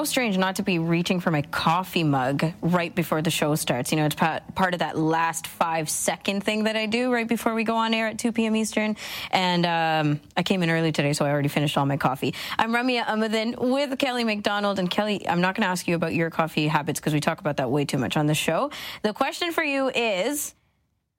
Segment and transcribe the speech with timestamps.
[0.00, 3.92] So strange not to be reaching for my coffee mug right before the show starts.
[3.92, 7.52] You know, it's part of that last five second thing that I do right before
[7.52, 8.56] we go on air at 2 p.m.
[8.56, 8.96] Eastern.
[9.30, 12.32] And um, I came in early today, so I already finished all my coffee.
[12.58, 14.78] I'm Ramya Amuthan with Kelly McDonald.
[14.78, 17.38] And Kelly, I'm not going to ask you about your coffee habits because we talk
[17.38, 18.70] about that way too much on the show.
[19.02, 20.54] The question for you is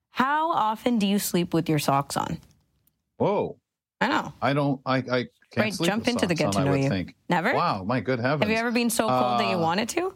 [0.09, 2.39] how often do you sleep with your socks on?
[3.17, 3.59] Whoa.
[4.01, 4.33] I know.
[4.41, 4.81] I don't.
[4.87, 6.89] I, I can't right, jump into the get to know you.
[6.89, 7.15] Think.
[7.29, 7.53] Never.
[7.53, 8.43] Wow, my good heavens!
[8.43, 10.13] Have you ever been so cold uh, that you uh, wanted to?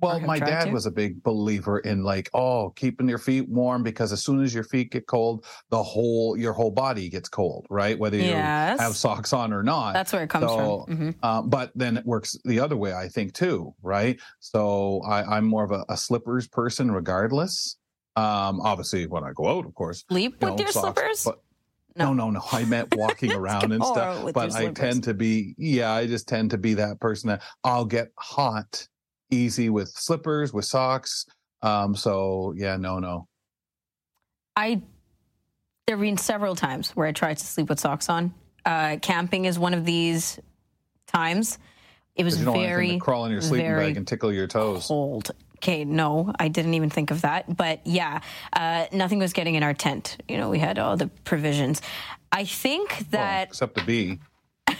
[0.00, 0.72] Well, my dad to?
[0.72, 4.54] was a big believer in like, oh, keeping your feet warm because as soon as
[4.54, 7.98] your feet get cold, the whole your whole body gets cold, right?
[7.98, 8.80] Whether you yes.
[8.80, 9.94] have socks on or not.
[9.94, 10.96] That's where it comes so, from.
[10.96, 11.10] Mm-hmm.
[11.22, 14.20] Uh, but then it works the other way, I think, too, right?
[14.40, 17.76] So I, am more of a, a, slippers person, regardless.
[18.16, 21.24] Um, obviously, when I go out, of course, sleep you with know, your socks, slippers.
[21.24, 21.38] But,
[21.98, 22.12] no.
[22.12, 22.40] no, no, no.
[22.52, 24.32] I meant walking around and stuff.
[24.32, 27.84] But I tend to be, yeah, I just tend to be that person that I'll
[27.84, 28.86] get hot
[29.30, 31.26] easy with slippers, with socks.
[31.62, 33.28] Um, so yeah, no, no.
[34.56, 34.82] I
[35.86, 38.34] there have been several times where I tried to sleep with socks on.
[38.64, 40.38] Uh, camping is one of these
[41.06, 41.58] times.
[42.14, 44.86] It was very crawl in your sleeping bag and tickle your toes.
[44.88, 47.56] Cold Okay, no, I didn't even think of that.
[47.56, 48.20] But yeah,
[48.52, 50.16] uh, nothing was getting in our tent.
[50.28, 51.82] You know, we had all the provisions.
[52.30, 53.48] I think that.
[53.48, 54.18] Well, except the bee.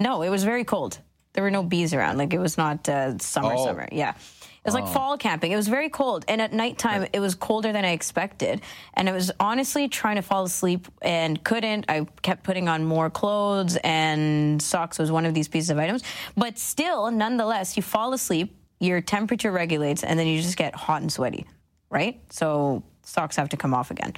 [0.00, 0.98] no, it was very cold.
[1.32, 2.18] There were no bees around.
[2.18, 3.64] Like it was not uh, summer, oh.
[3.64, 3.88] summer.
[3.90, 4.10] Yeah.
[4.10, 4.88] It was like oh.
[4.88, 5.52] fall camping.
[5.52, 6.24] It was very cold.
[6.26, 8.62] And at nighttime, it was colder than I expected.
[8.94, 11.84] And I was honestly trying to fall asleep and couldn't.
[11.88, 16.02] I kept putting on more clothes, and socks was one of these pieces of items.
[16.34, 21.02] But still, nonetheless, you fall asleep your temperature regulates and then you just get hot
[21.02, 21.46] and sweaty,
[21.90, 22.20] right?
[22.30, 24.14] So socks have to come off again.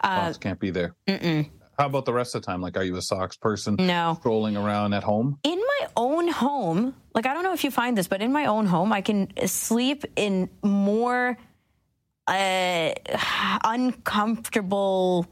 [0.00, 0.94] Uh, socks can't be there.
[1.06, 1.48] Mm-mm.
[1.78, 2.60] How about the rest of the time?
[2.60, 3.76] Like, are you a socks person?
[3.78, 4.16] No.
[4.20, 5.38] Strolling around at home?
[5.42, 8.44] In my own home, like, I don't know if you find this, but in my
[8.44, 11.38] own home, I can sleep in more
[12.28, 12.92] uh,
[13.64, 15.26] uncomfortable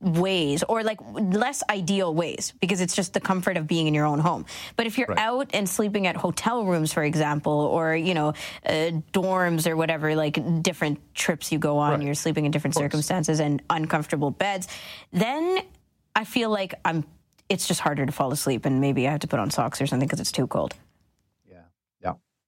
[0.00, 4.06] ways or like less ideal ways because it's just the comfort of being in your
[4.06, 4.46] own home.
[4.76, 5.18] But if you're right.
[5.18, 8.28] out and sleeping at hotel rooms, for example, or, you know,
[8.64, 12.02] uh, dorms or whatever, like different trips you go on, right.
[12.02, 14.68] you're sleeping in different circumstances and uncomfortable beds,
[15.12, 15.58] then
[16.16, 17.04] I feel like I'm,
[17.48, 19.86] it's just harder to fall asleep and maybe I have to put on socks or
[19.86, 20.74] something because it's too cold.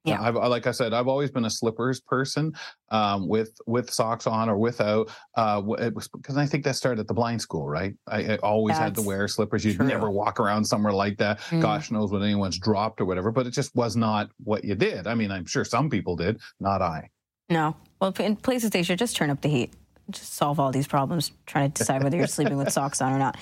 [0.04, 2.52] Yeah, I've, like I said, I've always been a slippers person,
[2.90, 5.10] um, with with socks on or without.
[5.36, 7.94] Uh, it was because I think that started at the blind school, right?
[8.08, 9.64] I, I always That's had to wear slippers.
[9.64, 9.86] You'd true.
[9.86, 11.38] never walk around somewhere like that.
[11.50, 11.62] Mm.
[11.62, 15.06] Gosh knows when anyone's dropped or whatever, but it just was not what you did.
[15.06, 17.08] I mean, I'm sure some people did, not I.
[17.48, 19.72] No, well, in places they should just turn up the heat,
[20.10, 21.30] just solve all these problems.
[21.46, 23.36] Trying to decide whether you're sleeping with socks on or not.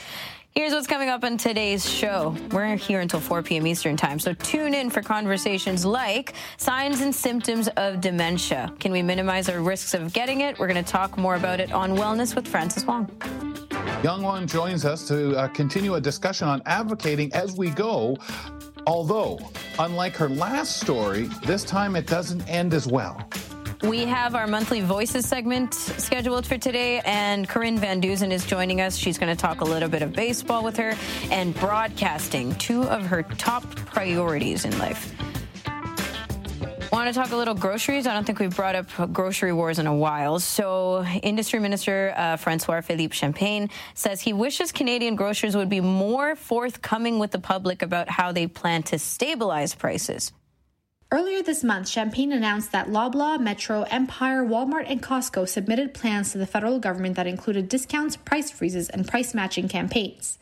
[0.53, 2.35] Here's what's coming up on today's show.
[2.51, 3.69] We're here until 4 p.m.
[3.69, 8.73] Eastern Time, so tune in for conversations like signs and symptoms of dementia.
[8.81, 10.59] Can we minimize our risks of getting it?
[10.59, 13.09] We're going to talk more about it on Wellness with Frances Wong.
[14.03, 18.17] Yang Wang joins us to uh, continue a discussion on advocating as we go.
[18.89, 19.39] Although,
[19.79, 23.25] unlike her last story, this time it doesn't end as well.
[23.83, 28.83] We have our monthly voices segment scheduled for today, and Corinne Van Dusen is joining
[28.83, 28.95] us.
[28.95, 30.95] She's going to talk a little bit of baseball with her
[31.31, 35.15] and broadcasting, two of her top priorities in life.
[36.93, 38.07] Want to talk a little groceries?
[38.07, 40.41] I don't think we've brought up grocery wars in a while.
[40.41, 46.37] So, Industry Minister uh, Francois Philippe Champagne says he wishes Canadian grocers would be more
[46.37, 50.33] forthcoming with the public about how they plan to stabilize prices.
[51.13, 56.39] Earlier this month, Champagne announced that Loblaw, Metro, Empire, Walmart, and Costco submitted plans to
[56.39, 60.39] the federal government that included discounts, price freezes, and price matching campaigns.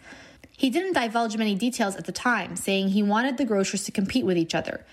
[0.50, 4.26] He didn't divulge many details at the time, saying he wanted the grocers to compete
[4.26, 4.84] with each other.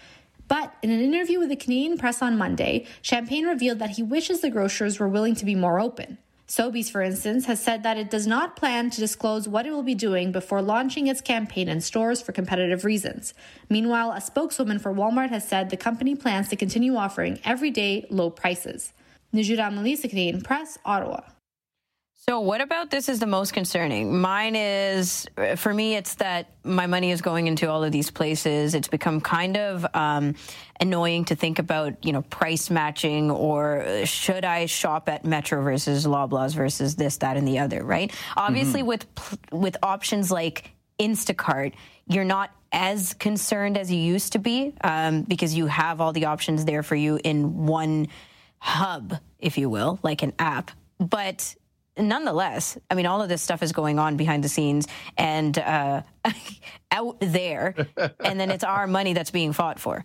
[0.47, 4.39] But in an interview with the Canadian press on Monday, Champagne revealed that he wishes
[4.39, 6.19] the grocers were willing to be more open.
[6.47, 9.81] Sobeys, for instance, has said that it does not plan to disclose what it will
[9.81, 13.33] be doing before launching its campaign in stores for competitive reasons.
[13.67, 18.29] Meanwhile, a spokeswoman for Walmart has said the company plans to continue offering everyday low
[18.29, 18.93] prices.
[19.33, 21.21] Nojoud Al Mallees, Canadian Press, Ottawa.
[22.27, 24.19] So, what about this is the most concerning?
[24.19, 25.27] Mine is,
[25.57, 28.73] for me, it's that my money is going into all of these places.
[28.73, 30.33] It's become kind of um,
[30.81, 36.07] annoying to think about, you know, price matching or should I shop at Metro versus
[36.07, 38.11] Loblaws versus this, that, and the other, right?
[38.35, 38.87] Obviously, mm-hmm.
[38.87, 41.73] with with options like Instacart,
[42.07, 46.25] you're not as concerned as you used to be um, because you have all the
[46.25, 48.07] options there for you in one
[48.57, 50.71] hub, if you will, like an app.
[50.97, 51.53] But
[51.97, 54.87] nonetheless, I mean, all of this stuff is going on behind the scenes
[55.17, 56.01] and uh,
[56.91, 57.75] out there,
[58.23, 60.03] and then it's our money that's being fought for.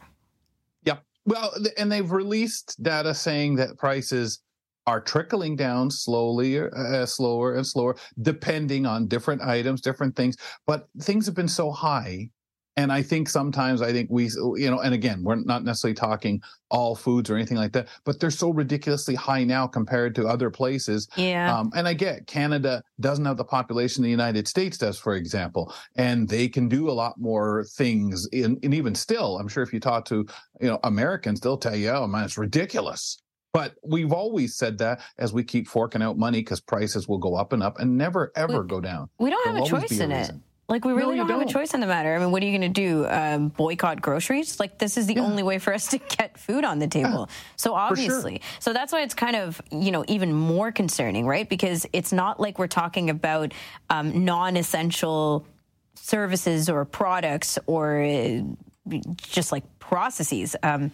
[0.84, 0.98] Yeah.
[1.26, 4.40] Well, and they've released data saying that prices
[4.86, 10.36] are trickling down slowly, uh, slower and slower, depending on different items, different things.
[10.66, 12.30] But things have been so high
[12.80, 16.42] and I think sometimes I think we, you know, and again, we're not necessarily talking
[16.70, 20.48] all foods or anything like that, but they're so ridiculously high now compared to other
[20.48, 21.06] places.
[21.14, 21.54] Yeah.
[21.54, 25.74] Um, and I get Canada doesn't have the population the United States does, for example,
[25.96, 28.26] and they can do a lot more things.
[28.32, 30.26] In, and even still, I'm sure if you talk to,
[30.62, 33.22] you know, Americans, they'll tell you, oh man, it's ridiculous.
[33.52, 37.34] But we've always said that as we keep forking out money because prices will go
[37.34, 39.10] up and up and never ever we, go down.
[39.18, 40.30] We don't There'll have a choice in it.
[40.70, 42.14] Like we really no, don't, don't, have a choice in the matter.
[42.14, 43.04] I mean, what are you going to do?
[43.08, 44.60] Um, boycott groceries?
[44.60, 45.22] Like this is the yeah.
[45.22, 47.26] only way for us to get food on the table.
[47.28, 47.34] Yeah.
[47.56, 48.60] So obviously, sure.
[48.60, 51.48] so that's why it's kind of you know even more concerning, right?
[51.48, 53.52] Because it's not like we're talking about
[53.90, 55.44] um, non-essential
[55.96, 58.42] services or products or uh,
[59.16, 60.54] just like processes.
[60.62, 60.92] Um,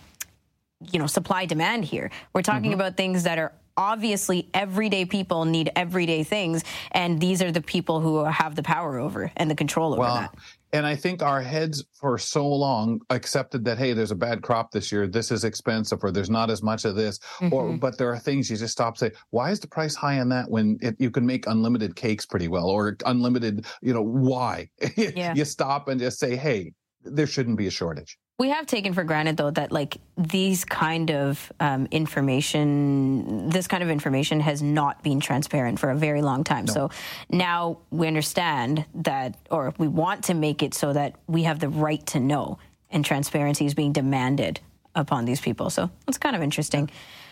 [0.93, 2.11] you know, supply demand here.
[2.35, 2.81] We're talking mm-hmm.
[2.81, 8.01] about things that are obviously everyday people need everyday things and these are the people
[8.01, 10.35] who have the power over and the control over well, that
[10.73, 14.71] and i think our heads for so long accepted that hey there's a bad crop
[14.71, 17.53] this year this is expensive or there's not as much of this mm-hmm.
[17.53, 20.29] or but there are things you just stop say why is the price high on
[20.29, 24.69] that when it, you can make unlimited cakes pretty well or unlimited you know why
[24.97, 25.35] yeah.
[25.35, 26.73] you stop and just say hey
[27.03, 31.11] there shouldn't be a shortage we have taken for granted, though, that like these kind
[31.11, 36.45] of um, information, this kind of information has not been transparent for a very long
[36.45, 36.67] time.
[36.67, 36.73] No.
[36.73, 36.91] So
[37.31, 41.71] now we understand that, or we want to make it so that we have the
[41.71, 42.59] right to know,
[42.91, 44.61] and transparency is being demanded
[44.95, 45.71] upon these people.
[45.71, 46.91] So it's kind of interesting.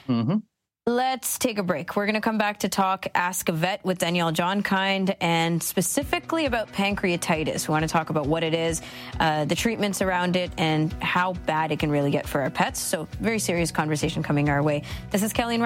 [0.09, 0.39] Mm-hmm.
[0.87, 1.97] Let's take a break.
[1.97, 6.45] We're going to come back to talk Ask a Vet with Danielle Jongkind and specifically
[6.45, 7.67] about pancreatitis.
[7.67, 8.83] We want to talk about what it is,
[9.19, 12.81] uh, the treatments around it, and how bad it can really get for our pets.
[12.81, 14.83] So, very serious conversation coming our way.
[15.11, 15.63] This is Kelly and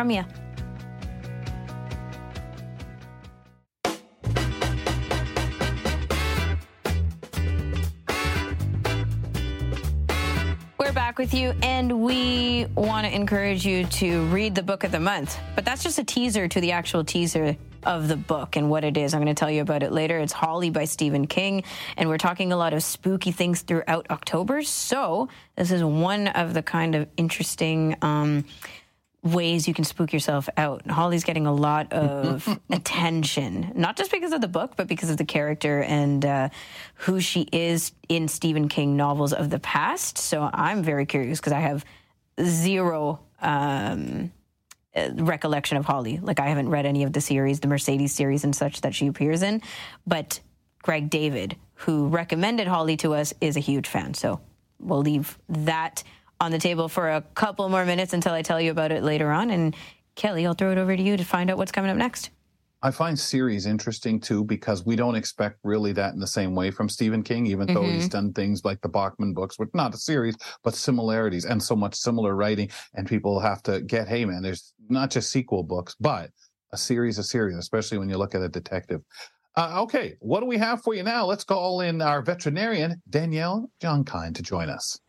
[11.19, 15.37] With you, and we want to encourage you to read the book of the month.
[15.57, 18.97] But that's just a teaser to the actual teaser of the book and what it
[18.97, 19.15] is.
[19.15, 20.21] I'm going to tell you about it later.
[20.21, 21.65] It's Holly by Stephen King,
[21.97, 24.63] and we're talking a lot of spooky things throughout October.
[24.63, 27.97] So, this is one of the kind of interesting.
[28.01, 28.45] Um,
[29.23, 30.87] ways you can spook yourself out.
[30.87, 35.17] Holly's getting a lot of attention, not just because of the book, but because of
[35.17, 36.49] the character and uh,
[36.95, 40.19] who she is in Stephen King novels of the past.
[40.19, 41.85] So I'm very curious because I have
[42.41, 44.33] zero um,
[44.95, 46.19] uh, recollection of Holly.
[46.23, 49.09] Like I haven't read any of the series, the Mercedes series and such that she
[49.09, 49.63] appears in.
[50.07, 50.41] But
[50.83, 54.15] Greg David, who recommended Holly to us, is a huge fan.
[54.15, 54.41] So
[54.79, 56.05] we'll leave that
[56.41, 59.31] on the table for a couple more minutes until I tell you about it later
[59.31, 59.51] on.
[59.51, 59.75] And
[60.15, 62.31] Kelly, I'll throw it over to you to find out what's coming up next.
[62.81, 66.71] I find series interesting too because we don't expect really that in the same way
[66.71, 67.75] from Stephen King, even mm-hmm.
[67.75, 68.11] though he's mm-hmm.
[68.11, 71.97] done things like the Bachman books, which not a series, but similarities and so much
[71.97, 72.71] similar writing.
[72.95, 76.31] And people have to get, hey man, there's not just sequel books, but
[76.73, 79.01] a series, a series, especially when you look at a detective.
[79.57, 81.25] Uh, okay, what do we have for you now?
[81.25, 85.01] Let's call in our veterinarian, Danielle Jongkind, to join us.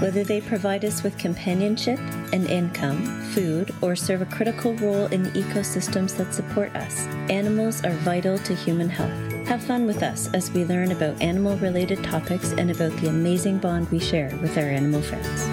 [0.00, 1.98] Whether they provide us with companionship,
[2.34, 7.82] an income, food, or serve a critical role in the ecosystems that support us, animals
[7.82, 9.32] are vital to human health.
[9.48, 13.56] Have fun with us as we learn about animal related topics and about the amazing
[13.56, 15.46] bond we share with our animal friends.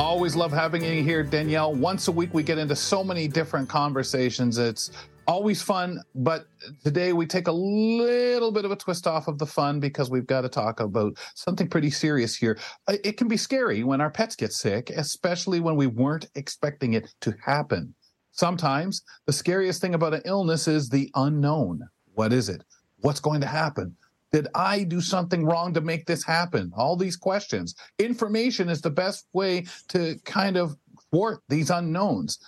[0.00, 1.74] Always love having you here, Danielle.
[1.74, 4.56] Once a week, we get into so many different conversations.
[4.56, 4.92] It's
[5.30, 6.46] always fun, but
[6.82, 10.26] today we take a little bit of a twist off of the fun because we've
[10.26, 12.58] got to talk about something pretty serious here.
[12.88, 17.14] It can be scary when our pets get sick, especially when we weren't expecting it
[17.20, 17.94] to happen.
[18.32, 21.80] Sometimes the scariest thing about an illness is the unknown.
[22.14, 22.64] What is it?
[22.98, 23.96] What's going to happen?
[24.32, 26.72] Did I do something wrong to make this happen?
[26.76, 27.76] All these questions.
[28.00, 30.76] Information is the best way to kind of
[31.12, 32.40] thwart these unknowns.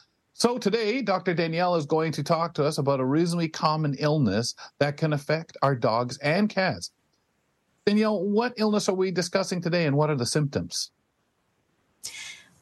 [0.43, 1.35] So today, Dr.
[1.35, 5.57] Danielle is going to talk to us about a reasonably common illness that can affect
[5.63, 6.91] our dogs and cats.
[7.87, 10.91] Danielle, what illness are we discussing today and what are the symptoms?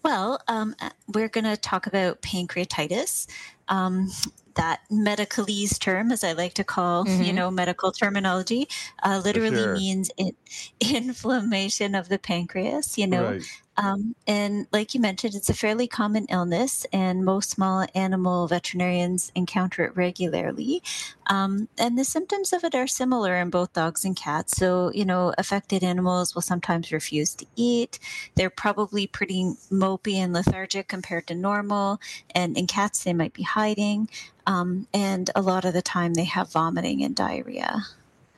[0.03, 3.29] Well, um, uh, we're going to talk about pancreatitis.
[3.69, 4.11] Um,
[4.54, 7.23] that medicalese term, as I like to call, mm-hmm.
[7.23, 8.69] you know, medical terminology,
[9.02, 9.75] uh, literally sure.
[9.75, 10.35] means it,
[10.80, 12.99] inflammation of the pancreas.
[12.99, 13.42] You know, right.
[13.76, 19.33] Um, and like you mentioned, it's a fairly common illness, and most small animal veterinarians
[19.35, 20.83] encounter it regularly.
[21.28, 24.57] Um, and the symptoms of it are similar in both dogs and cats.
[24.57, 27.99] So, you know, affected animals will sometimes refuse to eat.
[28.35, 32.00] They're probably pretty mopey and lethargic compared to normal.
[32.35, 34.11] And in cats, they might be hiding.
[34.50, 37.87] Um, and a lot of the time, they have vomiting and diarrhea.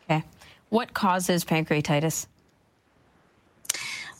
[0.05, 0.25] Okay.
[0.69, 2.27] What causes pancreatitis?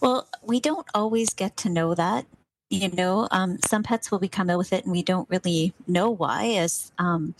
[0.01, 2.25] Well, we don't always get to know that.
[2.71, 6.09] You know, um, some pets will become ill with it, and we don't really know
[6.09, 7.35] why, as um,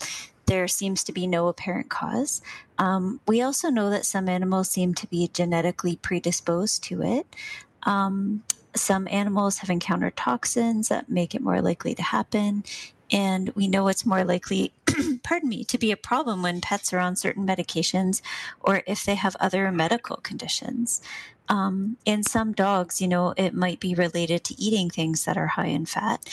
[0.45, 2.43] there seems to be no apparent cause.
[2.77, 7.25] Um, we also know that some animals seem to be genetically predisposed to it.
[7.83, 8.43] Um,
[8.75, 12.63] some animals have encountered toxins that make it more likely to happen.
[13.13, 14.73] And we know it's more likely,
[15.23, 18.21] pardon me, to be a problem when pets are on certain medications
[18.59, 20.99] or if they have other medical conditions.
[21.47, 25.47] Um, in some dogs, you know, it might be related to eating things that are
[25.47, 26.27] high in fat.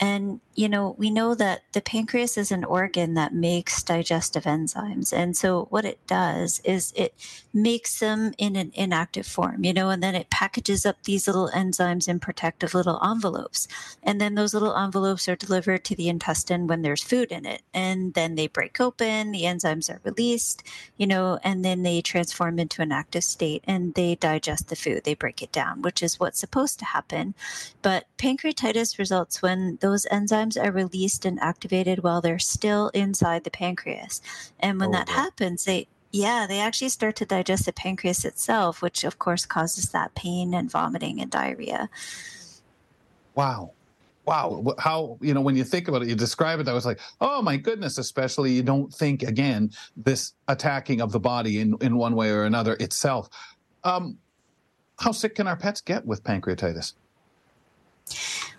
[0.00, 5.12] And, you know, we know that the pancreas is an organ that makes digestive enzymes.
[5.12, 7.14] And so what it does is it
[7.52, 11.48] makes them in an inactive form, you know, and then it packages up these little
[11.48, 13.66] enzymes in protective little envelopes.
[14.02, 17.62] And then those little envelopes are delivered to the intestine when there's food in it.
[17.74, 20.62] And then they break open, the enzymes are released,
[20.96, 25.02] you know, and then they transform into an active state and they digest the food,
[25.04, 27.34] they break it down, which is what's supposed to happen.
[27.82, 33.44] But pancreatitis results when the those enzymes are released and activated while they're still inside
[33.44, 34.20] the pancreas.
[34.60, 38.80] And when oh, that happens, they yeah, they actually start to digest the pancreas itself,
[38.80, 41.90] which of course causes that pain and vomiting and diarrhea.
[43.34, 43.72] Wow.
[44.24, 44.74] Wow.
[44.78, 47.40] How, you know, when you think about it, you describe it, I was like, oh
[47.40, 52.14] my goodness, especially you don't think again, this attacking of the body in, in one
[52.14, 53.28] way or another itself.
[53.84, 54.18] Um,
[54.98, 56.94] how sick can our pets get with pancreatitis?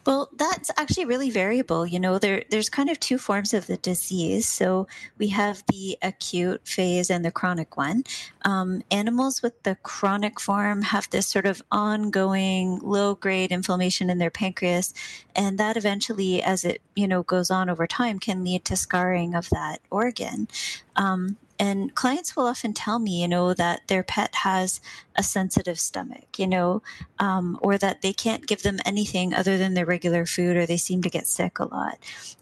[0.06, 1.86] Well, that's actually really variable.
[1.86, 4.48] You know, there there's kind of two forms of the disease.
[4.48, 4.88] So
[5.18, 8.04] we have the acute phase and the chronic one.
[8.44, 14.18] Um, animals with the chronic form have this sort of ongoing low grade inflammation in
[14.18, 14.94] their pancreas,
[15.36, 19.36] and that eventually, as it you know goes on over time, can lead to scarring
[19.36, 20.48] of that organ.
[20.96, 24.80] Um, and clients will often tell me, you know, that their pet has
[25.16, 26.82] a sensitive stomach, you know,
[27.20, 30.78] um, or that they can't give them anything other than their regular food, or they
[30.78, 31.98] seem to get sick a lot.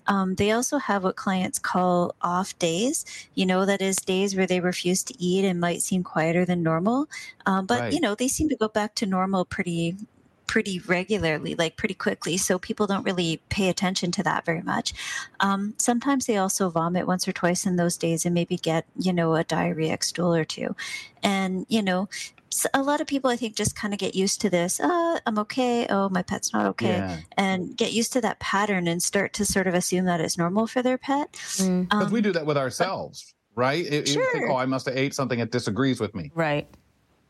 [0.06, 4.48] Um, they also have what clients call off days, you know, that is days where
[4.48, 7.10] they refuse to eat and might seem quieter than normal.
[7.46, 7.94] Um, but, right.
[7.94, 9.96] you know, they seem to go back to normal pretty
[10.48, 12.38] pretty regularly, like pretty quickly.
[12.38, 14.94] So people don't really pay attention to that very much.
[15.40, 19.14] Um, sometimes they also vomit once or twice in those days and maybe get, you
[19.14, 20.76] know, a diarrheic stool or two.
[21.22, 22.10] And, you know,
[22.74, 24.80] a lot of people, I think, just kind of get used to this.
[24.80, 25.86] Uh, I'm okay.
[25.90, 26.98] Oh, my pet's not okay.
[26.98, 27.18] Yeah.
[27.36, 30.66] And get used to that pattern and start to sort of assume that it's normal
[30.66, 31.34] for their pet.
[31.34, 31.94] Because mm.
[31.94, 33.86] um, we do that with ourselves, but, right?
[33.86, 34.32] It, sure.
[34.32, 36.32] Think, oh, I must have ate something that disagrees with me.
[36.34, 36.68] Right.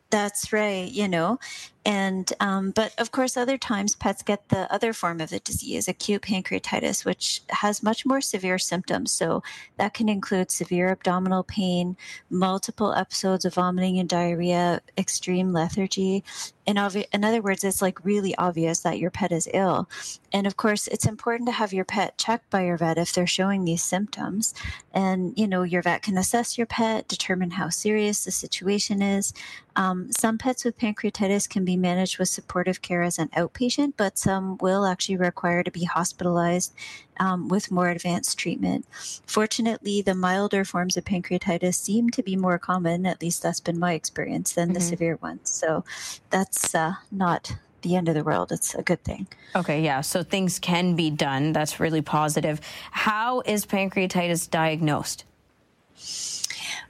[0.10, 1.38] That's right, you know.
[1.88, 5.88] And, um, but of course, other times pets get the other form of the disease,
[5.88, 9.13] acute pancreatitis, which has much more severe symptoms.
[9.13, 9.41] So
[9.77, 11.96] that can include severe abdominal pain,
[12.29, 16.25] multiple episodes of vomiting and diarrhea, extreme lethargy.
[16.65, 19.89] In, obvi- in other words, it's like really obvious that your pet is ill.
[20.34, 23.25] And of course, it's important to have your pet checked by your vet if they're
[23.25, 24.53] showing these symptoms.
[24.94, 29.34] And, you know, your vet can assess your pet, determine how serious the situation is.
[29.77, 34.18] Um, some pets with pancreatitis can be managed with supportive care as an outpatient, but
[34.18, 36.74] some will actually require to be hospitalized
[37.20, 38.86] um, with more advanced treatment.
[39.26, 43.80] Fortunately, the milder forms of pancreatitis seem to be more common, at least that's been
[43.80, 44.74] my experience, than mm-hmm.
[44.76, 45.50] the severe ones.
[45.50, 45.84] So
[46.30, 48.52] that's uh, not the end of the world.
[48.52, 49.28] It's a good thing.
[49.56, 50.02] Okay, yeah.
[50.02, 51.54] So things can be done.
[51.54, 52.60] That's really positive.
[52.92, 55.24] How is pancreatitis diagnosed?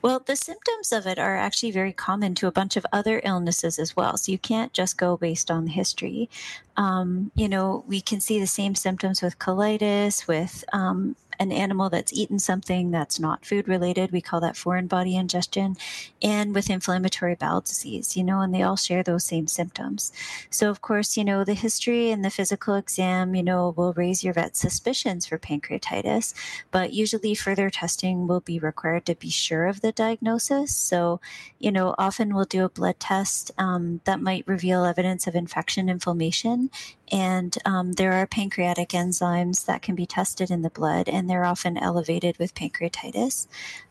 [0.02, 3.80] Well, the symptoms of it are actually very common to a bunch of other illnesses
[3.80, 4.18] as well.
[4.18, 6.30] So you can't just go based on the history.
[6.76, 11.90] Um, you know, we can see the same symptoms with colitis, with um, an animal
[11.90, 14.12] that's eaten something that's not food related.
[14.12, 15.76] We call that foreign body ingestion,
[16.22, 20.12] and with inflammatory bowel disease, you know, and they all share those same symptoms.
[20.50, 24.24] So, of course, you know, the history and the physical exam, you know, will raise
[24.24, 26.34] your vet's suspicions for pancreatitis,
[26.72, 30.76] but usually further testing will be required to be sure of the diagnosis.
[30.76, 31.20] So,
[31.60, 35.90] you know, often we'll do a blood test um, that might reveal evidence of infection,
[35.90, 36.70] inflammation,
[37.12, 41.46] and um, there are pancreatic enzymes that can be tested in the blood, and they're
[41.46, 43.48] often elevated with pancreatitis.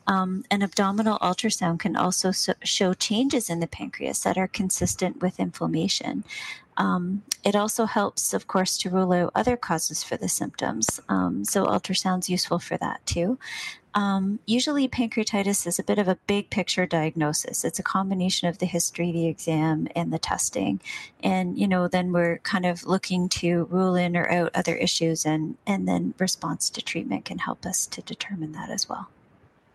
[0.06, 5.20] Um, an abdominal ultrasound can also so- show changes in the pancreas that are consistent
[5.20, 6.24] with inflammation.
[6.76, 11.00] Um, it also helps, of course, to rule out other causes for the symptoms.
[11.08, 13.38] Um, so, ultrasound's useful for that too.
[13.96, 17.64] Um, usually, pancreatitis is a bit of a big picture diagnosis.
[17.64, 20.82] It's a combination of the history, the exam, and the testing.
[21.22, 25.24] And, you know, then we're kind of looking to rule in or out other issues,
[25.24, 29.08] and, and then response to treatment can help us to determine that as well.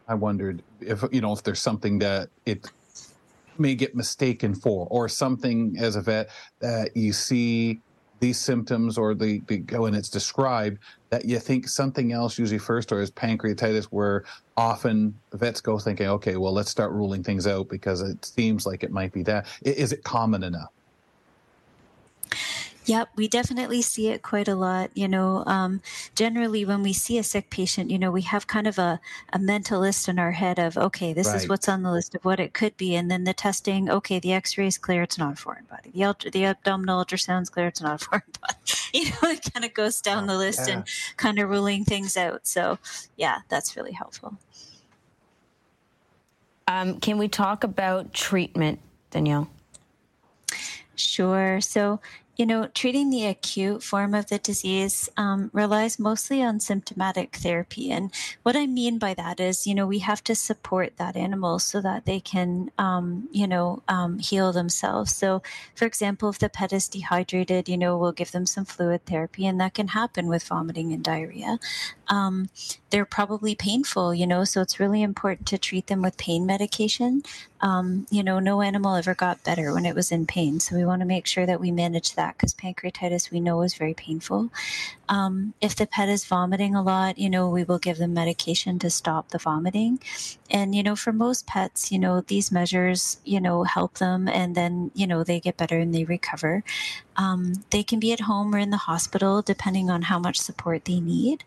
[0.07, 2.69] I wondered if, you know, if there's something that it
[3.57, 7.81] may get mistaken for, or something as a vet that you see
[8.21, 10.77] these symptoms or the, the when it's described
[11.09, 14.23] that you think something else usually first or is pancreatitis where
[14.55, 18.83] often vets go thinking okay well let's start ruling things out because it seems like
[18.83, 19.47] it might be that.
[19.63, 20.71] Is it common enough
[22.91, 24.91] Yep, we definitely see it quite a lot.
[24.95, 25.81] You know, um,
[26.13, 28.99] generally when we see a sick patient, you know, we have kind of a,
[29.31, 31.37] a mental list in our head of, okay, this right.
[31.37, 32.93] is what's on the list of what it could be.
[32.93, 35.91] And then the testing, okay, the x ray is clear, it's not a foreign body.
[35.91, 38.55] The, ultra, the abdominal ultrasound's clear, it's not a foreign body.
[38.93, 40.73] You know, it kind of goes down the list yeah.
[40.73, 40.83] and
[41.15, 42.45] kind of ruling things out.
[42.45, 42.77] So,
[43.15, 44.37] yeah, that's really helpful.
[46.67, 49.49] Um, can we talk about treatment, Danielle?
[50.97, 51.61] Sure.
[51.61, 52.01] So,
[52.41, 57.91] you know, treating the acute form of the disease um, relies mostly on symptomatic therapy.
[57.91, 61.59] And what I mean by that is, you know, we have to support that animal
[61.59, 65.15] so that they can, um, you know, um, heal themselves.
[65.15, 65.43] So,
[65.75, 69.45] for example, if the pet is dehydrated, you know, we'll give them some fluid therapy,
[69.45, 71.59] and that can happen with vomiting and diarrhea.
[72.11, 72.49] Um,
[72.89, 77.23] they're probably painful, you know, so it's really important to treat them with pain medication.
[77.61, 80.59] Um, you know, no animal ever got better when it was in pain.
[80.59, 83.75] So we want to make sure that we manage that because pancreatitis we know is
[83.75, 84.49] very painful.
[85.07, 88.77] Um, if the pet is vomiting a lot, you know, we will give them medication
[88.79, 89.99] to stop the vomiting.
[90.49, 94.55] And, you know, for most pets, you know, these measures, you know, help them and
[94.55, 96.63] then, you know, they get better and they recover.
[97.21, 100.85] Um, they can be at home or in the hospital depending on how much support
[100.85, 101.43] they need.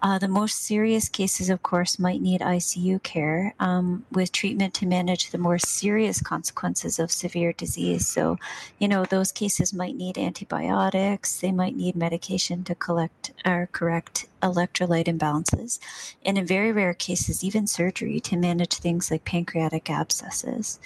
[0.00, 4.86] Uh, the most serious cases, of course, might need ICU care um, with treatment to
[4.86, 8.06] manage the more serious consequences of severe disease.
[8.06, 8.38] So,
[8.78, 14.26] you know, those cases might need antibiotics, they might need medication to collect or correct
[14.42, 15.80] electrolyte imbalances,
[16.24, 20.78] and in very rare cases, even surgery to manage things like pancreatic abscesses.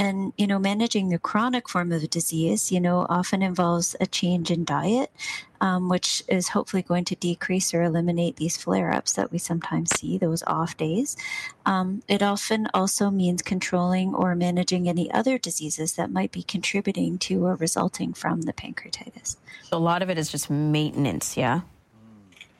[0.00, 4.06] And, you know, managing the chronic form of the disease, you know, often involves a
[4.06, 5.12] change in diet,
[5.60, 9.90] um, which is hopefully going to decrease or eliminate these flare ups that we sometimes
[10.00, 11.18] see, those off days.
[11.66, 17.18] Um, it often also means controlling or managing any other diseases that might be contributing
[17.18, 19.36] to or resulting from the pancreatitis.
[19.70, 21.60] A lot of it is just maintenance, yeah?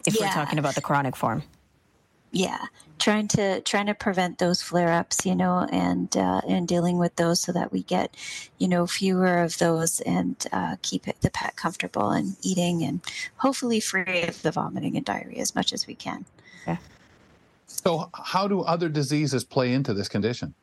[0.06, 0.26] If yeah.
[0.26, 1.42] we're talking about the chronic form
[2.32, 2.66] yeah
[3.00, 7.16] trying to trying to prevent those flare ups you know and uh, and dealing with
[7.16, 8.14] those so that we get
[8.58, 13.00] you know fewer of those and uh, keep it, the pet comfortable and eating and
[13.38, 16.24] hopefully free of the vomiting and diarrhea as much as we can.
[16.66, 16.76] Yeah.
[17.66, 20.54] So how do other diseases play into this condition?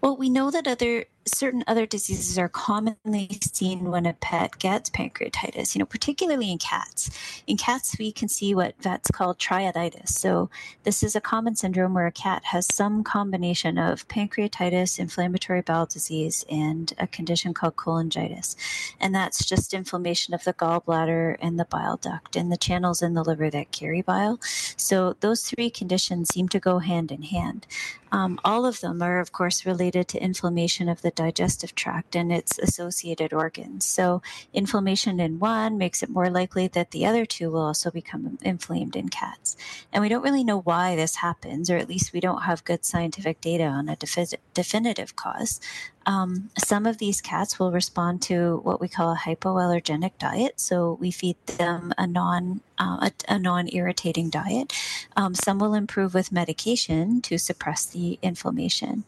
[0.00, 4.90] Well we know that other certain other diseases are commonly seen when a pet gets
[4.90, 7.10] pancreatitis, you know, particularly in cats.
[7.46, 10.08] In cats, we can see what vets call triaditis.
[10.08, 10.50] So,
[10.84, 15.86] this is a common syndrome where a cat has some combination of pancreatitis, inflammatory bowel
[15.86, 18.56] disease, and a condition called cholangitis.
[19.00, 23.14] And that's just inflammation of the gallbladder and the bile duct and the channels in
[23.14, 24.40] the liver that carry bile.
[24.76, 27.66] So, those three conditions seem to go hand in hand.
[28.10, 32.32] Um, all of them are, of course, related to inflammation of the digestive tract and
[32.32, 33.84] its associated organs.
[33.84, 34.22] So,
[34.54, 38.94] inflammation in one makes it more likely that the other two will also become inflamed
[38.94, 39.56] in cats.
[39.92, 42.84] And we don't really know why this happens, or at least we don't have good
[42.84, 45.60] scientific data on a defi- definitive cause.
[46.06, 50.60] Um, some of these cats will respond to what we call a hypoallergenic diet.
[50.60, 54.72] So we feed them a non uh, a, a, non-irritating diet.
[55.16, 59.04] Um, some will improve with medication to suppress the inflammation.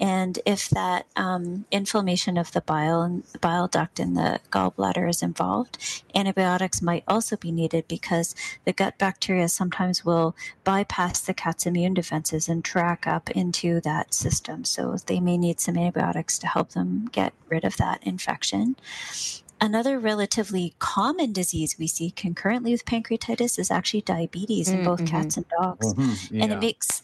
[0.00, 5.22] And if that um, inflammation of the bile and bile duct in the gallbladder is
[5.22, 5.78] involved,
[6.12, 11.94] antibiotics might also be needed because the gut bacteria sometimes will bypass the cat's immune
[11.94, 14.64] defenses and track up into that system.
[14.64, 18.76] So they may need some antibiotics to help them get rid of that infection.
[19.60, 25.16] Another relatively common disease we see concurrently with pancreatitis is actually diabetes in both mm-hmm.
[25.16, 25.94] cats and dogs.
[25.94, 26.36] Mm-hmm.
[26.36, 26.42] Yeah.
[26.42, 27.02] And it makes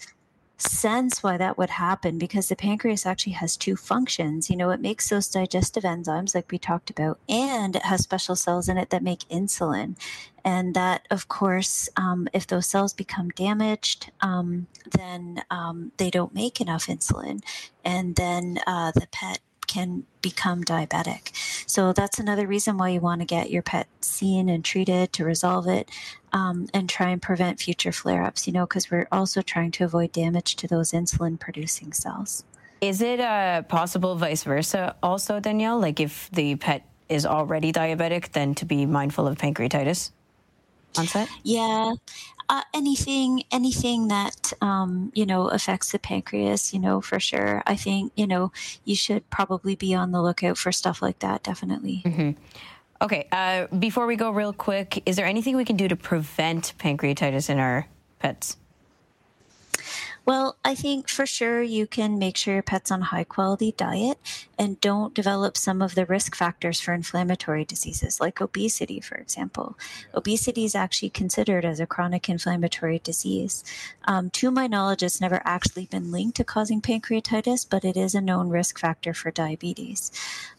[0.59, 4.51] sense why that would happen because the pancreas actually has two functions.
[4.51, 8.37] You know, it makes those digestive enzymes, like we talked about, and it has special
[8.37, 9.97] cells in it that make insulin.
[10.45, 16.35] And that, of course, um, if those cells become damaged, um, then um, they don't
[16.35, 17.43] make enough insulin.
[17.85, 21.31] And then uh, the pet can become diabetic.
[21.67, 25.25] So that's another reason why you want to get your pet seen and treated to
[25.25, 25.89] resolve it
[26.33, 29.85] um, and try and prevent future flare ups, you know, because we're also trying to
[29.85, 32.45] avoid damage to those insulin producing cells.
[32.81, 35.79] Is it uh, possible vice versa also, Danielle?
[35.79, 40.11] Like if the pet is already diabetic, then to be mindful of pancreatitis?
[40.97, 41.29] onset?
[41.43, 41.93] Yeah,
[42.49, 47.63] uh, anything anything that um, you know affects the pancreas, you know for sure.
[47.67, 48.53] I think you know
[48.85, 51.43] you should probably be on the lookout for stuff like that.
[51.43, 52.03] Definitely.
[52.05, 52.31] Mm-hmm.
[53.01, 53.29] Okay.
[53.31, 57.49] Uh, before we go, real quick, is there anything we can do to prevent pancreatitis
[57.49, 57.87] in our
[58.19, 58.57] pets?
[60.25, 63.73] Well, I think for sure you can make sure your pet's on a high quality
[63.73, 64.19] diet
[64.59, 69.79] and don't develop some of the risk factors for inflammatory diseases like obesity, for example.
[70.15, 73.65] Obesity is actually considered as a chronic inflammatory disease.
[74.05, 78.15] Um, to my knowledge, it's never actually been linked to causing pancreatitis, but it is
[78.15, 80.11] a known risk factor for diabetes.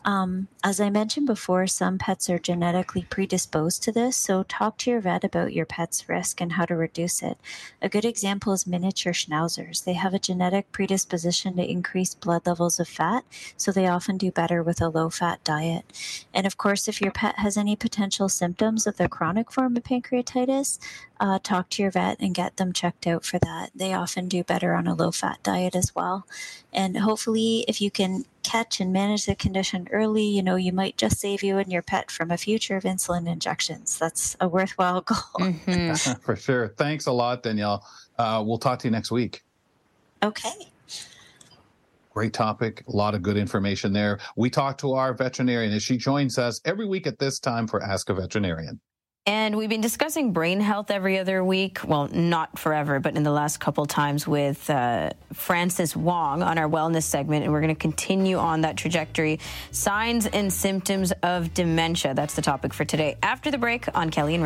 [0.06, 4.92] Um, as I mentioned before, some pets are genetically predisposed to this, so talk to
[4.92, 7.38] your vet about your pet's risk and how to reduce it.
[7.82, 9.84] A good example is miniature schnauzers.
[9.84, 13.26] They have a genetic predisposition to increase blood levels of fat,
[13.58, 15.86] so they often do better with a low fat diet.
[16.34, 19.84] And of course, if your pet has any potential symptoms of the chronic form of
[19.84, 20.80] pancreatitis,
[21.20, 23.72] uh, talk to your vet and get them checked out for that.
[23.76, 26.26] They often do better on a low fat diet as well.
[26.72, 30.98] And hopefully, if you can catch and manage the condition early, you know, you might
[30.98, 33.98] just save you and your pet from a future of insulin injections.
[34.00, 35.18] That's a worthwhile goal.
[35.40, 36.22] Mm-hmm.
[36.22, 36.70] For sure.
[36.70, 37.86] Thanks a lot, Danielle.
[38.18, 39.44] Uh, we'll talk to you next week.
[40.24, 40.70] Okay.
[42.10, 42.84] Great topic.
[42.88, 44.20] A lot of good information there.
[44.36, 47.84] We talk to our veterinarian as she joins us every week at this time for
[47.84, 48.80] Ask a Veterinarian.
[49.26, 51.82] And we've been discussing brain health every other week.
[51.86, 56.68] Well, not forever, but in the last couple times with uh, Frances Wong on our
[56.68, 57.44] wellness segment.
[57.44, 59.40] And we're going to continue on that trajectory.
[59.70, 62.16] Signs and symptoms of dementia.
[62.16, 63.18] That's the topic for today.
[63.22, 64.44] After the break on Kelly and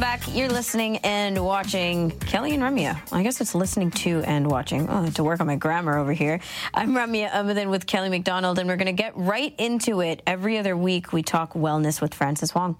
[0.00, 0.10] Ramya.
[0.20, 0.34] back.
[0.34, 3.00] You're listening and watching Kelly and Ramya.
[3.12, 4.88] I guess it's listening to and watching.
[4.88, 6.40] Oh, I have to work on my grammar over here.
[6.74, 10.22] I'm Ramya Amuthan with Kelly McDonald, and we're going to get right into it.
[10.26, 12.76] Every other week, we talk wellness with Frances Wong.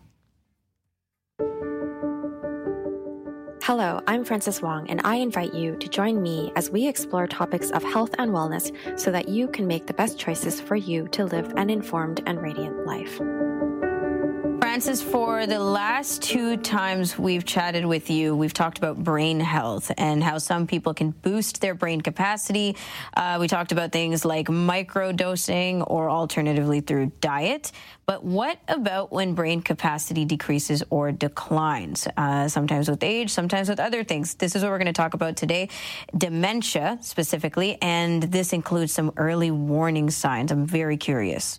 [3.63, 7.71] Hello, I'm Frances Wong, and I invite you to join me as we explore topics
[7.71, 11.27] of health and wellness so that you can make the best choices for you to
[11.27, 13.21] live an informed and radiant life.
[14.71, 19.91] Frances, for the last two times we've chatted with you, we've talked about brain health
[19.99, 22.77] and how some people can boost their brain capacity.
[23.17, 27.73] Uh, we talked about things like microdosing or alternatively through diet.
[28.07, 32.07] But what about when brain capacity decreases or declines?
[32.17, 34.37] Uh, sometimes with age, sometimes with other things.
[34.37, 35.69] This is what we're going to talk about today
[36.17, 40.53] dementia specifically, and this includes some early warning signs.
[40.53, 41.59] I'm very curious.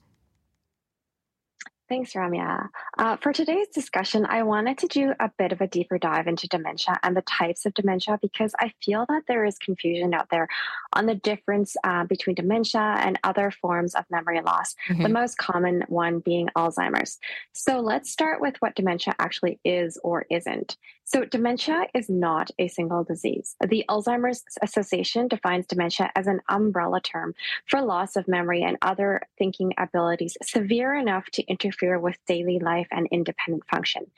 [1.91, 2.69] Thanks, Ramya.
[2.97, 6.47] Uh, for today's discussion, I wanted to do a bit of a deeper dive into
[6.47, 10.47] dementia and the types of dementia because I feel that there is confusion out there
[10.93, 15.03] on the difference uh, between dementia and other forms of memory loss, mm-hmm.
[15.03, 17.19] the most common one being Alzheimer's.
[17.51, 20.77] So let's start with what dementia actually is or isn't.
[21.13, 23.57] So, dementia is not a single disease.
[23.67, 27.33] The Alzheimer's Association defines dementia as an umbrella term
[27.67, 32.87] for loss of memory and other thinking abilities severe enough to interfere with daily life
[32.91, 34.09] and independent function.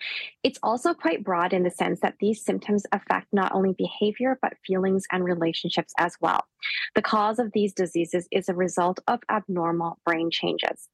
[0.44, 4.54] It's also quite broad in the sense that these symptoms affect not only behavior, but
[4.64, 6.46] feelings and relationships as well.
[6.94, 10.90] The cause of these diseases is a result of abnormal brain changes.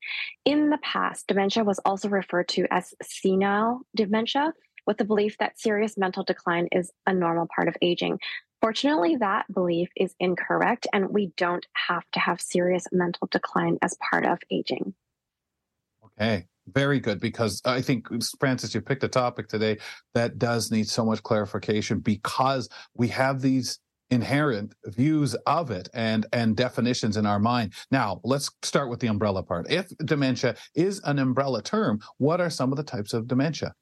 [0.45, 4.53] In the past, dementia was also referred to as senile dementia
[4.89, 8.19] with the belief that serious mental decline is a normal part of aging.
[8.59, 13.95] Fortunately, that belief is incorrect, and we don't have to have serious mental decline as
[14.09, 14.95] part of aging.
[16.03, 17.19] Okay, very good.
[17.19, 18.07] Because I think,
[18.39, 19.77] Frances, you picked a topic today
[20.15, 23.77] that does need so much clarification because we have these
[24.09, 27.73] inherent views of it and and definitions in our mind.
[27.91, 29.69] Now, let's start with the umbrella part.
[29.69, 33.75] If dementia is an umbrella term, what are some of the types of dementia?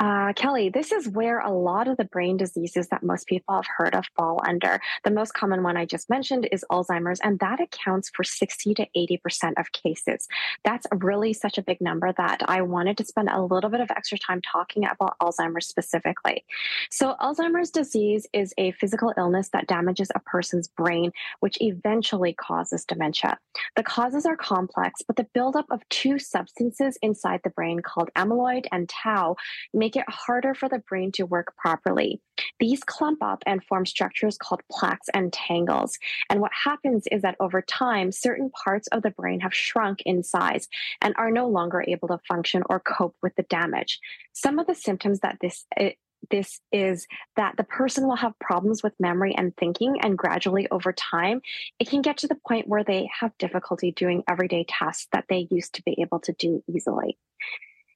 [0.00, 3.66] Uh, Kelly, this is where a lot of the brain diseases that most people have
[3.66, 4.80] heard of fall under.
[5.02, 8.86] The most common one I just mentioned is Alzheimer's, and that accounts for 60 to
[8.96, 10.28] 80% of cases.
[10.64, 13.90] That's really such a big number that I wanted to spend a little bit of
[13.90, 16.44] extra time talking about Alzheimer's specifically.
[16.90, 22.84] So, Alzheimer's disease is a physical illness that damages a person's brain, which eventually causes
[22.84, 23.36] dementia.
[23.74, 28.66] The causes are complex, but the buildup of two substances inside the brain called amyloid
[28.70, 29.34] and tau
[29.74, 32.20] make it harder for the brain to work properly.
[32.60, 35.98] These clump up and form structures called plaques and tangles.
[36.30, 40.22] And what happens is that over time, certain parts of the brain have shrunk in
[40.22, 40.68] size
[41.00, 44.00] and are no longer able to function or cope with the damage.
[44.32, 45.96] Some of the symptoms that this it,
[46.30, 50.92] this is that the person will have problems with memory and thinking, and gradually over
[50.92, 51.40] time,
[51.78, 55.46] it can get to the point where they have difficulty doing everyday tasks that they
[55.50, 57.18] used to be able to do easily.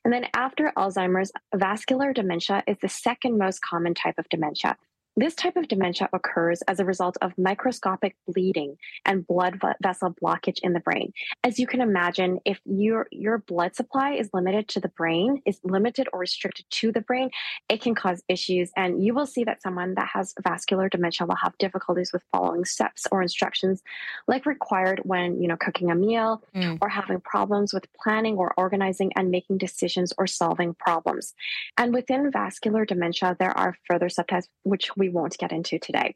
[0.05, 4.77] And then after Alzheimer's, vascular dementia is the second most common type of dementia.
[5.17, 10.59] This type of dementia occurs as a result of microscopic bleeding and blood vessel blockage
[10.63, 11.13] in the brain.
[11.45, 15.61] As you can imagine, if your your blood supply is limited to the brain, is
[15.65, 17.31] limited or restricted to the brain,
[17.69, 18.71] it can cause issues.
[18.75, 22.65] And you will see that someone that has vascular dementia will have difficulties with following
[22.65, 23.83] steps or instructions
[24.27, 26.79] like required when, you know, cooking a meal mm.
[26.81, 31.35] or having problems with planning or organizing and making decisions or solving problems.
[31.77, 36.15] And within vascular dementia, there are further subtypes which we won't get into today.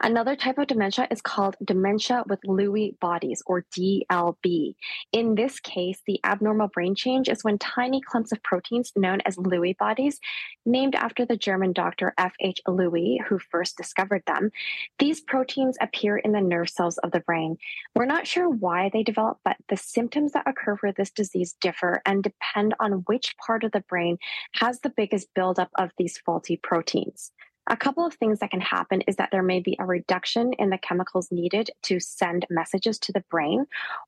[0.00, 4.74] Another type of dementia is called dementia with Lewy bodies or DLB.
[5.12, 9.36] In this case, the abnormal brain change is when tiny clumps of proteins known as
[9.36, 10.18] Lewy bodies,
[10.64, 12.62] named after the German doctor F.H.
[12.66, 14.50] Lewy, who first discovered them,
[14.98, 17.58] these proteins appear in the nerve cells of the brain.
[17.94, 22.00] We're not sure why they develop, but the symptoms that occur for this disease differ
[22.06, 24.16] and depend on which part of the brain
[24.54, 27.32] has the biggest buildup of these faulty proteins.
[27.70, 30.70] A couple of things that can happen is that there may be a reduction in
[30.70, 33.64] the chemicals needed to send messages to the brain,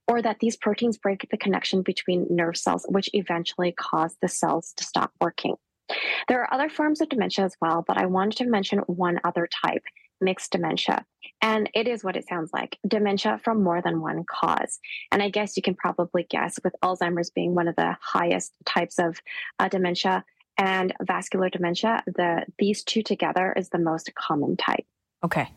[0.08, 4.72] or that these proteins break the connection between nerve cells, which eventually cause the cells
[4.76, 5.54] to stop working.
[6.26, 9.48] There are other forms of dementia as well, but I wanted to mention one other
[9.64, 9.84] type
[10.20, 11.04] mixed dementia.
[11.40, 14.78] And it is what it sounds like dementia from more than one cause.
[15.10, 18.98] And I guess you can probably guess with Alzheimer's being one of the highest types
[18.98, 19.20] of
[19.58, 20.24] uh, dementia,
[20.58, 24.84] and vascular dementia, the these two together is the most common type.
[25.24, 25.50] Okay.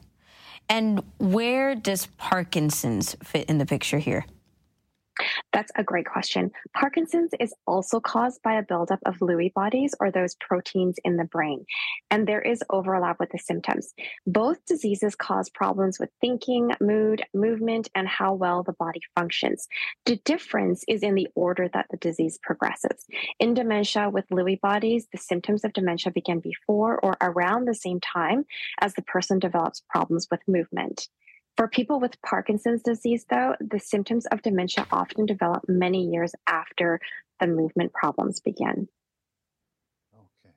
[0.67, 4.25] And where does Parkinson's fit in the picture here?
[5.53, 6.51] That's a great question.
[6.75, 11.23] Parkinson's is also caused by a buildup of Lewy bodies or those proteins in the
[11.23, 11.65] brain,
[12.11, 13.93] and there is overlap with the symptoms.
[14.27, 19.67] Both diseases cause problems with thinking, mood, movement, and how well the body functions.
[20.05, 23.05] The difference is in the order that the disease progresses.
[23.39, 27.99] In dementia with Lewy bodies, the symptoms of dementia begin before or around the same
[28.01, 28.45] time
[28.81, 31.07] as the person develops problems with movement.
[31.57, 36.99] For people with Parkinson's disease, though, the symptoms of dementia often develop many years after
[37.39, 38.89] the movement problems begin.
[40.13, 40.53] Okay.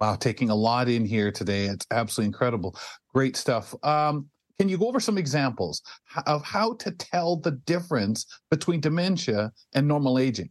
[0.00, 1.66] Wow, taking a lot in here today.
[1.66, 2.76] It's absolutely incredible.
[3.14, 3.74] Great stuff.
[3.82, 5.82] Um, can you go over some examples
[6.26, 10.50] of how to tell the difference between dementia and normal aging?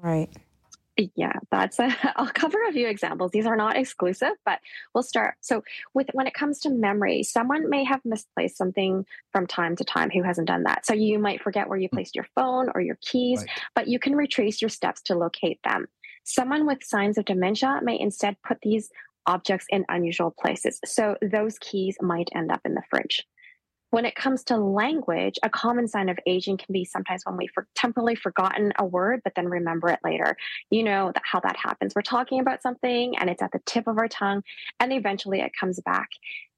[0.00, 0.30] Right.
[1.14, 3.30] Yeah, that's a, I'll cover a few examples.
[3.30, 4.58] These are not exclusive, but
[4.94, 5.36] we'll start.
[5.40, 5.62] So,
[5.94, 10.10] with when it comes to memory, someone may have misplaced something from time to time
[10.10, 10.84] who hasn't done that.
[10.84, 11.92] So, you might forget where you mm.
[11.92, 13.50] placed your phone or your keys, right.
[13.74, 15.86] but you can retrace your steps to locate them.
[16.24, 18.90] Someone with signs of dementia may instead put these
[19.26, 20.80] objects in unusual places.
[20.84, 23.24] So, those keys might end up in the fridge.
[23.90, 27.50] When it comes to language, a common sign of aging can be sometimes when we've
[27.74, 30.36] temporarily forgotten a word, but then remember it later.
[30.68, 31.94] You know that how that happens.
[31.94, 34.42] We're talking about something and it's at the tip of our tongue,
[34.78, 36.10] and eventually it comes back.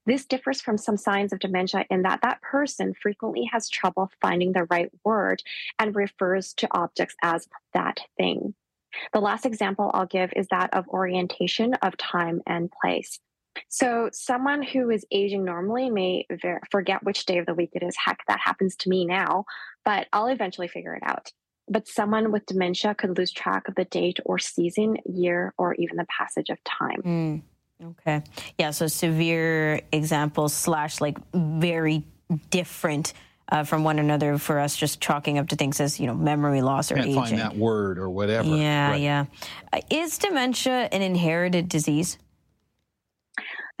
[0.05, 4.51] This differs from some signs of dementia in that that person frequently has trouble finding
[4.51, 5.41] the right word
[5.79, 8.55] and refers to objects as that thing.
[9.13, 13.19] The last example I'll give is that of orientation of time and place.
[13.69, 17.83] So, someone who is aging normally may ver- forget which day of the week it
[17.83, 17.95] is.
[18.03, 19.45] Heck, that happens to me now,
[19.85, 21.31] but I'll eventually figure it out.
[21.69, 25.95] but someone with dementia could lose track of the date or season, year, or even
[25.95, 27.01] the passage of time.
[27.03, 27.41] Mm.
[27.91, 28.21] Okay.
[28.57, 28.71] Yeah.
[28.71, 32.03] So severe examples slash like very
[32.49, 33.13] different
[33.51, 36.61] uh, from one another for us, just chalking up to things as you know memory
[36.61, 37.21] loss or Can't aging.
[37.23, 38.47] find that word or whatever.
[38.55, 39.01] Yeah, Right.
[39.01, 39.25] yeah.
[39.73, 42.17] Uh, is dementia an inherited disease?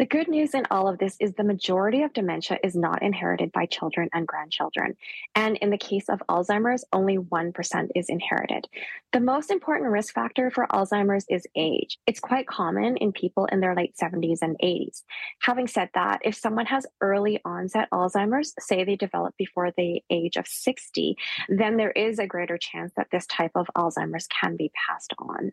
[0.01, 3.51] The good news in all of this is the majority of dementia is not inherited
[3.51, 4.97] by children and grandchildren.
[5.35, 8.67] And in the case of Alzheimer's, only 1% is inherited.
[9.13, 11.99] The most important risk factor for Alzheimer's is age.
[12.07, 15.03] It's quite common in people in their late 70s and 80s.
[15.43, 20.35] Having said that, if someone has early onset Alzheimer's, say they develop before the age
[20.35, 21.15] of 60,
[21.47, 25.51] then there is a greater chance that this type of Alzheimer's can be passed on.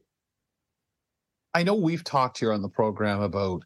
[1.53, 3.65] I know we've talked here on the program about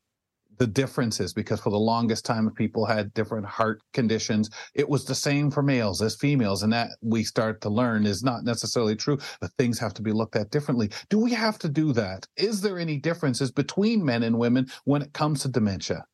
[0.63, 4.49] the differences because for the longest time people had different heart conditions.
[4.75, 8.23] It was the same for males as females and that we start to learn is
[8.23, 10.91] not necessarily true but things have to be looked at differently.
[11.11, 12.29] Do we have to do that?
[12.37, 16.05] Is there any differences between men and women when it comes to dementia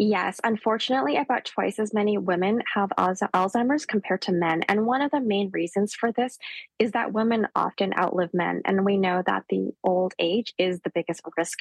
[0.00, 4.62] Yes, unfortunately, about twice as many women have Alzheimer's compared to men.
[4.68, 6.38] And one of the main reasons for this
[6.78, 8.62] is that women often outlive men.
[8.64, 11.58] And we know that the old age is the biggest risk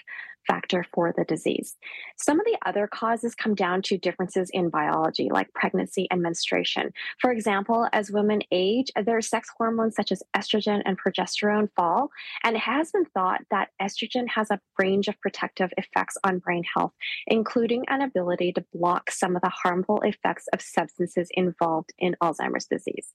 [0.47, 1.77] factor for the disease.
[2.15, 6.91] Some of the other causes come down to differences in biology, like pregnancy and menstruation.
[7.19, 12.11] For example, as women age, their sex hormones such as estrogen and progesterone fall.
[12.43, 16.63] And it has been thought that estrogen has a range of protective effects on brain
[16.75, 16.93] health,
[17.25, 22.65] including an ability to block some of the harmful effects of substances involved in Alzheimer's
[22.65, 23.13] disease.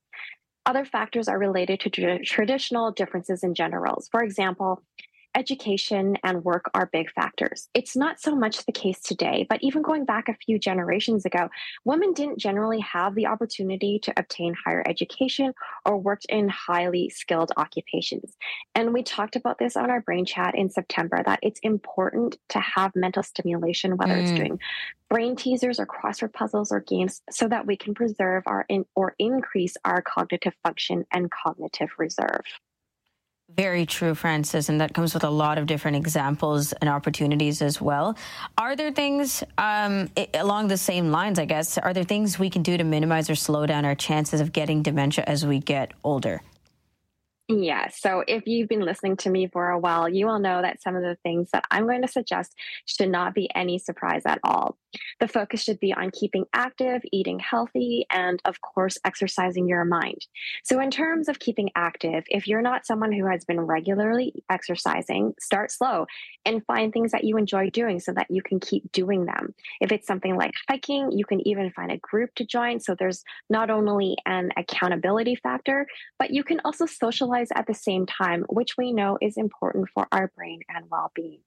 [0.65, 4.09] Other factors are related to tra- traditional differences in gender roles.
[4.11, 4.83] For example,
[5.35, 7.69] education and work are big factors.
[7.75, 11.49] It's not so much the case today, but even going back a few generations ago,
[11.85, 15.55] women didn't generally have the opportunity to obtain higher education
[15.87, 18.37] or worked in highly skilled occupations.
[18.75, 22.61] And we talked about this on our brain chat in September that it's important to
[22.61, 24.37] have mental stimulation, whether it's Mm.
[24.37, 24.61] doing
[25.09, 29.15] brain teasers or crossword puzzles or games, so that we can preserve our in, or
[29.19, 32.45] increase our cognitive function and cognitive reserve.
[33.57, 37.81] Very true, Frances, and that comes with a lot of different examples and opportunities as
[37.81, 38.17] well.
[38.57, 41.39] Are there things um, along the same lines?
[41.39, 44.41] I guess are there things we can do to minimize or slow down our chances
[44.41, 46.41] of getting dementia as we get older?
[47.61, 47.89] Yeah.
[47.89, 50.97] So if you've been listening to me for a while, you will know that some
[50.97, 52.55] of the things that I'm going to suggest
[52.87, 54.79] should not be any surprise at all.
[55.21, 60.27] The focus should be on keeping active, eating healthy, and of course, exercising your mind.
[60.65, 65.35] So, in terms of keeping active, if you're not someone who has been regularly exercising,
[65.41, 66.07] start slow
[66.45, 69.55] and find things that you enjoy doing so that you can keep doing them.
[69.81, 72.81] If it's something like hiking, you can even find a group to join.
[72.81, 75.87] So, there's not only an accountability factor,
[76.19, 80.07] but you can also socialize at the same time, which we know is important for
[80.13, 81.41] our brain and well being.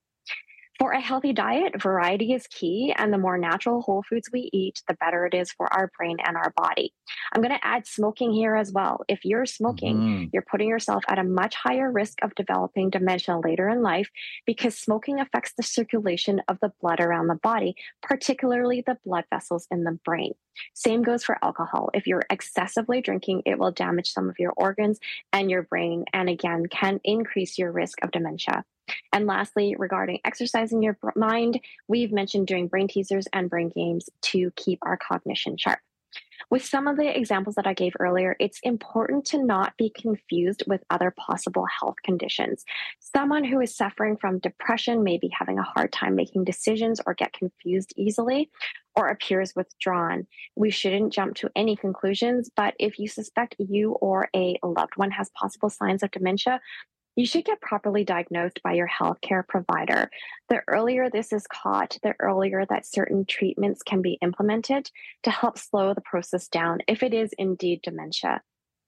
[0.77, 4.81] For a healthy diet, variety is key, and the more natural whole foods we eat,
[4.89, 6.93] the better it is for our brain and our body.
[7.31, 9.05] I'm going to add smoking here as well.
[9.07, 10.29] If you're smoking, Mhm.
[10.33, 14.09] you're putting yourself at a much higher risk of developing dementia later in life
[14.45, 19.67] because smoking affects the circulation of the blood around the body, particularly the blood vessels
[19.71, 20.33] in the brain.
[20.73, 21.89] Same goes for alcohol.
[21.93, 24.99] If you're excessively drinking, it will damage some of your organs
[25.31, 28.65] and your brain, and again, can increase your risk of dementia.
[29.13, 34.51] And lastly, regarding exercising your mind, we've mentioned doing brain teasers and brain games to
[34.55, 35.79] keep our cognition sharp.
[36.49, 40.63] With some of the examples that I gave earlier, it's important to not be confused
[40.67, 42.65] with other possible health conditions.
[42.99, 47.13] Someone who is suffering from depression may be having a hard time making decisions or
[47.13, 48.51] get confused easily
[48.95, 50.27] or appears withdrawn.
[50.55, 55.11] We shouldn't jump to any conclusions, but if you suspect you or a loved one
[55.11, 56.61] has possible signs of dementia,
[57.15, 60.09] you should get properly diagnosed by your healthcare provider.
[60.49, 64.89] The earlier this is caught, the earlier that certain treatments can be implemented
[65.23, 68.41] to help slow the process down if it is indeed dementia.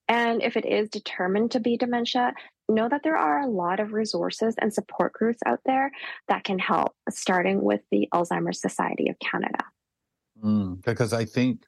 [0.10, 2.34] And if it is determined to be dementia,
[2.70, 5.92] know that there are a lot of resources and support groups out there
[6.28, 9.64] that can help, starting with the Alzheimer's Society of Canada.
[10.44, 11.66] Mm, because I think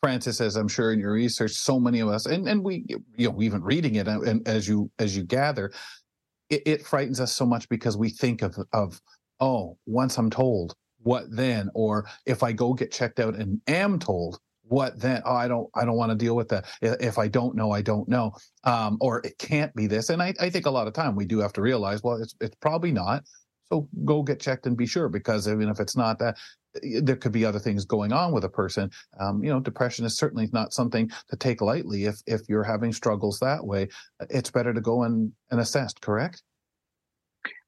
[0.00, 2.84] Frances, as I'm sure in your research, so many of us, and, and we,
[3.16, 5.72] you know, even reading it, and, and as you as you gather,
[6.50, 9.00] it, it frightens us so much because we think of of
[9.40, 11.70] oh, once I'm told, what then?
[11.74, 15.22] Or if I go get checked out and am told, what then?
[15.24, 16.66] Oh, I don't I don't want to deal with that.
[16.82, 18.32] If I don't know, I don't know.
[18.64, 20.10] Um, or it can't be this.
[20.10, 22.34] And I, I think a lot of time we do have to realize, well, it's
[22.40, 23.24] it's probably not.
[23.70, 26.38] So go get checked and be sure because even if it's not that,
[27.02, 28.90] there could be other things going on with a person.
[29.20, 32.04] Um, you know, depression is certainly not something to take lightly.
[32.04, 33.88] If if you're having struggles that way,
[34.30, 35.92] it's better to go and, and assess.
[35.94, 36.42] Correct?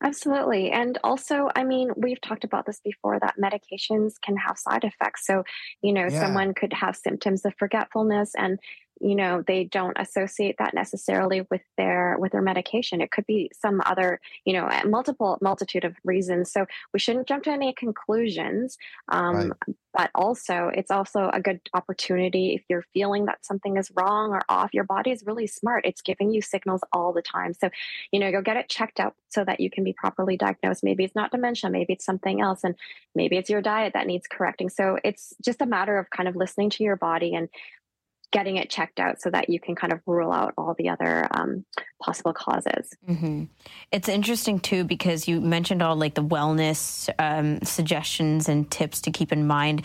[0.02, 0.70] Absolutely.
[0.70, 5.26] And also, I mean, we've talked about this before that medications can have side effects.
[5.26, 5.44] So,
[5.82, 6.20] you know, yeah.
[6.20, 8.58] someone could have symptoms of forgetfulness and
[9.00, 13.00] you know they don't associate that necessarily with their with their medication.
[13.00, 16.52] It could be some other you know multiple multitude of reasons.
[16.52, 18.76] So we shouldn't jump to any conclusions
[19.08, 19.76] um, right.
[19.94, 24.42] but also it's also a good opportunity if you're feeling that something is wrong or
[24.48, 25.86] off your body is really smart.
[25.86, 27.54] It's giving you signals all the time.
[27.54, 27.70] So
[28.12, 30.84] you know go get it checked out so that you can be properly diagnosed.
[30.84, 32.74] Maybe it's not dementia maybe it's something else and
[33.14, 34.68] maybe it's your diet that needs correcting.
[34.68, 37.48] So it's just a matter of kind of listening to your body and
[38.32, 41.26] getting it checked out so that you can kind of rule out all the other
[41.32, 41.64] um,
[42.00, 42.94] possible causes.
[43.08, 43.44] Mm-hmm.
[43.90, 49.10] It's interesting too because you mentioned all like the wellness um, suggestions and tips to
[49.10, 49.84] keep in mind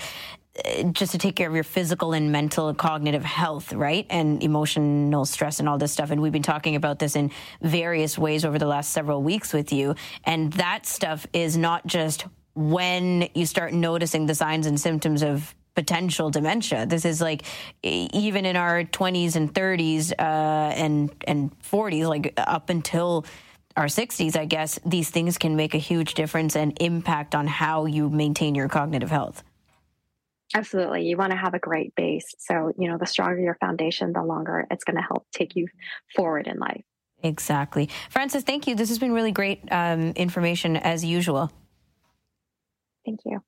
[0.63, 4.05] uh, just to take care of your physical and mental and cognitive health, right?
[4.09, 6.11] And emotional stress and all this stuff.
[6.11, 7.31] And we've been talking about this in
[7.61, 9.95] various ways over the last several weeks with you.
[10.23, 15.53] And that stuff is not just when you start noticing the signs and symptoms of
[15.75, 16.85] potential dementia.
[16.85, 17.43] This is like
[17.83, 23.25] even in our 20s and 30s uh, and and 40s, like up until
[23.77, 27.85] our 60s, I guess these things can make a huge difference and impact on how
[27.85, 29.43] you maintain your cognitive health.
[30.53, 31.05] Absolutely.
[31.05, 32.33] You want to have a great base.
[32.37, 35.67] So, you know, the stronger your foundation, the longer it's going to help take you
[36.15, 36.83] forward in life.
[37.23, 37.89] Exactly.
[38.09, 38.75] Frances, thank you.
[38.75, 41.51] This has been really great um, information as usual.
[43.05, 43.41] Thank you.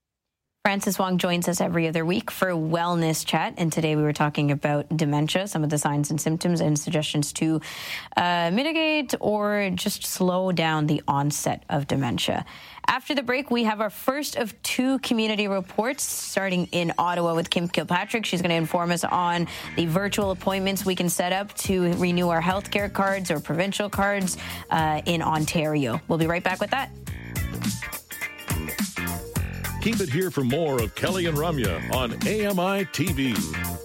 [0.67, 3.53] Frances Wong joins us every other week for Wellness Chat.
[3.55, 7.31] And today we were talking about dementia, some of the signs and symptoms, and suggestions
[7.39, 7.61] to
[8.17, 12.43] uh, mitigate or just slow down the onset of dementia.
[12.85, 17.49] After the break, we have our first of two community reports starting in Ottawa with
[17.49, 18.25] Kim Kilpatrick.
[18.25, 19.47] She's going to inform us on
[19.77, 24.35] the virtual appointments we can set up to renew our healthcare cards or provincial cards
[24.69, 26.01] uh, in Ontario.
[26.09, 26.91] We'll be right back with that.
[29.87, 33.76] Keep it here for more of Kelly and Ramya on AMI TV.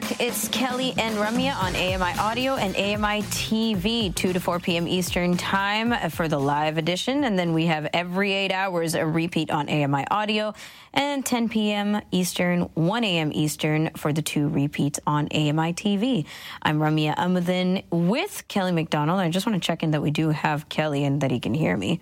[0.00, 0.20] Back.
[0.20, 4.88] It's Kelly and Ramya on AMI Audio and AMI TV, 2 to 4 p.m.
[4.88, 7.24] Eastern Time for the live edition.
[7.24, 10.54] And then we have every eight hours a repeat on AMI Audio
[10.92, 12.00] and 10 p.m.
[12.10, 13.30] Eastern, 1 a.m.
[13.32, 16.26] Eastern for the two repeats on AMI TV.
[16.62, 19.20] I'm Ramya Amuthan with Kelly McDonald.
[19.20, 21.54] I just want to check in that we do have Kelly and that he can
[21.54, 22.00] hear me.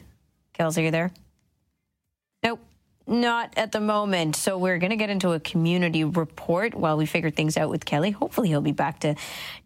[0.58, 1.12] Kels, are you there?
[3.08, 4.36] Not at the moment.
[4.36, 7.86] So we're going to get into a community report while we figure things out with
[7.86, 8.10] Kelly.
[8.10, 9.14] Hopefully he'll be back to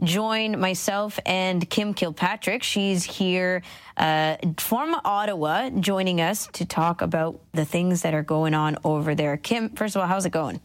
[0.01, 2.62] join myself and Kim Kilpatrick.
[2.62, 3.62] She's here
[3.97, 9.16] uh, from Ottawa, joining us to talk about the things that are going on over
[9.16, 9.36] there.
[9.36, 10.61] Kim, first of all, how's it going?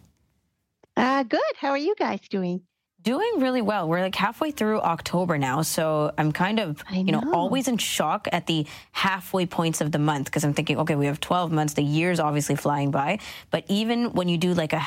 [0.95, 1.41] Uh, good.
[1.55, 2.61] How are you guys doing?
[3.07, 3.87] Doing really well.
[3.87, 6.97] We're like halfway through October now, so I'm kind of, know.
[6.97, 10.77] you know, always in shock at the halfway points of the month because I'm thinking,
[10.79, 11.75] okay, we have 12 months.
[11.75, 14.85] The year's obviously flying by, but even when you do like a,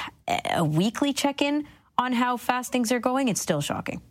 [0.51, 1.67] a weekly check-in
[1.97, 4.03] on how fast things are going, it's still shocking.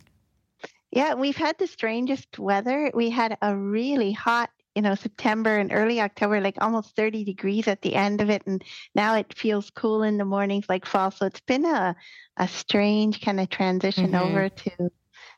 [0.90, 2.90] Yeah, we've had the strangest weather.
[2.92, 7.66] We had a really hot you know September and early October, like almost 30 degrees
[7.68, 8.62] at the end of it, and
[8.94, 11.10] now it feels cool in the mornings like fall.
[11.10, 11.96] So it's been a
[12.40, 14.26] a strange kind of transition mm-hmm.
[14.26, 14.90] over to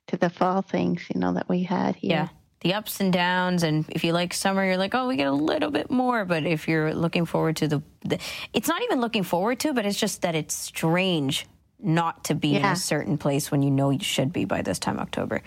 [0.08, 2.10] to the fall things, you know, that we had here.
[2.10, 2.28] Yeah.
[2.60, 5.32] The ups and downs, and if you like summer, you're like, oh, we get a
[5.32, 6.24] little bit more.
[6.24, 8.20] But if you're looking forward to the, the
[8.52, 11.46] it's not even looking forward to, but it's just that it's strange
[11.80, 12.58] not to be yeah.
[12.58, 15.42] in a certain place when you know you should be by this time October.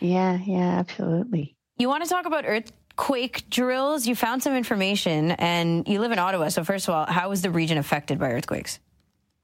[0.00, 1.56] Yeah, yeah, absolutely.
[1.78, 4.08] You want to talk about earthquake drills.
[4.08, 6.48] You found some information and you live in Ottawa.
[6.48, 8.80] So, first of all, how is the region affected by earthquakes?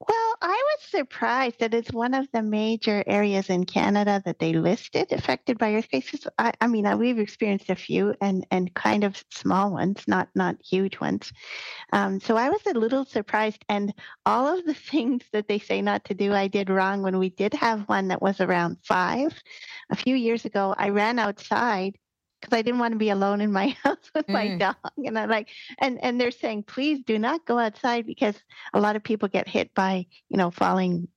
[0.08, 4.52] Well, I was surprised that it's one of the major areas in Canada that they
[4.52, 6.26] listed affected by earthquakes.
[6.38, 10.28] I, I mean, uh, we've experienced a few and, and kind of small ones, not
[10.34, 11.32] not huge ones.
[11.92, 13.94] Um, so I was a little surprised, and
[14.26, 17.02] all of the things that they say not to do, I did wrong.
[17.02, 19.40] When we did have one that was around five
[19.90, 21.96] a few years ago, I ran outside
[22.42, 24.32] because I didn't want to be alone in my house with mm.
[24.32, 24.76] my dog.
[24.98, 28.34] And I'm like, and and they're saying, please do not go outside because
[28.74, 31.08] a lot of people get hit by you know falling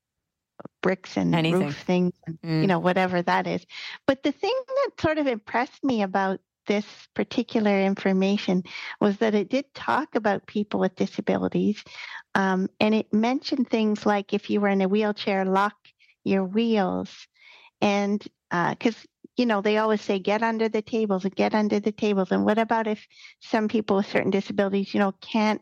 [0.81, 1.65] bricks and Anything.
[1.65, 2.61] roof things, and, mm.
[2.61, 3.65] you know whatever that is.
[4.07, 8.63] But the thing that sort of impressed me about this particular information
[8.99, 11.83] was that it did talk about people with disabilities,
[12.35, 15.75] um, and it mentioned things like if you were in a wheelchair, lock
[16.23, 17.27] your wheels
[17.81, 19.07] And because uh,
[19.37, 22.31] you know, they always say get under the tables and get under the tables.
[22.31, 23.05] And what about if
[23.41, 25.61] some people with certain disabilities, you know, can't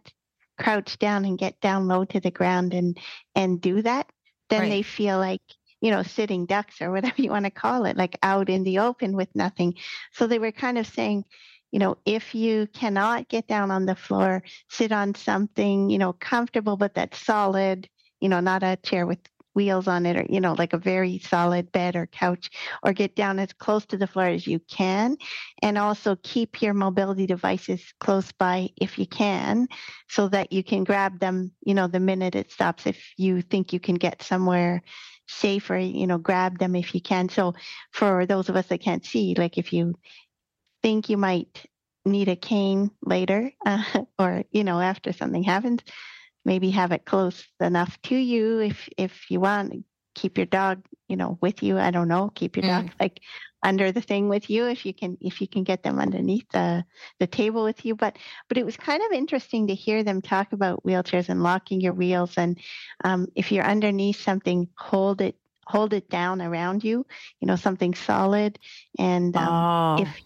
[0.60, 2.98] crouch down and get down low to the ground and
[3.36, 4.10] and do that?
[4.50, 4.70] Then right.
[4.70, 5.42] they feel like
[5.84, 8.80] you know, sitting ducks or whatever you want to call it, like out in the
[8.80, 9.76] open with nothing.
[10.14, 11.26] So they were kind of saying,
[11.72, 16.14] you know, if you cannot get down on the floor, sit on something, you know,
[16.14, 17.90] comfortable, but that's solid,
[18.22, 19.20] you know, not a chair with
[19.54, 22.50] wheels on it or, you know, like a very solid bed or couch,
[22.84, 25.18] or get down as close to the floor as you can.
[25.62, 29.68] And also keep your mobility devices close by if you can,
[30.10, 32.86] so that you can grab them, you know, the minute it stops.
[32.88, 34.82] If you think you can get somewhere
[35.28, 37.30] safer, you know, grab them if you can.
[37.30, 37.54] So
[37.92, 39.96] for those of us that can't see, like if you
[40.82, 41.66] think you might
[42.06, 43.84] need a cane later uh,
[44.20, 45.80] or you know after something happens
[46.46, 49.86] maybe have it close enough to you if if you want
[50.16, 51.78] keep your dog you know with you.
[51.78, 52.32] I don't know.
[52.34, 52.70] Keep your mm.
[52.70, 53.22] dog like
[53.62, 56.84] under the thing with you if you can if you can get them underneath the
[57.20, 57.96] the table with you.
[57.96, 58.18] But
[58.48, 61.94] but it was kind of interesting to hear them talk about wheelchairs and locking your
[61.94, 62.34] wheels.
[62.38, 62.60] And
[63.04, 65.36] um, if you're underneath something hold it
[65.66, 67.06] hold it down around you
[67.40, 68.58] you know something solid.
[68.98, 70.02] And um, oh.
[70.02, 70.22] if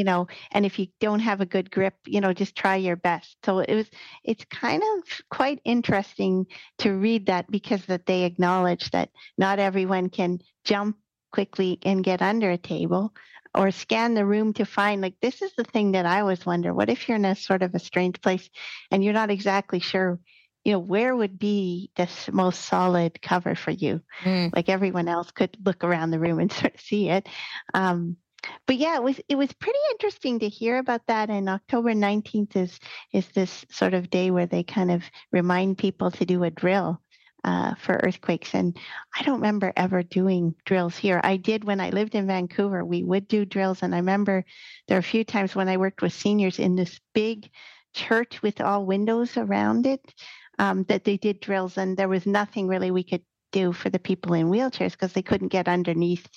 [0.00, 2.96] you know and if you don't have a good grip you know just try your
[2.96, 3.36] best.
[3.44, 3.90] So it was
[4.24, 6.46] it's kind of quite interesting
[6.78, 10.96] to read that because that they acknowledge that not everyone can jump
[11.32, 13.12] quickly and get under a table
[13.54, 16.72] or scan the room to find like this is the thing that i always wonder
[16.72, 18.48] what if you're in a sort of a strange place
[18.90, 20.18] and you're not exactly sure
[20.64, 24.00] you know where would be the most solid cover for you?
[24.22, 24.54] Mm.
[24.54, 27.28] like everyone else could look around the room and sort of see it.
[27.74, 28.16] Um,
[28.66, 31.30] but yeah, it was it was pretty interesting to hear about that.
[31.30, 32.78] And October nineteenth is
[33.12, 37.00] is this sort of day where they kind of remind people to do a drill
[37.44, 38.54] uh, for earthquakes.
[38.54, 38.78] And
[39.18, 41.20] I don't remember ever doing drills here.
[41.24, 42.84] I did when I lived in Vancouver.
[42.84, 44.44] We would do drills, and I remember
[44.88, 47.50] there are a few times when I worked with seniors in this big
[47.94, 50.14] church with all windows around it
[50.58, 53.22] um, that they did drills, and there was nothing really we could
[53.52, 56.28] do for the people in wheelchairs because they couldn't get underneath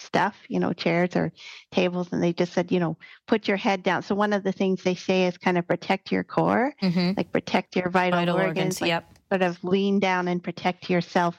[0.00, 1.32] stuff, you know, chairs or
[1.70, 2.96] tables, and they just said, you know,
[3.26, 4.02] put your head down.
[4.02, 7.12] So one of the things they say is kind of protect your core, mm-hmm.
[7.16, 9.04] like protect your vital, vital organs, organs like yep.
[9.30, 11.38] sort of lean down and protect yourself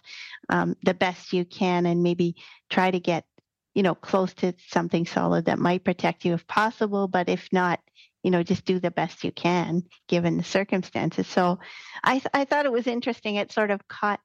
[0.50, 2.36] um, the best you can, and maybe
[2.70, 3.26] try to get,
[3.74, 7.08] you know, close to something solid that might protect you if possible.
[7.08, 7.80] But if not,
[8.24, 11.28] you know, just do the best you can given the circumstances.
[11.28, 11.60] So
[12.04, 13.36] I, th- I thought it was interesting.
[13.36, 14.20] It sort of caught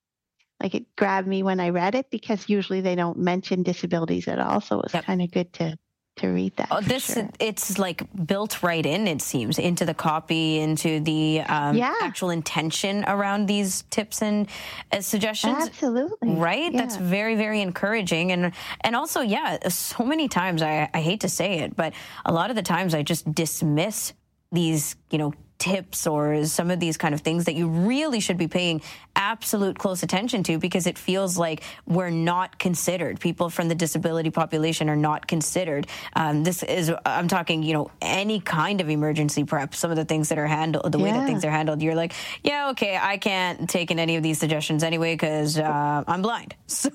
[0.60, 4.38] like it grabbed me when I read it because usually they don't mention disabilities at
[4.38, 4.60] all.
[4.60, 5.04] So it was yep.
[5.04, 5.76] kind of good to
[6.16, 6.68] to read that.
[6.70, 7.28] Oh, this sure.
[7.38, 9.06] it's like built right in.
[9.06, 11.94] It seems into the copy, into the um, yeah.
[12.02, 14.48] actual intention around these tips and
[14.92, 15.66] uh, suggestions.
[15.66, 16.72] Absolutely, right.
[16.72, 16.80] Yeah.
[16.80, 21.28] That's very very encouraging, and and also yeah, so many times I I hate to
[21.28, 21.92] say it, but
[22.24, 24.14] a lot of the times I just dismiss
[24.52, 28.36] these you know tips or some of these kind of things that you really should
[28.36, 28.82] be paying
[29.14, 33.18] absolute close attention to because it feels like we're not considered.
[33.18, 35.86] People from the disability population are not considered.
[36.14, 40.04] Um, this is, I'm talking, you know, any kind of emergency prep, some of the
[40.04, 43.16] things that are handled, the way that things are handled, you're like, yeah, okay, I
[43.16, 46.54] can't take in any of these suggestions anyway because uh, I'm blind.
[46.76, 46.90] So,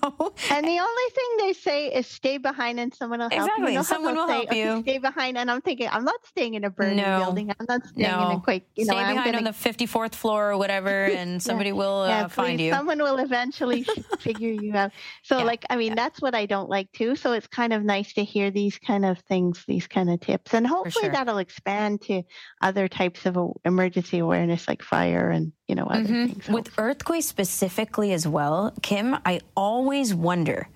[0.51, 3.74] and the only thing they say is stay behind and someone will help exactly.
[3.74, 3.80] you.
[3.80, 4.70] Exactly, someone will say, help you.
[4.70, 7.24] Okay, stay behind, and I'm thinking, I'm not staying in a burning no.
[7.24, 7.49] building.
[7.49, 8.30] I'm not staying no.
[8.30, 8.67] in a quake.
[8.75, 9.37] You know, stay behind gonna...
[9.37, 11.75] on the 54th floor or whatever, and somebody yeah.
[11.75, 12.71] will uh, yeah, find you.
[12.71, 13.83] Someone will eventually
[14.19, 14.91] figure you out.
[15.23, 15.43] So, yeah.
[15.43, 17.15] like, I mean, that's what I don't like too.
[17.15, 20.53] So it's kind of nice to hear these kind of things, these kind of tips,
[20.53, 21.11] and hopefully sure.
[21.11, 22.23] that'll expand to
[22.61, 26.25] other types of emergency awareness, like fire and you know other mm-hmm.
[26.27, 26.49] things.
[26.49, 30.67] With earthquakes specifically as well, Kim, I always wonder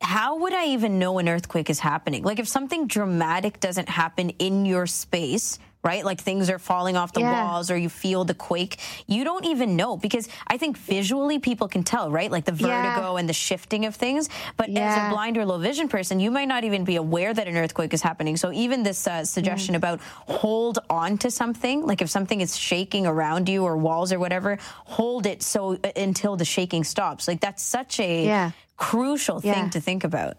[0.00, 2.24] how would I even know an earthquake is happening?
[2.24, 6.04] Like if something dramatic doesn't happen in your space, right?
[6.04, 7.44] Like things are falling off the yeah.
[7.44, 8.78] walls or you feel the quake.
[9.06, 12.30] You don't even know because I think visually people can tell, right?
[12.30, 13.16] Like the vertigo yeah.
[13.18, 14.28] and the shifting of things.
[14.56, 14.88] But yeah.
[14.88, 17.56] as a blind or low vision person, you might not even be aware that an
[17.56, 18.36] earthquake is happening.
[18.36, 19.78] So even this uh, suggestion mm.
[19.78, 24.18] about hold on to something, like if something is shaking around you or walls or
[24.18, 27.28] whatever, hold it so uh, until the shaking stops.
[27.28, 30.36] Like that's such a crucial thing to think about.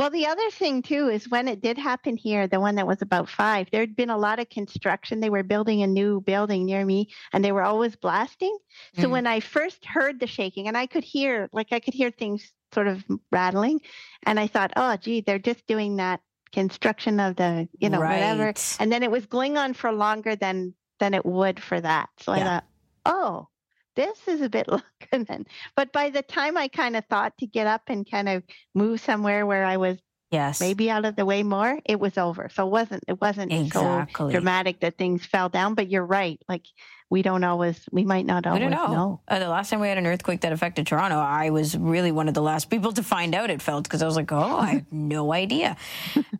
[0.00, 3.02] Well, the other thing too is when it did happen here, the one that was
[3.02, 5.20] about five, there'd been a lot of construction.
[5.20, 8.56] They were building a new building near me and they were always blasting.
[8.94, 9.10] So mm.
[9.10, 12.50] when I first heard the shaking and I could hear, like I could hear things
[12.72, 13.80] sort of rattling
[14.22, 18.20] and I thought, oh, gee, they're just doing that construction of the, you know, right.
[18.20, 18.54] whatever.
[18.78, 22.08] And then it was going on for longer than, than it would for that.
[22.20, 22.40] So yeah.
[22.40, 22.64] I thought,
[23.04, 23.48] oh,
[24.00, 25.46] this is a bit longer than.
[25.76, 28.42] But by the time I kind of thought to get up and kind of
[28.74, 29.98] move somewhere where I was
[30.30, 33.52] yes maybe out of the way more it was over so it wasn't it wasn't
[33.52, 34.26] exactly.
[34.26, 36.62] so dramatic that things fell down but you're right like
[37.10, 39.20] we don't always we might not always know, know.
[39.28, 42.28] Uh, the last time we had an earthquake that affected toronto i was really one
[42.28, 44.66] of the last people to find out it felt because i was like oh i
[44.74, 45.76] have no idea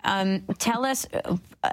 [0.04, 1.06] um, tell us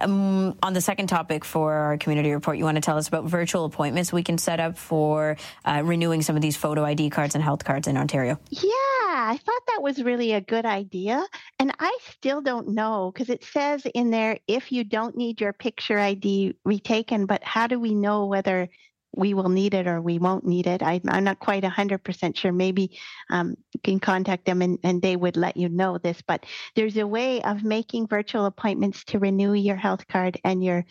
[0.02, 3.26] um, on the second topic for our community report you want to tell us about
[3.26, 7.36] virtual appointments we can set up for uh, renewing some of these photo id cards
[7.36, 8.72] and health cards in ontario yeah
[9.20, 11.26] I thought that was really a good idea.
[11.60, 15.54] And I still don't know because it says in there if you don't need your
[15.54, 18.70] picture ID retaken, but how do we know whether
[19.18, 20.84] we will need it or we won't need it.
[20.84, 22.52] I, am not quite 100% sure.
[22.52, 22.98] Maybe
[23.30, 26.22] um, you can contact them and, and they would let you know this.
[26.22, 26.46] But
[26.76, 30.86] there's a way of making virtual appointments to renew your health card and your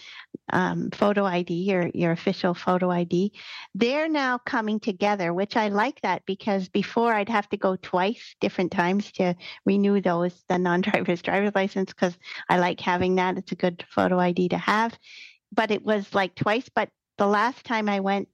[0.53, 3.33] um, photo ID, your, your official photo ID.
[3.75, 8.35] They're now coming together, which I like that because before I'd have to go twice,
[8.41, 12.17] different times to renew those, the non driver's driver's license, because
[12.49, 13.39] I like having that.
[13.39, 14.99] It's a good photo ID to have
[15.53, 16.69] but it was like twice.
[16.75, 18.29] But the last time I went,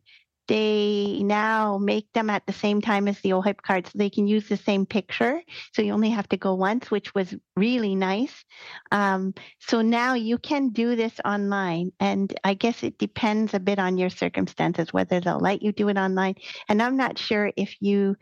[0.48, 4.26] they now make them at the same time as the OHIP card so they can
[4.26, 5.40] use the same picture.
[5.72, 8.44] So you only have to go once, which was really nice.
[8.90, 11.92] Um, so now you can do this online.
[12.00, 15.88] And I guess it depends a bit on your circumstances, whether they'll let you do
[15.88, 16.34] it online.
[16.68, 18.16] And I'm not sure if you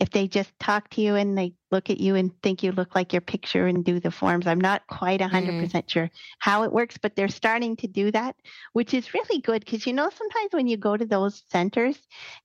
[0.00, 2.94] if they just talk to you and they look at you and think you look
[2.94, 4.46] like your picture and do the forms.
[4.46, 5.90] I'm not quite 100% mm.
[5.90, 8.36] sure how it works, but they're starting to do that,
[8.72, 11.96] which is really good because, you know, sometimes when you go to those centers,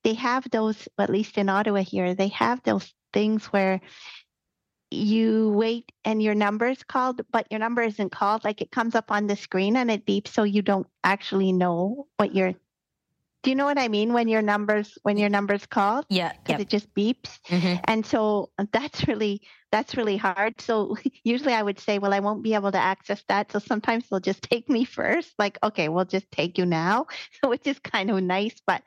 [0.04, 3.82] they have those, at least in Ottawa here, they have those things where
[4.90, 8.44] you wait and your number is called, but your number isn't called.
[8.44, 12.08] Like it comes up on the screen and it beeps, so you don't actually know
[12.18, 12.54] what you're
[13.44, 16.06] do you know what I mean when your numbers when your number's called?
[16.10, 16.60] Yeah, because yep.
[16.62, 17.82] it just beeps, mm-hmm.
[17.86, 20.60] and so uh, that's really that's really hard.
[20.62, 23.52] So usually I would say, well, I won't be able to access that.
[23.52, 27.08] So sometimes they'll just take me first, like, okay, we'll just take you now,
[27.44, 28.62] which is kind of nice.
[28.66, 28.84] But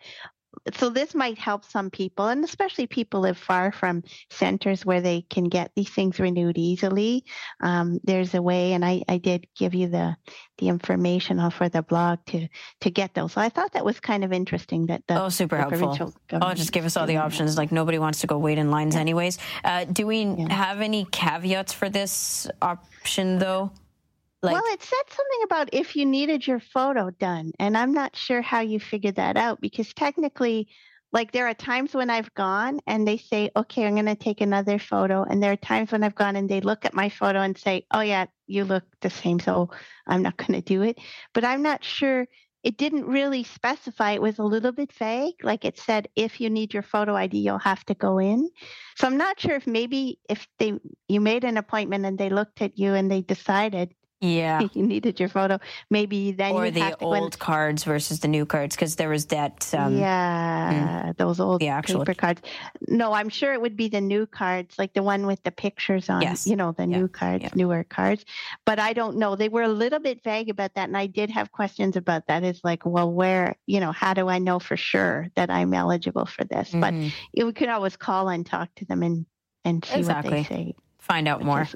[0.72, 5.22] so this might help some people, and especially people live far from centers where they
[5.22, 7.24] can get these things renewed easily.
[7.60, 10.16] Um, there's a way, and I, I did give you the
[10.58, 12.48] the information off for the blog to
[12.80, 13.32] to get those.
[13.32, 14.86] So I thought that was kind of interesting.
[14.86, 16.14] That the, oh, super helpful.
[16.32, 17.58] Oh, just give us all the options.
[17.58, 19.00] Like nobody wants to go wait in lines, yeah.
[19.02, 19.38] anyways.
[19.64, 20.52] Uh, do we yeah.
[20.52, 23.70] have any caveats for this option, though?
[24.44, 28.14] Like, well, it said something about if you needed your photo done, and I'm not
[28.14, 30.68] sure how you figured that out because technically,
[31.12, 34.42] like there are times when I've gone and they say, "Okay, I'm going to take
[34.42, 37.40] another photo," and there are times when I've gone and they look at my photo
[37.40, 39.70] and say, "Oh yeah, you look the same, so
[40.06, 40.98] I'm not going to do it."
[41.32, 42.26] But I'm not sure.
[42.62, 44.12] It didn't really specify.
[44.12, 45.34] It was a little bit vague.
[45.42, 48.48] Like it said, if you need your photo ID, you'll have to go in.
[48.96, 50.74] So I'm not sure if maybe if they
[51.08, 53.94] you made an appointment and they looked at you and they decided
[54.24, 54.60] yeah.
[54.72, 55.58] you needed your photo.
[55.90, 59.72] Maybe then you or the old cards versus the new cards because there was that.
[59.74, 62.00] Um, yeah, mm, those old the actual...
[62.00, 62.42] paper cards.
[62.88, 66.08] No, I'm sure it would be the new cards, like the one with the pictures
[66.08, 66.22] on.
[66.22, 66.46] Yes.
[66.46, 66.98] You know, the yeah.
[66.98, 67.50] new cards, yeah.
[67.54, 68.24] newer cards.
[68.64, 69.36] But I don't know.
[69.36, 72.44] They were a little bit vague about that, and I did have questions about that.
[72.44, 73.56] It's like, well, where?
[73.66, 76.70] You know, how do I know for sure that I'm eligible for this?
[76.70, 76.80] Mm-hmm.
[76.80, 79.26] But you could always call and talk to them and
[79.64, 80.30] and see exactly.
[80.30, 80.74] what they say.
[81.04, 81.68] Find out more.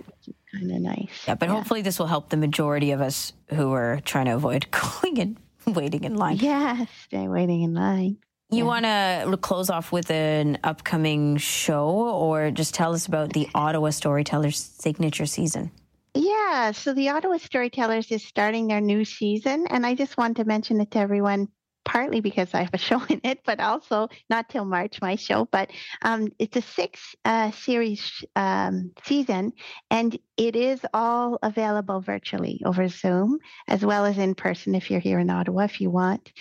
[0.52, 1.10] Kind of nice.
[1.26, 1.54] Yeah, but yeah.
[1.54, 4.66] hopefully this will help the majority of us who are trying to avoid
[5.02, 6.36] going and waiting in line.
[6.36, 8.16] Yeah, stay waiting in line.
[8.50, 8.64] You yeah.
[8.64, 13.90] want to close off with an upcoming show or just tell us about the Ottawa
[13.90, 15.72] Storytellers signature season?
[16.14, 20.44] Yeah, so the Ottawa Storytellers is starting their new season, and I just want to
[20.46, 21.48] mention it to everyone
[21.88, 25.48] partly because I have a show in it, but also not till March, my show.
[25.50, 25.70] But
[26.02, 29.52] um, it's a six uh, series um, season,
[29.90, 35.00] and it is all available virtually over Zoom as well as in person if you're
[35.00, 36.32] here in Ottawa if you want.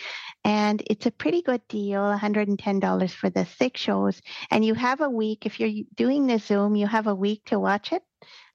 [0.44, 4.22] And it's a pretty good deal $110 for the six shows.
[4.52, 7.60] And you have a week, if you're doing the Zoom, you have a week to
[7.60, 8.04] watch it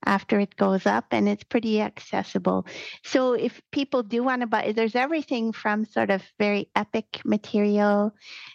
[0.05, 2.67] after it goes up and it's pretty accessible.
[3.05, 8.13] So if people do want to buy, there's everything from sort of very epic material.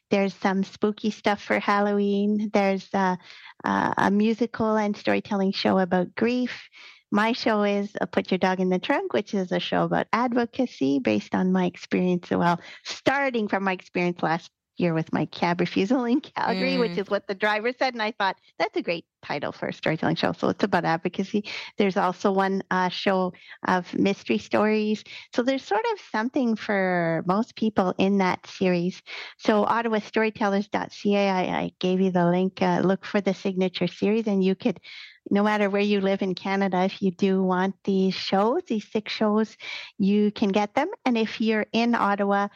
[0.10, 2.50] There's some spooky stuff for Halloween.
[2.54, 3.18] There's a,
[3.64, 6.70] a, musical and storytelling show about grief.
[7.12, 11.00] My show is Put Your Dog in the Trunk, which is a show about advocacy
[11.00, 12.30] based on my experience.
[12.30, 16.80] Well, starting from my experience last here with my cab refusal in Calgary, mm.
[16.80, 17.94] which is what the driver said.
[17.94, 20.34] And I thought that's a great title for a storytelling show.
[20.34, 21.46] So it's about advocacy.
[21.78, 23.34] There's also one uh, show
[23.68, 25.04] of mystery stories.
[25.34, 29.02] So there's sort of something for most people in that series.
[29.38, 32.62] So ottawastorytellers.ca, I, I gave you the link.
[32.62, 34.80] Uh, look for the signature series, and you could
[35.30, 39.12] no matter where you live in Canada, if you do want these shows, these six
[39.12, 39.58] shows,
[39.98, 40.88] you can get them.
[41.06, 42.48] And if you're in Ottawa,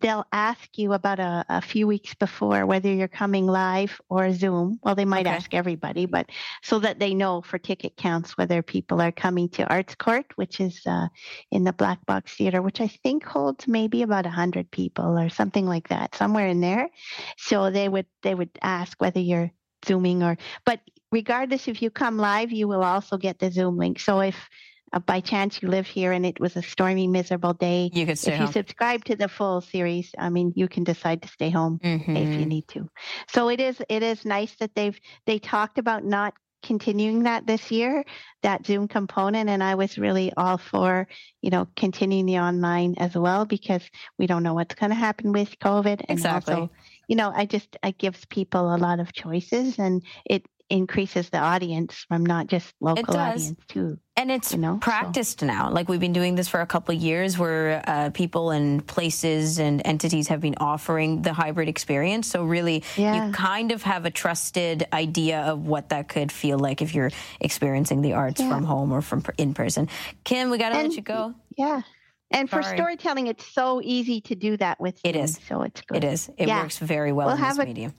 [0.00, 4.78] they'll ask you about a, a, few weeks before whether you're coming live or Zoom.
[4.82, 5.36] Well, they might okay.
[5.36, 6.30] ask everybody, but
[6.62, 10.60] so that they know for ticket counts whether people are coming to Arts Court, which
[10.60, 11.08] is uh,
[11.50, 15.66] in the Black Box Theater, which I think holds maybe about 100 people or something
[15.66, 16.88] like that, somewhere in there.
[17.36, 19.52] So they would they would ask whether you're
[19.84, 20.80] zooming or but
[21.10, 24.48] regardless if you come live you will also get the zoom link so if
[24.92, 28.18] uh, by chance you live here and it was a stormy, miserable day, you could
[28.18, 28.46] stay if home.
[28.46, 32.16] you subscribe to the full series, I mean, you can decide to stay home mm-hmm.
[32.16, 32.88] if you need to.
[33.28, 37.72] So it is it is nice that they've they talked about not continuing that this
[37.72, 38.04] year,
[38.42, 41.08] that Zoom component, and I was really all for
[41.40, 43.82] you know continuing the online as well because
[44.18, 46.54] we don't know what's going to happen with COVID, and exactly.
[46.54, 46.70] also
[47.08, 51.38] you know, I just it gives people a lot of choices, and it increases the
[51.38, 53.98] audience from not just local audience too.
[54.16, 55.46] And it's you know, practiced so.
[55.46, 55.70] now.
[55.70, 59.58] Like we've been doing this for a couple of years where uh, people and places
[59.58, 62.26] and entities have been offering the hybrid experience.
[62.26, 63.26] So really, yeah.
[63.26, 67.10] you kind of have a trusted idea of what that could feel like if you're
[67.40, 68.48] experiencing the arts yeah.
[68.48, 69.88] from home or from in person.
[70.24, 71.34] Kim, we got to let you go.
[71.56, 71.82] Yeah.
[72.30, 72.62] And Sorry.
[72.62, 75.38] for storytelling, it's so easy to do that with It is.
[75.46, 75.98] So it's good.
[75.98, 76.30] It is.
[76.38, 76.62] It yeah.
[76.62, 77.94] works very well we'll in this a, medium.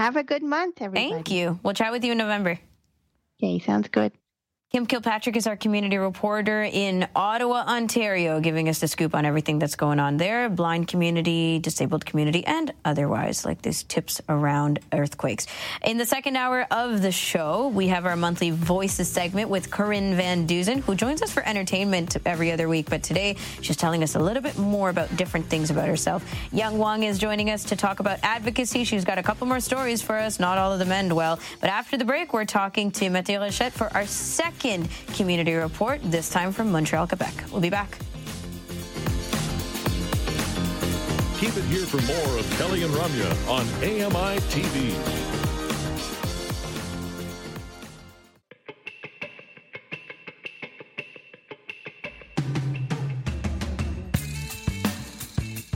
[0.00, 1.12] Have a good month, everybody.
[1.12, 1.60] Thank you.
[1.62, 2.58] We'll chat with you in November.
[3.38, 4.12] Okay, sounds good.
[4.72, 9.58] Kim Kilpatrick is our community reporter in Ottawa, Ontario, giving us the scoop on everything
[9.58, 15.48] that's going on there blind community, disabled community, and otherwise, like these tips around earthquakes.
[15.84, 20.14] In the second hour of the show, we have our monthly Voices segment with Corinne
[20.14, 22.88] Van Dusen, who joins us for entertainment every other week.
[22.88, 26.24] But today, she's telling us a little bit more about different things about herself.
[26.52, 28.84] Yang Wang is joining us to talk about advocacy.
[28.84, 31.40] She's got a couple more stories for us, not all of them end well.
[31.60, 36.00] But after the break, we're talking to Mathieu Rochette for our second second community report,
[36.04, 37.32] this time from Montreal, Quebec.
[37.50, 37.98] We'll be back.
[41.38, 45.39] Keep it here for more of Kelly and Ramya on AMI TV.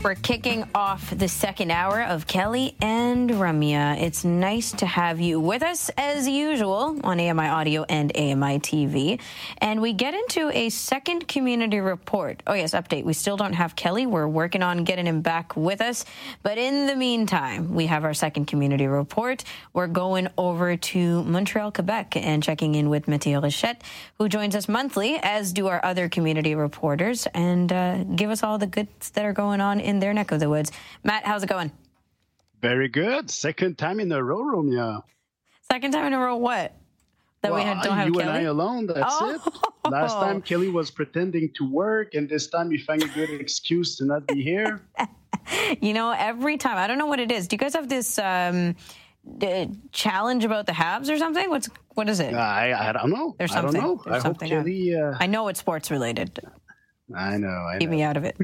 [0.05, 4.03] We're kicking off the second hour of Kelly and Ramya.
[4.03, 9.19] It's nice to have you with us as usual on AMI Audio and AMI TV.
[9.57, 12.43] And we get into a second community report.
[12.47, 13.05] Oh, yes, update.
[13.05, 14.05] We still don't have Kelly.
[14.05, 16.05] We're working on getting him back with us.
[16.43, 19.43] But in the meantime, we have our second community report.
[19.73, 23.81] We're going over to Montreal, Quebec, and checking in with Mathieu Rochette,
[24.19, 28.59] who joins us monthly, as do our other community reporters, and uh, give us all
[28.59, 30.71] the goods that are going on in in their neck of the woods.
[31.03, 31.73] Matt, how's it going?
[32.61, 33.31] Very good.
[33.31, 35.03] Second time in a row, Ramya.
[35.71, 36.75] Second time in a row, what?
[37.43, 38.25] That well, we had, don't have you Kelly?
[38.25, 38.87] and I alone.
[38.87, 39.35] That's oh.
[39.35, 39.91] it.
[39.91, 43.97] Last time Kelly was pretending to work, and this time we find a good excuse
[43.97, 44.81] to not be here.
[45.83, 47.47] you know, every time I don't know what it is.
[47.49, 48.77] Do you guys have this um,
[49.93, 51.51] challenge about the Habs or something?
[51.51, 52.33] What's what is it?
[52.33, 53.35] I I don't know.
[53.37, 53.79] There's something.
[53.79, 54.11] I don't know.
[54.11, 54.97] There's I hope Kelly.
[54.97, 55.15] Uh...
[55.21, 56.41] I know it's sports related.
[57.17, 57.49] I know.
[57.49, 57.97] I Keep know.
[57.97, 58.37] me out of it.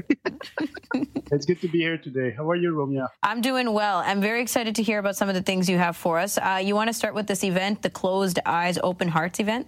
[1.31, 2.33] it's good to be here today.
[2.35, 3.07] How are you, Ramya?
[3.23, 3.97] I'm doing well.
[3.99, 6.37] I'm very excited to hear about some of the things you have for us.
[6.37, 9.67] Uh, you want to start with this event, the Closed Eyes Open Hearts event?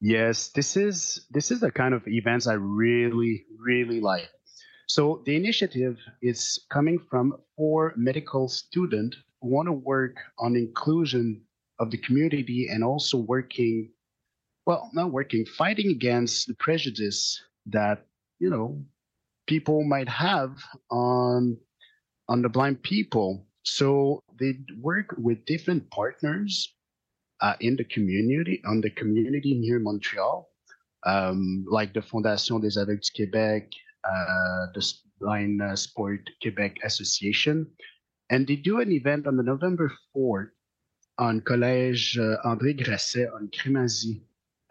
[0.00, 4.28] Yes, this is this is the kind of events I really really like.
[4.86, 11.40] So the initiative is coming from four medical students who want to work on inclusion
[11.80, 13.90] of the community and also working
[14.66, 18.06] well, not working, fighting against the prejudice that
[18.38, 18.84] you know
[19.46, 20.56] people might have
[20.90, 21.56] on
[22.28, 23.46] on the blind people.
[23.62, 26.74] So they work with different partners
[27.40, 30.48] uh, in the community, on the community near Montreal,
[31.04, 33.72] um, like the Fondation des Aveugles du Québec,
[34.04, 37.66] uh, the Blind uh, Sport Québec Association,
[38.30, 40.50] and they do an event on the November 4th
[41.18, 44.22] on Collège uh, André Grasset on Crémazie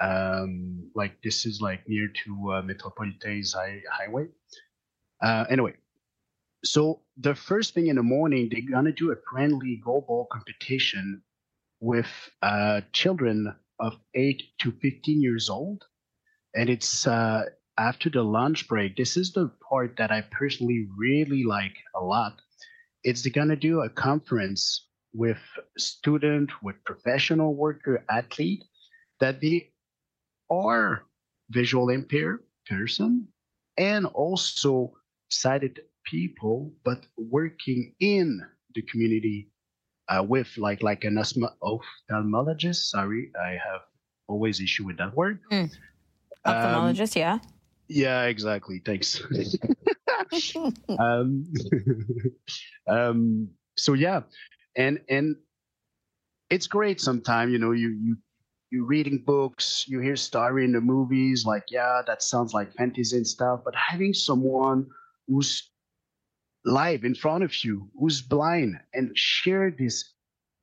[0.03, 4.27] um, like this is like near to uh, Metropolitains high, Highway.
[5.21, 5.73] Uh, anyway,
[6.65, 11.21] so the first thing in the morning, they're gonna do a friendly goalball competition
[11.79, 12.09] with
[12.41, 15.83] uh, children of eight to 15 years old,
[16.53, 17.43] and it's uh,
[17.77, 18.97] after the lunch break.
[18.97, 22.41] This is the part that I personally really like a lot.
[23.03, 25.39] it's they're to do a conference with
[25.77, 28.63] student, with professional worker, athlete,
[29.19, 29.72] that they
[30.49, 31.05] are
[31.49, 33.27] visual impaired person
[33.77, 34.93] and also
[35.29, 38.41] sighted people, but working in
[38.75, 39.49] the community
[40.09, 42.89] uh, with like like an ophthalmologist.
[42.89, 43.81] Sorry, I have
[44.27, 45.39] always issue with that word.
[45.51, 45.71] Mm.
[46.45, 47.39] Ophthalmologist, um, yeah.
[47.87, 48.81] Yeah, exactly.
[48.85, 49.21] Thanks.
[50.99, 51.45] um,
[52.87, 54.21] um, so yeah,
[54.75, 55.35] and and
[56.49, 57.01] it's great.
[57.01, 58.17] Sometimes you know you you
[58.73, 63.15] you reading books, you hear story in the movies, like yeah, that sounds like fantasy
[63.15, 63.61] and stuff.
[63.63, 64.87] But having someone
[65.27, 65.69] who's
[66.65, 70.13] live in front of you, who's blind, and share this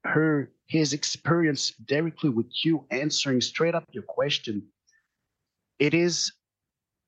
[0.02, 4.66] her his experience directly with you, answering straight up your question,
[5.78, 6.32] it is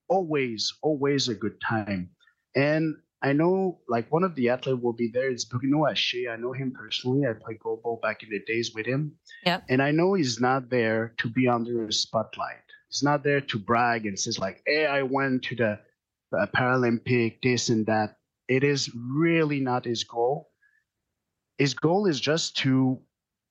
[0.09, 2.11] always always a good time.
[2.55, 5.31] And I know like one of the athletes will be there.
[5.31, 6.31] It's Bruno Haché.
[6.31, 7.27] I know him personally.
[7.27, 9.13] I played goalball back in the days with him.
[9.47, 9.61] Yeah.
[9.69, 12.65] And I know he's not there to be under a spotlight.
[12.89, 15.79] He's not there to brag and says like, "Hey, I went to the
[16.37, 18.17] uh, Paralympic, this and that."
[18.49, 20.51] It is really not his goal.
[21.59, 23.01] His goal is just to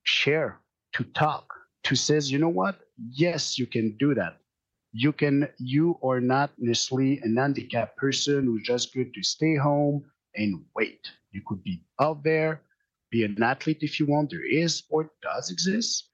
[0.04, 0.60] share,
[0.92, 1.54] to talk,
[1.84, 2.78] to says, you know what?
[3.10, 4.41] Yes, you can do that
[4.92, 10.04] you can you are not necessarily an handicapped person who's just good to stay home
[10.36, 11.10] and wait.
[11.32, 12.60] You could be out there,
[13.10, 14.30] be an athlete if you want.
[14.30, 16.08] There is or does exist.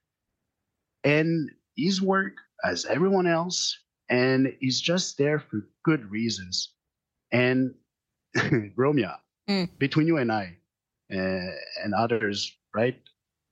[1.05, 6.72] And his work as everyone else, and he's just there for good reasons.
[7.33, 7.74] And
[8.76, 9.14] Romeo,
[9.49, 9.68] mm.
[9.79, 10.57] between you and I
[11.12, 11.51] uh,
[11.83, 13.01] and others, right?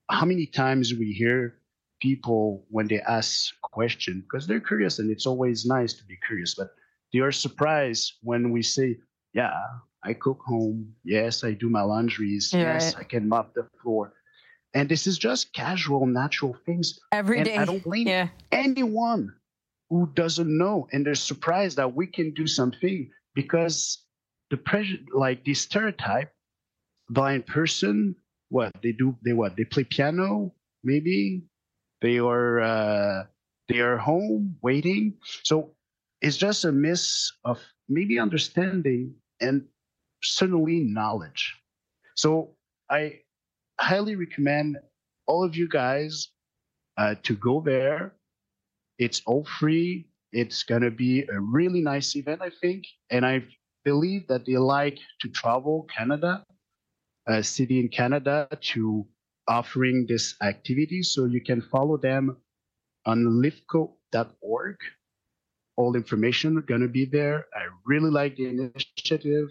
[0.09, 1.55] How many times we hear
[1.99, 6.55] people when they ask question because they're curious and it's always nice to be curious
[6.55, 6.69] but
[7.13, 8.97] they are surprised when we say
[9.33, 9.53] yeah
[10.03, 13.01] i cook home yes i do my laundries yeah, yes right.
[13.01, 14.13] i can mop the floor
[14.73, 17.57] and this is just casual natural things every and day.
[17.57, 18.27] i don't blame yeah.
[18.51, 19.33] anyone
[19.89, 24.03] who doesn't know and they're surprised that we can do something because
[24.49, 26.31] the pressure like the stereotype
[27.09, 28.15] blind person
[28.49, 31.43] what they do they what they play piano maybe
[32.01, 33.23] they are uh,
[33.67, 35.13] they are home waiting.
[35.43, 35.71] So
[36.21, 39.65] it's just a miss of maybe understanding and
[40.23, 41.55] certainly knowledge.
[42.15, 42.55] So
[42.89, 43.19] I
[43.79, 44.77] highly recommend
[45.27, 46.29] all of you guys
[46.97, 48.13] uh, to go there.
[48.97, 50.07] It's all free.
[50.31, 53.43] It's gonna be a really nice event, I think, and I
[53.85, 56.43] believe that they like to travel Canada,
[57.27, 59.05] a city in Canada, to
[59.47, 61.03] offering this activity.
[61.03, 62.37] So you can follow them
[63.05, 64.75] on lifco.org.
[65.75, 67.45] All information going to be there.
[67.55, 69.49] I really like the initiative.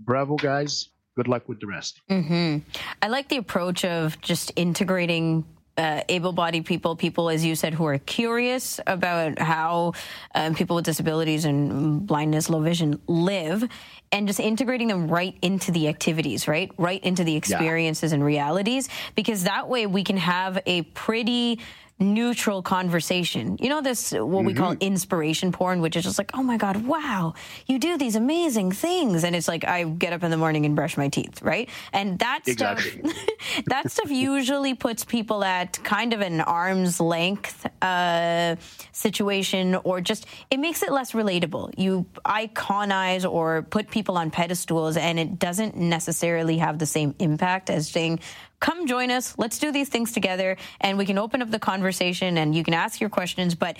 [0.00, 0.88] Bravo, guys.
[1.16, 2.00] Good luck with the rest.
[2.10, 2.68] Mm-hmm.
[3.00, 5.44] I like the approach of just integrating
[5.76, 9.92] uh, able-bodied people, people, as you said, who are curious about how
[10.34, 13.68] um, people with disabilities and blindness, low vision live,
[14.12, 18.14] and just integrating them right into the activities, right, right into the experiences yeah.
[18.14, 21.58] and realities, because that way we can have a pretty
[22.00, 23.56] neutral conversation.
[23.60, 24.46] You know, this, what mm-hmm.
[24.46, 24.82] we call mm-hmm.
[24.82, 27.34] inspiration porn, which is just like, oh my God, wow,
[27.66, 29.22] you do these amazing things.
[29.22, 31.68] And it's like, I get up in the morning and brush my teeth, right?
[31.92, 33.00] And that exactly.
[33.00, 33.26] stuff,
[33.66, 38.56] that stuff usually puts people at kind of an arm's length uh,
[38.90, 41.74] situation or just, it makes it less relatable.
[41.78, 47.70] You iconize or put people on pedestals and it doesn't necessarily have the same impact
[47.70, 48.18] as saying,
[48.60, 49.34] come join us.
[49.38, 52.74] Let's do these things together and we can open up the conversation and you can
[52.74, 53.76] ask your questions, but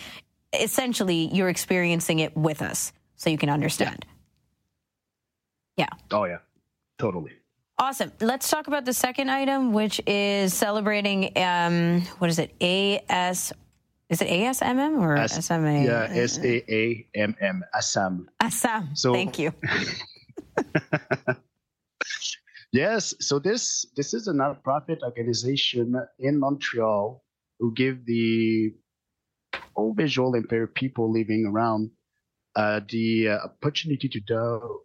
[0.53, 4.05] essentially you're experiencing it with us so you can understand.
[5.77, 5.87] Yeah.
[6.11, 6.17] yeah.
[6.17, 6.39] Oh, yeah.
[6.99, 7.33] Totally.
[7.79, 8.13] Awesome.
[8.21, 12.55] Let's talk about the second item, which is celebrating, um, what is it?
[12.63, 13.53] AS.
[14.11, 15.83] Is it ASMM or S- SMA?
[15.85, 18.29] Yeah, S A A M M, Assam.
[18.39, 18.95] Assam.
[18.95, 19.53] So, Thank you.
[22.75, 27.23] Yes, so this this is a nonprofit organization in Montreal
[27.61, 28.75] who give the
[29.77, 31.93] all visual impaired people living around
[32.57, 34.81] uh, the uh, opportunity to do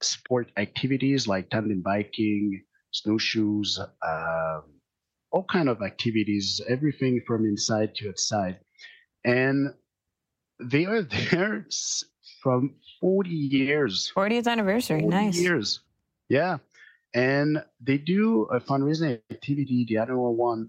[0.00, 2.62] sport activities like tandem biking,
[2.92, 4.62] snowshoes, um,
[5.30, 8.60] all kind of activities, everything from inside to outside,
[9.26, 9.74] and
[10.58, 11.66] they are there
[12.42, 14.10] from 40 years.
[14.16, 15.38] 40th anniversary 40 nice.
[15.38, 15.80] years.
[16.30, 16.56] Yeah
[17.16, 20.68] and they do a fundraising activity, the annual one,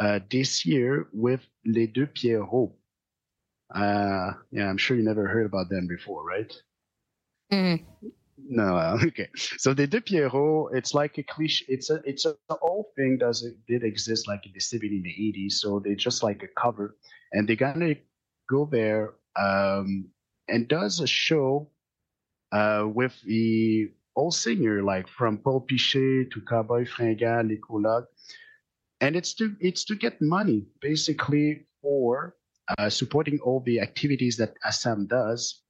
[0.00, 2.74] uh, this year with Les Deux Pierrots.
[3.72, 6.52] Uh, yeah, I'm sure you never heard about them before, right?
[7.52, 8.08] Mm-hmm.
[8.48, 9.28] No, okay.
[9.36, 11.64] So the De Pierrot, it's like a cliche.
[11.68, 15.02] It's a it's a old thing does it did exist like in the 70s in
[15.02, 15.52] the 80s.
[15.52, 16.96] So they just like a cover,
[17.32, 17.94] and they're gonna
[18.50, 20.08] go there um,
[20.48, 21.70] and does a show
[22.50, 28.02] uh, with the old singer like from Paul Piché to Cowboy Fringant, Les
[29.00, 32.36] and it's to it's to get money basically for
[32.78, 35.62] uh, supporting all the activities that Assam does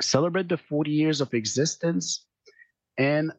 [0.00, 2.26] celebrate the 40 years of existence.
[2.98, 3.32] And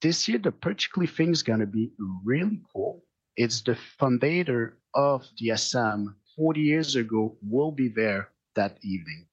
[0.00, 1.92] this year, the particular thing is going to be
[2.24, 3.04] really cool.
[3.36, 9.26] It's the founder of the Assam 40 years ago will be there that evening.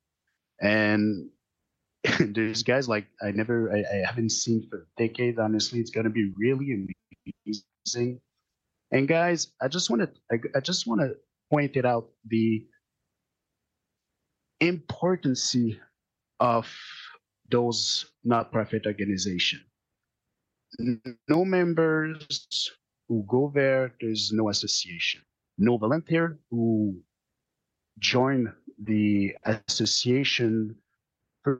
[0.62, 1.30] And
[2.20, 5.38] there's guys like I never, I, I haven't seen for decades.
[5.39, 6.88] Honestly, it's to be really
[7.45, 8.22] amazing.
[8.91, 11.16] And guys, I just want to, I, I just want to
[11.52, 12.66] point it out the
[14.60, 15.56] importance
[16.39, 16.68] of
[17.50, 19.62] those not-profit organization.
[21.28, 22.72] No members
[23.08, 25.22] who go there, there's no association.
[25.58, 27.02] No volunteer who
[28.00, 30.76] join the association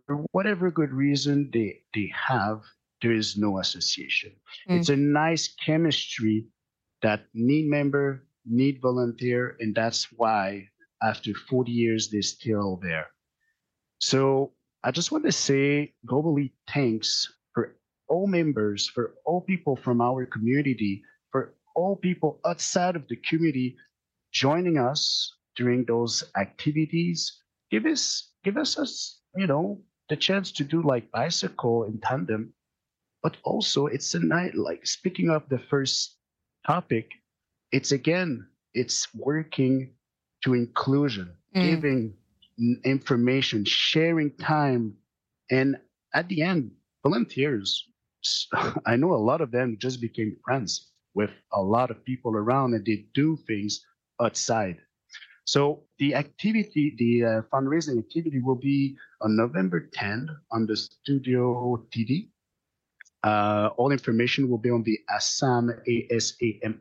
[0.06, 2.62] for whatever good reason they, they have,
[3.02, 4.32] there is no association.
[4.70, 4.80] Mm.
[4.80, 6.46] It's a nice chemistry
[7.02, 10.68] that need member, need volunteer, and that's why
[11.02, 13.08] after 40 years they're still there.
[14.00, 17.76] So I just want to say globally thanks for
[18.08, 23.78] all members, for all people from our community, for all people outside of the community
[24.32, 27.42] joining us during those activities.
[27.72, 32.54] Give us, give us, us you know, the chance to do like bicycle in tandem,
[33.22, 36.18] but also it's a night like speaking of the first
[36.66, 37.12] topic,
[37.72, 39.94] it's again, it's working
[40.44, 41.64] to inclusion, mm.
[41.64, 42.14] giving
[42.84, 44.96] information, sharing time.
[45.52, 45.78] And
[46.14, 46.72] at the end,
[47.04, 47.86] volunteers,
[48.86, 52.74] I know a lot of them just became friends with a lot of people around
[52.74, 53.82] and they do things
[54.22, 54.78] outside.
[55.46, 61.86] So the activity, the uh, fundraising activity will be on November 10th on the Studio
[61.92, 62.30] TD.
[63.24, 66.72] Uh, all information will be on the assam, A-S-A-M-M.ca.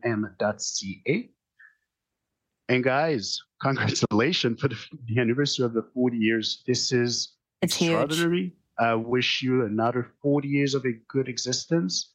[2.68, 4.76] And guys, congratulations for the,
[5.06, 6.62] the, anniversary of the 40 years.
[6.66, 8.52] This is it's extraordinary.
[8.78, 12.12] I wish you another 40 years of a good existence.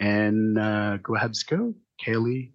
[0.00, 2.52] And uh, go ahead, go, Kelly.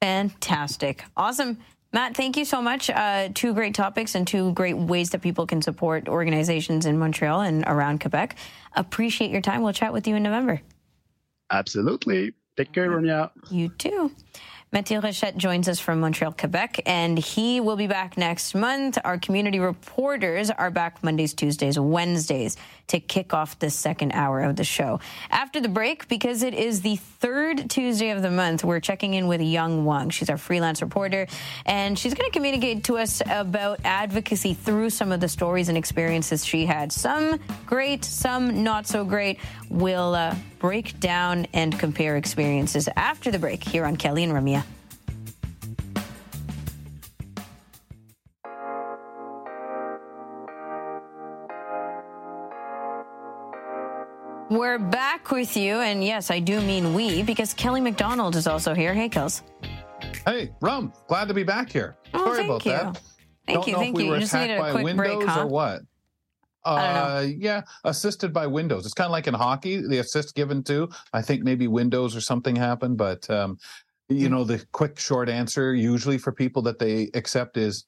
[0.00, 1.04] Fantastic.
[1.16, 1.58] Awesome.
[1.96, 2.90] Matt, thank you so much.
[2.90, 7.40] Uh, two great topics and two great ways that people can support organizations in Montreal
[7.40, 8.36] and around Quebec.
[8.74, 9.62] Appreciate your time.
[9.62, 10.60] We'll chat with you in November.
[11.50, 12.34] Absolutely.
[12.54, 13.30] Take care, Ramya.
[13.50, 14.12] You too.
[14.72, 18.98] Mathieu Rochette joins us from Montreal, Quebec, and he will be back next month.
[19.04, 22.56] Our community reporters are back Mondays, Tuesdays, Wednesdays
[22.88, 24.98] to kick off the second hour of the show.
[25.30, 29.28] After the break, because it is the third Tuesday of the month, we're checking in
[29.28, 30.10] with Yang Wang.
[30.10, 31.28] She's our freelance reporter,
[31.64, 35.78] and she's going to communicate to us about advocacy through some of the stories and
[35.78, 36.90] experiences she had.
[36.90, 39.38] Some great, some not so great.
[39.70, 40.34] We'll uh,
[40.66, 44.64] break down and compare experiences after the break here on Kelly and Ramya.
[54.50, 58.74] We're back with you, and yes, I do mean we, because Kelly McDonald is also
[58.74, 58.92] here.
[58.92, 59.42] Hey, Kels.
[60.24, 61.96] Hey, Rum, glad to be back here.
[62.12, 62.72] Oh, Sorry about you.
[62.72, 63.00] that.
[63.46, 64.10] Thank Don't you, know thank if we you.
[64.10, 65.42] were You just attacked needed a by quick Windows break, huh?
[65.42, 65.82] or what?
[66.66, 68.84] Uh, yeah, assisted by Windows.
[68.84, 70.88] It's kind of like in hockey, the assist given to.
[71.12, 73.58] I think maybe Windows or something happened, but um,
[74.08, 77.86] you know, the quick short answer usually for people that they accept is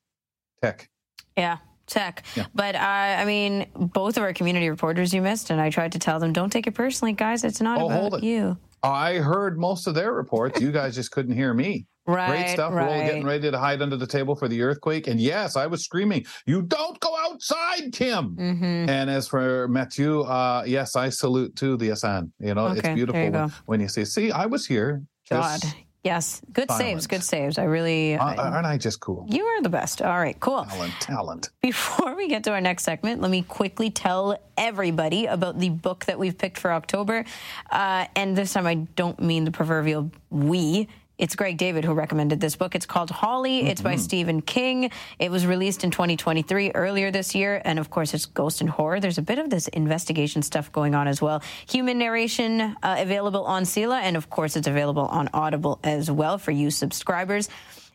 [0.63, 0.89] tech.
[1.37, 2.25] Yeah, tech.
[2.37, 2.47] Yeah.
[2.55, 5.99] But uh, I mean, both of our community reporters you missed, and I tried to
[5.99, 7.45] tell them, don't take it personally, guys.
[7.45, 8.25] It's not Oh, about hold it.
[8.25, 8.57] you.
[8.83, 10.61] I heard most of their reports.
[10.61, 11.87] You guys just couldn't hear me.
[12.09, 12.73] Right, Great stuff.
[12.73, 13.05] We're all right.
[13.05, 15.07] getting ready to hide under the table for the earthquake.
[15.09, 18.35] And yes, I was screaming, "You don't go outside, Tim.
[18.35, 18.89] Mm-hmm.
[18.89, 22.33] And as for Mathieu, uh, yes, I salute to the Asan.
[22.41, 25.61] You know, Okay, it's beautiful you when, when you say, "See, I was here." God.
[25.61, 26.41] Just- Yes.
[26.53, 27.07] Good saves.
[27.09, 27.59] Good saves.
[27.59, 28.15] I really.
[28.15, 29.27] Uh, I- aren't I just cool?
[29.29, 30.01] you are the best.
[30.01, 30.65] All right, cool.
[30.65, 31.51] Talent, talent.
[31.61, 36.05] Before we get to our next segment, let me quickly tell everybody about the book
[36.07, 37.25] that we've picked for October.
[37.71, 40.89] Uh, and this time I don't mean the proverbial we.
[41.19, 42.77] It's Greg David who recommended this book.
[42.77, 43.67] It's called Holly.
[43.67, 44.93] It's by Stephen King.
[45.19, 47.61] It was released in 2023 earlier this year.
[47.65, 49.01] And of course, it's ghost and horror.
[49.01, 51.43] There's a bit of this investigation stuff going on as well.
[51.69, 54.01] Human narration uh, available on CELA.
[54.01, 57.49] And of course, it's available on Audible as well for you subscribers.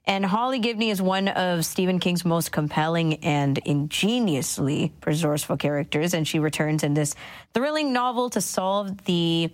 [0.05, 6.27] And Holly Gibney is one of Stephen King's most compelling and ingeniously resourceful characters, and
[6.27, 7.15] she returns in this
[7.53, 9.49] thrilling novel to solve the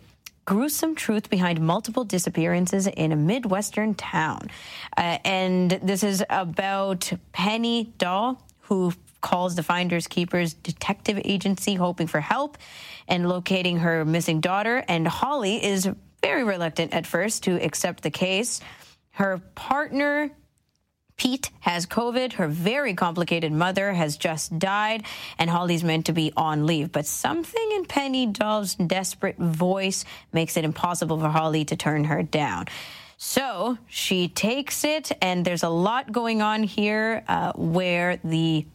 [0.50, 4.50] gruesome truth behind multiple disappearances in a Midwestern town.
[4.98, 8.92] Uh, and this is about Penny Dahl, who
[9.22, 12.58] calls the Finders Keepers detective agency hoping for help
[13.08, 14.84] and locating her missing daughter.
[14.88, 15.88] And Holly is
[16.24, 18.60] very reluctant at first to accept the case.
[19.12, 20.32] Her partner
[21.20, 22.34] Pete has COVID.
[22.34, 25.04] Her very complicated mother has just died,
[25.38, 26.94] and Holly's meant to be on leave.
[26.94, 32.24] But something in Penny Dahl's desperate voice makes it impossible for Holly to turn her
[32.24, 32.68] down.
[33.18, 38.66] So she takes it, and there's a lot going on here uh, where the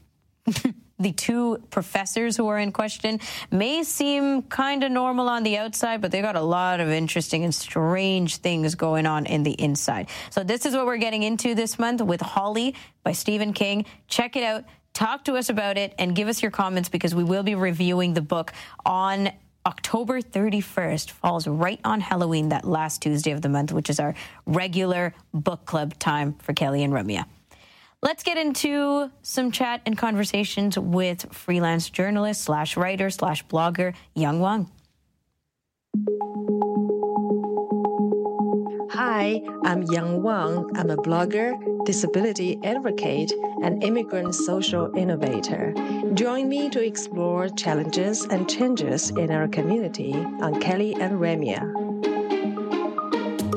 [0.99, 3.21] the two professors who are in question
[3.51, 7.45] may seem kind of normal on the outside, but they got a lot of interesting
[7.45, 10.09] and strange things going on in the inside.
[10.31, 13.87] So this is what we're getting into this month with Holly by Stephen King.
[14.09, 14.65] Check it out.
[14.93, 18.15] Talk to us about it and give us your comments because we will be reviewing
[18.15, 18.53] the book
[18.87, 19.31] on
[19.67, 24.15] October 31st falls right on Halloween, that last Tuesday of the month, which is our
[24.47, 27.25] regular book club time for Kelly and Ramya.
[28.05, 34.41] Let's get into some chat and conversations with freelance journalist slash writer slash blogger Yang
[34.41, 34.71] Wang.
[38.91, 40.71] Hi, I'm Yang Wang.
[40.77, 41.55] I'm a blogger,
[41.87, 43.33] disability advocate,
[43.63, 45.73] and immigrant social innovator.
[46.13, 51.74] Join me to explore challenges and changes in our community on Kelly and Ramya.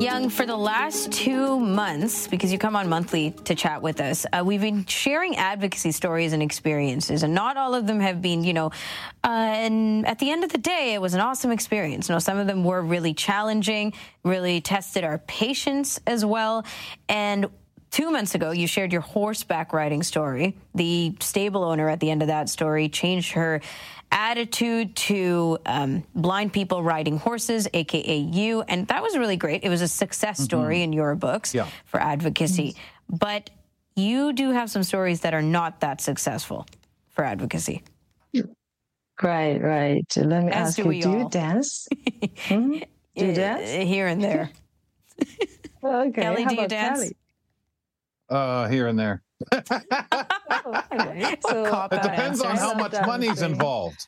[0.00, 4.26] Yang, for the last two months, because you come on monthly to chat with us,
[4.32, 8.44] uh, we've been sharing advocacy stories and experiences, and not all of them have been,
[8.44, 8.66] you know,
[9.24, 12.08] uh, and at the end of the day, it was an awesome experience.
[12.08, 13.92] You know, some of them were really challenging,
[14.22, 16.64] really tested our patience as well,
[17.08, 17.46] and
[17.90, 20.56] two months ago, you shared your horseback riding story.
[20.74, 23.60] The stable owner at the end of that story changed her
[24.10, 29.64] attitude to um, blind people riding horses, aka you, and that was really great.
[29.64, 30.44] It was a success mm-hmm.
[30.44, 30.84] story mm-hmm.
[30.84, 31.68] in your books yeah.
[31.84, 33.16] for advocacy, mm-hmm.
[33.16, 33.50] but
[33.96, 36.66] you do have some stories that are not that successful
[37.10, 37.82] for advocacy.
[39.22, 40.06] Right, right.
[40.16, 41.18] Let me As ask you: Do all.
[41.18, 41.88] you dance?
[42.48, 42.78] hmm?
[43.16, 44.50] Do you dance here and there?
[45.84, 46.22] okay.
[46.22, 47.00] Kelly, How do you dance?
[47.00, 47.16] Kelly?
[48.30, 49.22] Uh, here and there.
[49.52, 49.60] oh,
[51.48, 54.06] so, it depends on how much money's involved,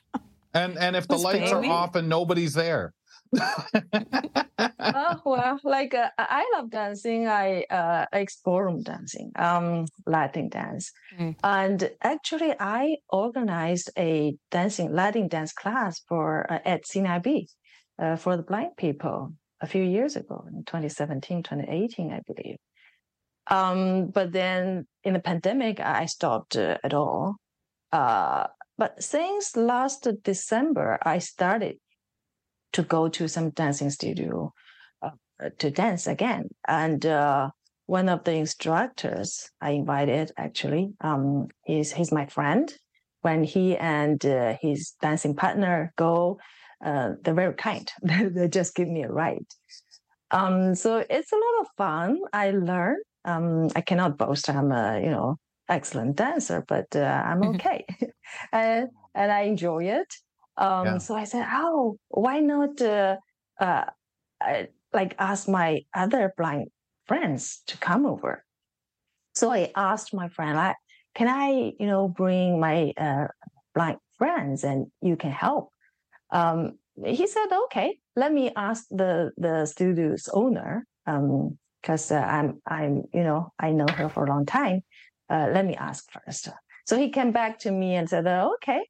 [0.52, 2.92] and and if the lights are off and nobody's there.
[3.38, 7.28] oh well, like uh, I love dancing.
[7.28, 11.36] I uh, explore dancing, um, Latin dance, mm.
[11.42, 17.46] and actually I organized a dancing Latin dance class for uh, at CNIB
[17.98, 22.56] uh, for the blind people a few years ago in 2017, 2018, I believe.
[23.47, 27.36] Um, but then in the pandemic, I stopped uh, at all.
[27.93, 28.47] Uh,
[28.78, 31.76] but since last December, I started
[32.72, 34.53] to go to some dancing studio
[35.03, 35.11] uh,
[35.59, 36.49] to dance again.
[36.68, 37.51] And uh,
[37.86, 42.72] one of the instructors I invited, actually, um, he's, he's my friend.
[43.22, 46.38] When he and uh, his dancing partner go,
[46.82, 47.91] uh, they're very kind.
[48.03, 49.45] they just give me a ride.
[50.30, 52.18] Um, so it's a lot of fun.
[52.32, 55.36] I learned um, I cannot boast I'm a you know
[55.68, 57.54] excellent dancer, but uh, I'm mm-hmm.
[57.56, 57.86] okay,
[58.52, 60.12] and and I enjoy it.
[60.56, 60.98] Um, yeah.
[60.98, 63.16] So I said, oh, why not uh,
[63.58, 63.84] uh,
[64.40, 66.68] I, like ask my other blind
[67.06, 68.44] friends to come over?
[69.34, 70.76] So I asked my friend, like,
[71.14, 73.28] can I you know bring my uh,
[73.74, 75.72] blind friends and you can help?
[76.30, 80.86] Um, he said, okay, let me ask the the studio's owner.
[81.06, 84.81] Um, because uh, I'm I'm you know I know her for a long time.
[85.28, 86.49] Uh, let me ask first.
[86.87, 88.81] So he came back to me and said, oh, "Okay,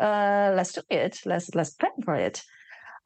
[0.00, 1.20] uh, let's do it.
[1.26, 2.42] Let's let's plan for it."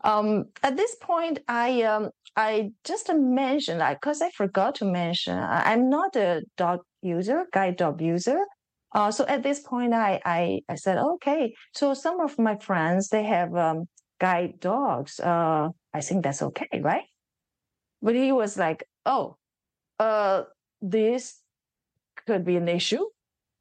[0.05, 5.89] Um, at this point, I um, I just mentioned because I forgot to mention I'm
[5.89, 8.39] not a dog user, guide dog user.
[8.95, 11.55] Uh, so at this point, I, I I said, okay.
[11.75, 13.89] So some of my friends they have um,
[14.21, 15.19] guide dogs.
[15.21, 17.05] Uh, I think that's okay, right?
[18.05, 19.39] But he was like, oh,
[19.99, 20.43] uh,
[20.83, 21.41] this
[22.27, 23.07] could be an issue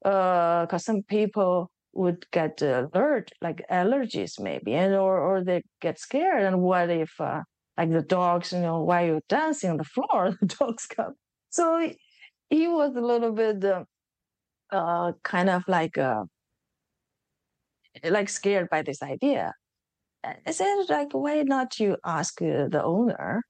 [0.02, 5.98] because uh, some people would get alert, like allergies maybe, and or or they get
[5.98, 6.44] scared.
[6.44, 7.44] And what if uh,
[7.78, 11.14] like the dogs, you know, while you're dancing on the floor, the dogs come.
[11.50, 11.98] So he,
[12.50, 13.86] he was a little bit uh,
[14.74, 16.26] uh, kind of like uh,
[18.04, 19.54] like scared by this idea.
[20.26, 23.44] I said, like, why not you ask the owner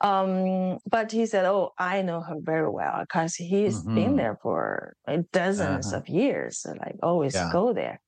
[0.00, 3.94] Um, but he said, "Oh, I know her very well because he's mm-hmm.
[3.94, 4.94] been there for
[5.32, 5.96] dozens uh-huh.
[5.96, 6.60] of years.
[6.60, 7.50] So like always yeah.
[7.52, 8.00] go there."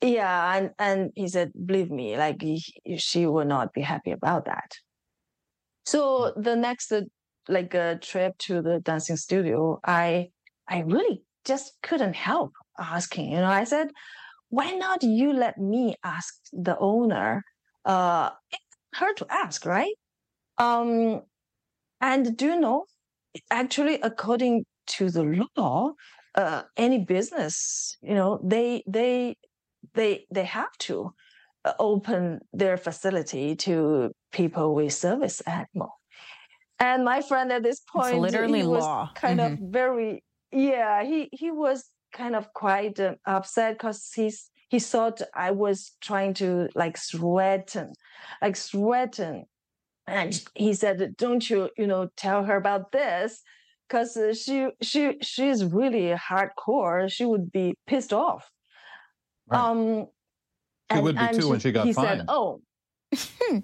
[0.00, 2.62] Yeah, and and he said, "Believe me, like he,
[2.96, 4.72] she will not be happy about that."
[5.86, 7.02] So the next uh,
[7.48, 10.30] like a uh, trip to the dancing studio, I
[10.68, 13.32] I really just couldn't help asking.
[13.32, 13.88] You know, I said,
[14.50, 17.44] "Why not you let me ask the owner?"
[17.84, 18.30] Uh,
[18.94, 19.94] her to ask, right?
[20.58, 21.22] Um,
[22.00, 22.84] and do you know,
[23.50, 25.92] actually, according to the law,
[26.34, 29.36] uh, any business, you know, they they
[29.94, 31.12] they they have to
[31.64, 35.92] uh, open their facility to people with service animal.
[36.80, 39.10] And my friend at this point, it's literally was law.
[39.14, 39.64] kind mm-hmm.
[39.64, 40.22] of very,
[40.52, 45.92] yeah, he he was kind of quite uh, upset because he's he thought I was
[46.00, 47.92] trying to like threaten,
[48.40, 49.46] like threaten
[50.08, 53.42] and he said don't you you know tell her about this?
[53.88, 57.10] Because uh, she she she's really hardcore.
[57.10, 58.50] She would be pissed off.
[59.50, 59.60] Right.
[59.60, 60.06] um
[60.90, 62.20] she and, would be too she, when she got he fined.
[62.20, 62.60] said oh.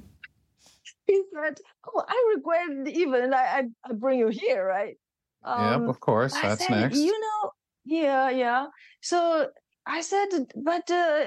[1.06, 4.96] He said oh i regret even I, I, I bring you here right?
[5.42, 6.98] Um, yep of course that's said, next.
[6.98, 7.50] You know
[7.84, 8.66] yeah yeah.
[9.02, 9.48] So
[9.86, 11.26] i said but uh,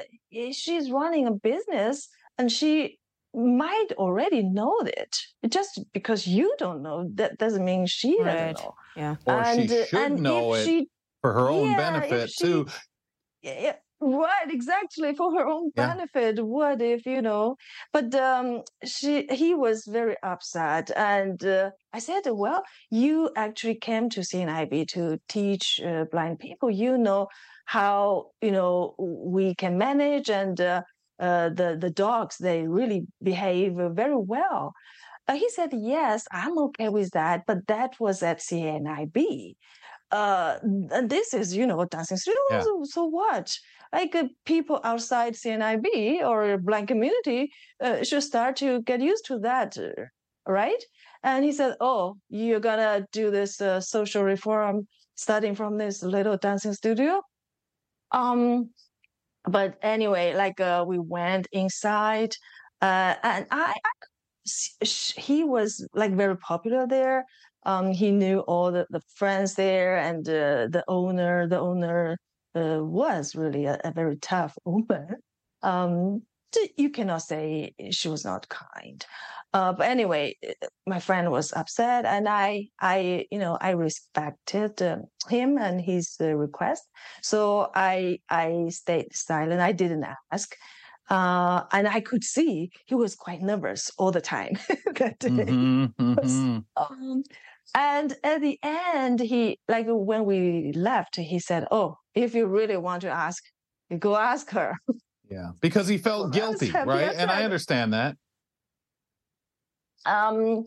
[0.51, 2.97] she's running a business and she
[3.37, 5.15] might already know it.
[5.47, 8.55] Just because you don't know, that doesn't mean she right.
[8.55, 8.75] doesn't know.
[8.95, 9.15] Yeah.
[9.25, 10.89] Or and, she should know it she,
[11.21, 12.67] for her own yeah, benefit she, too.
[13.43, 15.13] Yeah, right, exactly.
[15.13, 15.93] For her own yeah.
[15.93, 16.43] benefit.
[16.43, 17.57] What if, you know?
[17.93, 20.89] But um she he was very upset.
[20.95, 26.71] And uh, I said, Well, you actually came to CNIB to teach uh, blind people.
[26.71, 27.27] You know
[27.65, 30.81] how you know we can manage and uh,
[31.19, 34.73] uh, the the dogs they really behave very well.
[35.27, 39.57] Uh, he said, "Yes, I'm okay with that, but that was at CNIB.
[40.11, 40.59] Uh,
[40.91, 42.39] and this is, you know, dancing studio.
[42.49, 42.61] Yeah.
[42.61, 43.53] So, so, what?
[43.93, 49.39] Like uh, people outside CNIB or blind community uh, should start to get used to
[49.39, 49.91] that, uh,
[50.47, 50.81] right?"
[51.23, 56.73] And he said, "Oh, you're gonna do this social reform starting from this little dancing
[56.73, 57.21] studio."
[58.11, 58.71] Um,
[59.47, 62.35] but anyway, like uh, we went inside,
[62.81, 67.25] uh, and I, I, he was like very popular there.
[67.65, 71.47] Um, he knew all the, the friends there, and uh, the owner.
[71.47, 72.17] The owner
[72.55, 75.15] uh, was really a, a, very tough woman.
[75.63, 76.21] Um,
[76.77, 79.05] you cannot say she was not kind.
[79.53, 84.81] Uh, but anyway, uh, my friend was upset, and I, I, you know, I respected
[84.81, 84.97] uh,
[85.29, 86.83] him and his uh, request.
[87.21, 89.61] So I, I stayed silent.
[89.61, 90.55] I didn't ask,
[91.09, 94.57] uh, and I could see he was quite nervous all the time
[94.95, 95.29] that day.
[95.29, 96.57] Mm-hmm, mm-hmm.
[96.75, 97.23] Um,
[97.75, 102.77] and at the end, he like when we left, he said, "Oh, if you really
[102.77, 103.43] want to ask,
[103.89, 104.73] you go ask her."
[105.29, 107.13] Yeah, because he felt guilty, right?
[107.15, 108.17] And I understand that.
[110.07, 110.65] Um,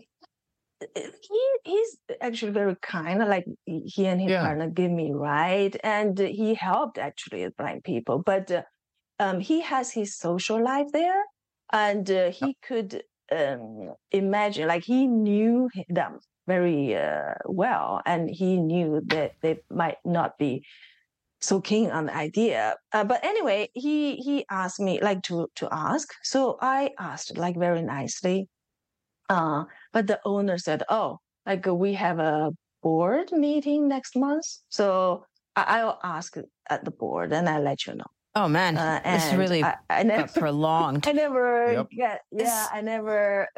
[0.95, 3.19] he he's actually very kind.
[3.19, 4.43] Like he and his yeah.
[4.43, 8.23] partner give me right, and he helped actually blind people.
[8.25, 8.63] But uh,
[9.19, 11.23] um, he has his social life there,
[11.73, 18.57] and uh, he could um, imagine, like he knew them very uh, well, and he
[18.57, 20.65] knew that they might not be
[21.41, 22.77] so keen on the idea.
[22.93, 27.57] Uh, but anyway, he he asked me like to to ask, so I asked like
[27.59, 28.49] very nicely.
[29.31, 32.51] Uh, but the owner said, "Oh, like we have a
[32.83, 35.25] board meeting next month, so
[35.55, 36.37] I- will ask
[36.69, 40.03] at the board and I'll let you know." Oh man, uh, it's really I, I
[40.03, 41.07] never, prolonged.
[41.09, 41.89] I never yep.
[41.91, 43.49] get yeah, I never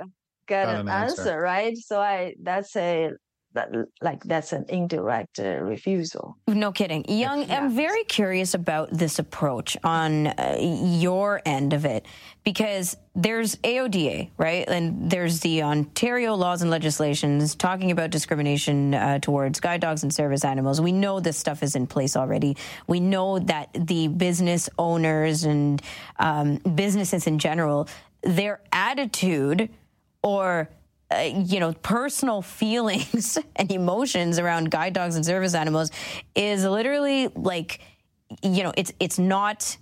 [0.46, 1.22] get an, an answer.
[1.22, 1.76] answer, right?
[1.76, 3.12] So I that's a
[3.54, 3.70] that
[4.00, 6.36] like that's an indirect uh, refusal.
[6.46, 7.04] No kidding.
[7.08, 7.60] Yang, yeah.
[7.60, 12.06] I'm very curious about this approach on uh, your end of it
[12.44, 14.68] because there's AODA, right?
[14.68, 20.12] And there's the Ontario laws and legislations talking about discrimination uh, towards guide dogs and
[20.12, 20.80] service animals.
[20.80, 22.56] We know this stuff is in place already.
[22.86, 25.82] We know that the business owners and
[26.18, 27.88] um, businesses in general,
[28.22, 29.68] their attitude
[30.22, 30.70] or
[31.12, 35.90] uh, you know, personal feelings and emotions around guide dogs and service animals
[36.34, 37.80] is literally like,
[38.42, 39.76] you know, it's it's not.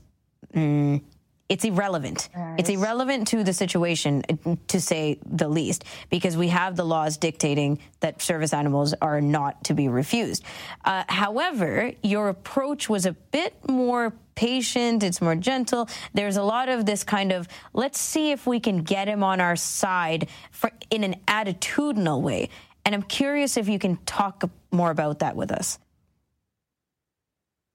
[0.54, 1.02] Mm,
[1.50, 2.28] it's irrelevant.
[2.58, 4.22] It's irrelevant to the situation,
[4.68, 9.64] to say the least, because we have the laws dictating that service animals are not
[9.64, 10.44] to be refused.
[10.84, 15.88] Uh, however, your approach was a bit more patient, it's more gentle.
[16.14, 19.40] There's a lot of this kind of let's see if we can get him on
[19.40, 22.48] our side for, in an attitudinal way.
[22.86, 25.80] And I'm curious if you can talk more about that with us.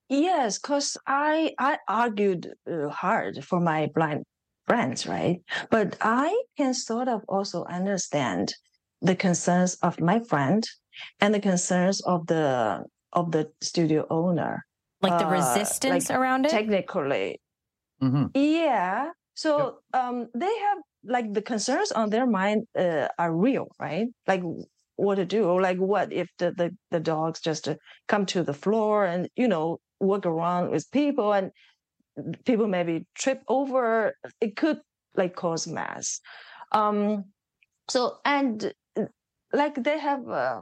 [0.10, 4.23] Yes, because I I argued uh, hard for my blind
[4.68, 5.41] friends, right?
[5.72, 8.53] But I can sort of also understand
[9.02, 10.64] the concerns of my friend
[11.19, 12.84] and the concerns of the
[13.14, 14.65] of the studio owner,
[15.02, 16.49] like the uh, resistance like around it.
[16.49, 17.40] Technically,
[18.02, 18.26] mm-hmm.
[18.34, 19.10] yeah.
[19.34, 20.02] So yep.
[20.02, 24.07] um, they have like the concerns on their mind uh, are real, right?
[24.27, 24.44] Like
[24.98, 27.76] what to do, or like what if the the, the dogs just uh,
[28.07, 31.51] come to the floor and you know work around with people and
[32.45, 34.80] people maybe trip over it could
[35.15, 36.19] like cause mass.
[36.72, 37.26] Um
[37.89, 38.73] so and
[39.53, 40.61] like they have uh,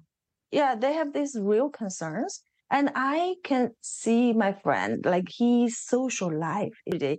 [0.51, 6.31] yeah they have these real concerns and i can see my friend like his social
[6.37, 7.17] life they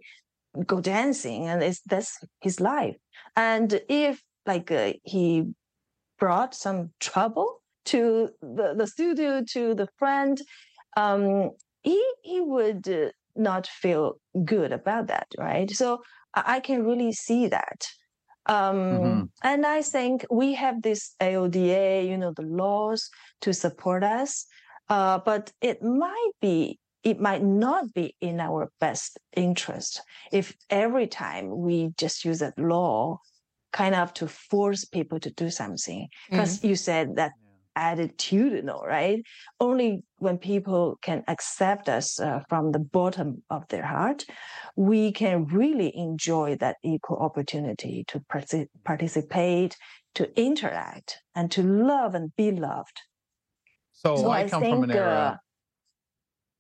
[0.66, 2.97] go dancing and it's that's his life.
[3.36, 5.45] And if like uh, he
[6.19, 10.41] brought some trouble to the, the studio to the friend
[10.97, 11.51] um
[11.85, 15.70] he he would uh, not feel good about that, right?
[15.70, 16.02] So
[16.35, 17.86] I, I can really see that.
[18.47, 19.23] Um, mm-hmm.
[19.43, 23.09] And I think we have this AODA, you know, the laws
[23.40, 24.47] to support us,
[24.89, 30.01] uh, but it might be it might not be in our best interest
[30.32, 33.19] if every time we just use that law
[33.74, 36.69] kind of to force people to do something because mm-hmm.
[36.69, 37.32] you said that
[37.77, 39.23] attitudinal, right?
[39.61, 44.25] Only when people can accept us uh, from the bottom of their heart,
[44.77, 48.23] we can really enjoy that equal opportunity to
[48.85, 49.77] participate,
[50.15, 53.01] to interact, and to love and be loved.
[53.93, 55.41] So, so I, I, come think, from an era.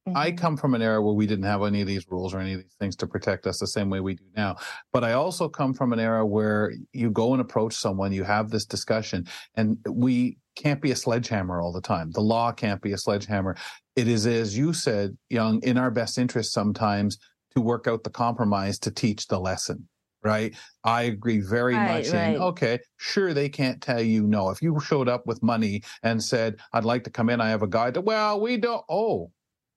[0.06, 0.36] Uh, I mm-hmm.
[0.36, 2.60] come from an era where we didn't have any of these rules or any of
[2.60, 4.56] these things to protect us the same way we do now.
[4.92, 8.50] But I also come from an era where you go and approach someone, you have
[8.50, 12.10] this discussion, and we can't be a sledgehammer all the time.
[12.10, 13.56] The law can't be a sledgehammer.
[13.96, 17.18] It is, as you said, Yang, in our best interest sometimes
[17.54, 19.88] to work out the compromise to teach the lesson.
[20.22, 20.54] Right.
[20.84, 22.34] I agree very right, much right.
[22.34, 24.48] in, okay, sure, they can't tell you no.
[24.48, 27.62] If you showed up with money and said, I'd like to come in, I have
[27.62, 29.30] a guide, that well, we don't, oh,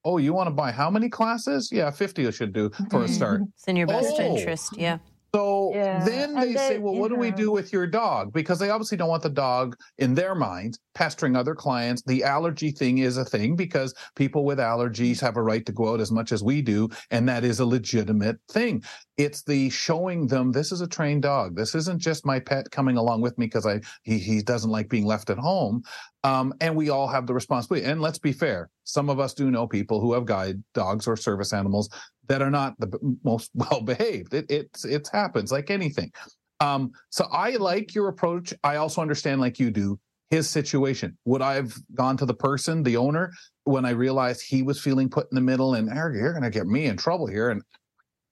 [0.08, 1.70] oh, you want to buy how many classes?
[1.72, 3.42] Yeah, 50 should do for a start.
[3.56, 4.24] It's in your best oh.
[4.24, 4.78] interest.
[4.78, 5.00] Yeah.
[5.36, 6.04] So yeah.
[6.04, 7.16] then they, they, say, well, what know.
[7.16, 8.34] do we do with your dog?
[8.34, 12.02] Because they obviously don't want the dog in their minds pestering other clients.
[12.04, 15.94] The allergy thing is a thing because people with allergies have a right to go
[15.94, 16.90] out as much as we do.
[17.12, 18.84] And that is a legitimate thing.
[19.18, 21.56] It's the showing them this is a trained dog.
[21.56, 24.90] This isn't just my pet coming along with me because I he, he doesn't like
[24.90, 25.84] being left at home.
[26.24, 27.86] Um, and we all have the responsibility.
[27.86, 31.16] And let's be fair, some of us do know people who have guide dogs or
[31.16, 31.90] service animals
[32.28, 32.92] that are not the
[33.24, 34.34] most well behaved.
[34.34, 36.12] It it's it happens like anything.
[36.60, 38.54] Um, so I like your approach.
[38.64, 40.00] I also understand, like you do,
[40.30, 41.18] his situation.
[41.26, 43.32] Would I have gone to the person, the owner,
[43.66, 46.66] when I realized he was feeling put in the middle and you're going to get
[46.66, 47.62] me in trouble here, and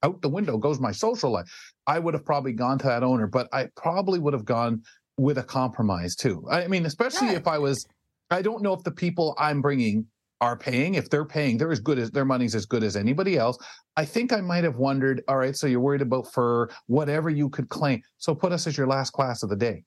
[0.03, 1.45] out the window goes my social life.
[1.87, 4.81] I would have probably gone to that owner, but I probably would have gone
[5.17, 6.43] with a compromise too.
[6.49, 7.85] I mean, especially if I was,
[8.29, 10.07] I don't know if the people I'm bringing
[10.41, 10.95] are paying.
[10.95, 13.57] If they're paying, they're as good as their money's as good as anybody else.
[13.97, 17.49] I think I might have wondered, all right, so you're worried about for whatever you
[17.49, 18.01] could claim.
[18.17, 19.83] So put us as your last class of the day.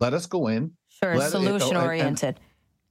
[0.00, 0.72] Let us go in.
[0.88, 2.40] Sure, solution oriented.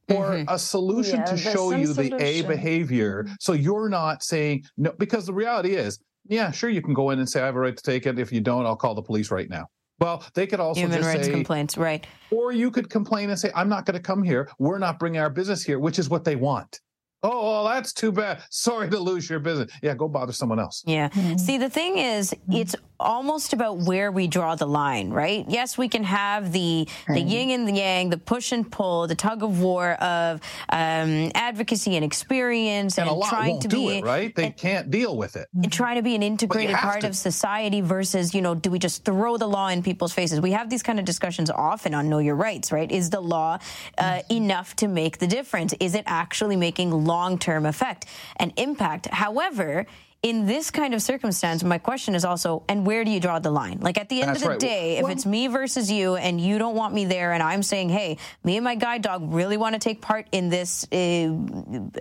[0.10, 0.54] Or mm-hmm.
[0.54, 2.18] a solution yeah, to show you solution.
[2.18, 3.24] the A behavior.
[3.24, 3.34] Mm-hmm.
[3.40, 7.20] So you're not saying no, because the reality is, yeah, sure, you can go in
[7.20, 8.20] and say, I have a right to take it.
[8.20, 9.66] If you don't, I'll call the police right now.
[10.00, 12.06] Well, they could also human rights say, complaints, right?
[12.30, 14.50] Or you could complain and say, "I'm not going to come here.
[14.60, 16.82] We're not bringing our business here," which is what they want.
[17.26, 18.44] Oh, well, that's too bad.
[18.52, 19.72] Sorry to lose your business.
[19.82, 20.84] Yeah, go bother someone else.
[20.86, 21.10] Yeah.
[21.10, 21.38] Mm-hmm.
[21.38, 22.54] See, the thing is, mm-hmm.
[22.54, 25.46] it's almost about where we draw the line, right?
[25.48, 29.16] Yes, we can have the the yin and the yang, the push and pull, the
[29.16, 34.34] tug of war of um, advocacy and experience, and, and trying to be it, right.
[34.36, 35.48] They and, can't deal with it.
[35.54, 37.08] And trying to be an integrated part to.
[37.08, 40.42] of society versus, you know, do we just throw the law in people's faces?
[40.42, 42.92] We have these kind of discussions often on Know Your Rights, right?
[42.92, 43.60] Is the law
[43.98, 44.34] uh, mm-hmm.
[44.34, 45.74] enough to make the difference?
[45.80, 48.06] Is it actually making long term effect
[48.38, 49.08] and impact?
[49.08, 49.86] However,
[50.26, 53.52] in this kind of circumstance, my question is also, and where do you draw the
[53.52, 53.78] line?
[53.80, 54.60] Like at the end That's of the right.
[54.60, 57.62] day, well, if it's me versus you and you don't want me there and I'm
[57.62, 60.96] saying, hey, me and my guide dog really want to take part in this uh,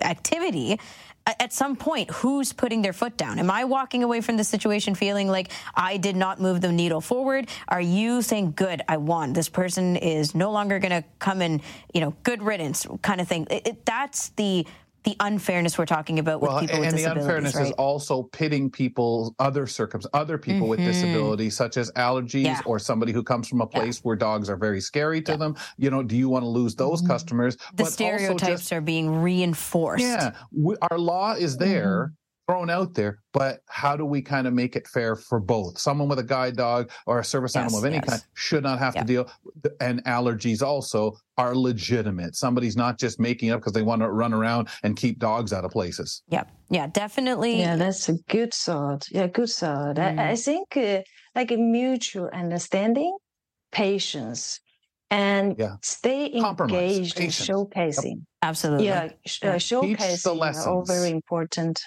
[0.01, 0.79] activity,
[1.27, 3.37] at some point, who's putting their foot down?
[3.37, 7.01] Am I walking away from the situation feeling like I did not move the needle
[7.01, 7.47] forward?
[7.67, 9.33] Are you saying, good, I won?
[9.33, 11.61] This person is no longer going to come in,
[11.93, 13.45] you know, good riddance kind of thing.
[13.51, 14.65] It, it, that's the
[15.05, 17.67] the unfairness we're talking about with well, people with and the unfairness right?
[17.67, 20.71] is also pitting people other circums other people mm-hmm.
[20.71, 22.61] with disabilities such as allergies yeah.
[22.65, 24.01] or somebody who comes from a place yeah.
[24.01, 25.37] where dogs are very scary to yeah.
[25.37, 27.11] them you know do you want to lose those mm-hmm.
[27.11, 32.21] customers the but stereotypes just, are being reinforced yeah we, our law is there mm-hmm
[32.47, 35.77] thrown out there, but how do we kind of make it fair for both?
[35.77, 38.05] Someone with a guide dog or a service yes, animal of any yes.
[38.05, 39.29] kind should not have to deal,
[39.79, 42.35] and allergies also are legitimate.
[42.35, 45.65] Somebody's not just making up because they want to run around and keep dogs out
[45.65, 46.23] of places.
[46.29, 46.51] Yep.
[46.69, 47.59] Yeah, definitely.
[47.59, 49.05] Yeah, that's a good thought.
[49.11, 49.97] Yeah, good thought.
[49.97, 50.19] Mm.
[50.19, 51.01] I, I, think uh,
[51.35, 53.15] like a mutual understanding,
[53.71, 54.59] patience,
[55.11, 55.75] and yeah.
[55.81, 58.03] stay engaged in showcasing.
[58.03, 58.27] Yep.
[58.41, 58.85] Absolutely.
[58.85, 61.81] Yeah, sh- uh, showcasing are all very important.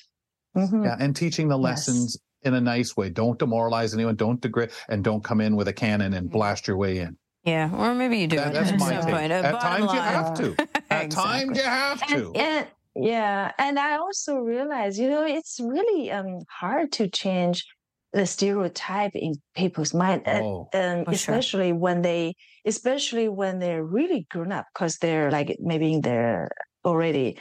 [0.58, 0.84] Mm-hmm.
[0.84, 2.48] Yeah, and teaching the lessons yes.
[2.48, 3.10] in a nice way.
[3.10, 4.16] Don't demoralize anyone.
[4.16, 7.16] Don't degrade, and don't come in with a cannon and blast your way in.
[7.44, 8.36] Yeah, or maybe you do.
[8.36, 9.14] That, that's my take.
[9.14, 9.32] Point.
[9.32, 9.96] At times line.
[9.96, 10.56] you have to.
[10.90, 11.08] At exactly.
[11.08, 12.32] times you have to.
[12.34, 12.66] And, and,
[12.96, 17.64] yeah, and I also realize, you know, it's really um, hard to change
[18.12, 21.76] the stereotype in people's mind, oh, and, especially sure.
[21.76, 26.48] when they, especially when they're really grown up, because they're like maybe in their
[26.84, 27.38] already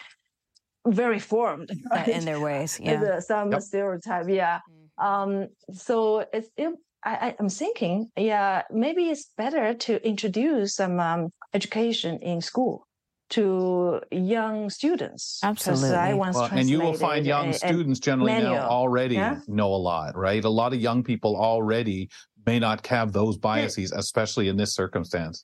[0.93, 2.07] very formed right?
[2.07, 2.79] in their ways.
[2.81, 3.61] Yeah, some yep.
[3.61, 4.27] stereotype.
[4.29, 4.59] Yeah.
[4.97, 6.73] Um, so it's it,
[7.03, 12.87] I, am thinking, yeah, maybe it's better to introduce some um, education in school
[13.29, 15.39] to young students.
[15.43, 15.95] Absolutely.
[15.95, 18.55] I once well, and you will find young a, students generally manual.
[18.55, 19.39] now already yeah?
[19.47, 20.43] know a lot, right?
[20.43, 22.09] A lot of young people already
[22.45, 25.43] may not have those biases, especially in this circumstance.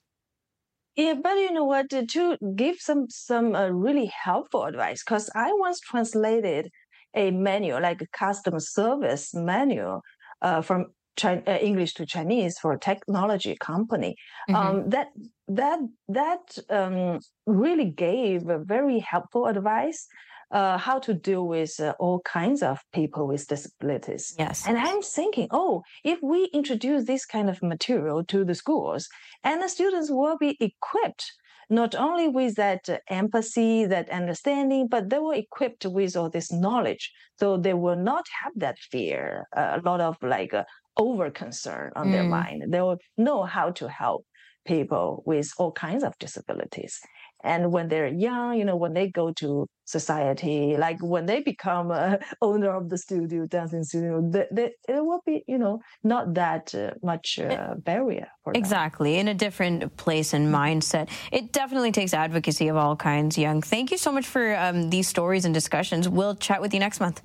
[0.95, 1.89] Yeah, but you know what?
[1.89, 6.69] To give some some uh, really helpful advice, because I once translated
[7.15, 10.01] a manual, like a customer service manual,
[10.41, 10.87] uh, from
[11.23, 14.15] uh, English to Chinese for a technology company.
[14.49, 14.55] Mm-hmm.
[14.55, 15.07] Um, that
[15.47, 15.79] that
[16.09, 20.07] that um, really gave a very helpful advice
[20.53, 24.33] uh, how to deal with uh, all kinds of people with disabilities.
[24.37, 24.65] Yes.
[24.67, 29.09] And I'm thinking, oh, if we introduce this kind of material to the schools,
[29.43, 31.33] and the students will be equipped
[31.69, 37.11] not only with that empathy, that understanding, but they were equipped with all this knowledge.
[37.39, 40.65] So they will not have that fear, uh, a lot of like uh,
[40.97, 42.11] over concern on mm.
[42.11, 42.65] their mind.
[42.67, 44.25] They will know how to help
[44.65, 46.99] people with all kinds of disabilities.
[47.43, 51.91] And when they're young, you know, when they go to society, like when they become
[51.91, 56.33] a owner of the studio, dancing studio, they, they, it will be, you know, not
[56.35, 58.27] that uh, much uh, barrier.
[58.53, 59.11] exactly.
[59.13, 59.21] Them.
[59.21, 61.09] In a different place and mindset.
[61.31, 63.63] It definitely takes advocacy of all kinds, Yang.
[63.63, 66.07] Thank you so much for um, these stories and discussions.
[66.07, 67.21] We'll chat with you next month.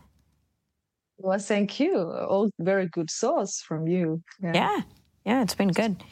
[1.19, 1.97] Well, thank you.
[1.99, 4.23] All very good thoughts from you.
[4.43, 4.53] yeah.
[4.55, 4.81] yeah.
[5.29, 6.03] Yeah, it's been good.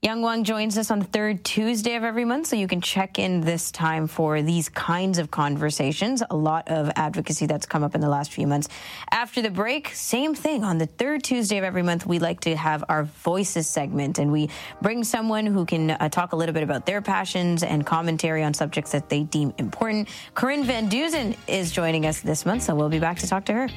[0.00, 3.18] Yang Wang joins us on the third Tuesday of every month, so you can check
[3.18, 6.22] in this time for these kinds of conversations.
[6.30, 8.68] A lot of advocacy that's come up in the last few months.
[9.10, 10.62] After the break, same thing.
[10.62, 14.30] On the third Tuesday of every month, we like to have our Voices segment, and
[14.30, 14.48] we
[14.80, 18.54] bring someone who can uh, talk a little bit about their passions and commentary on
[18.54, 20.08] subjects that they deem important.
[20.34, 23.52] Corinne Van Dusen is joining us this month, so we'll be back to talk to
[23.52, 23.68] her.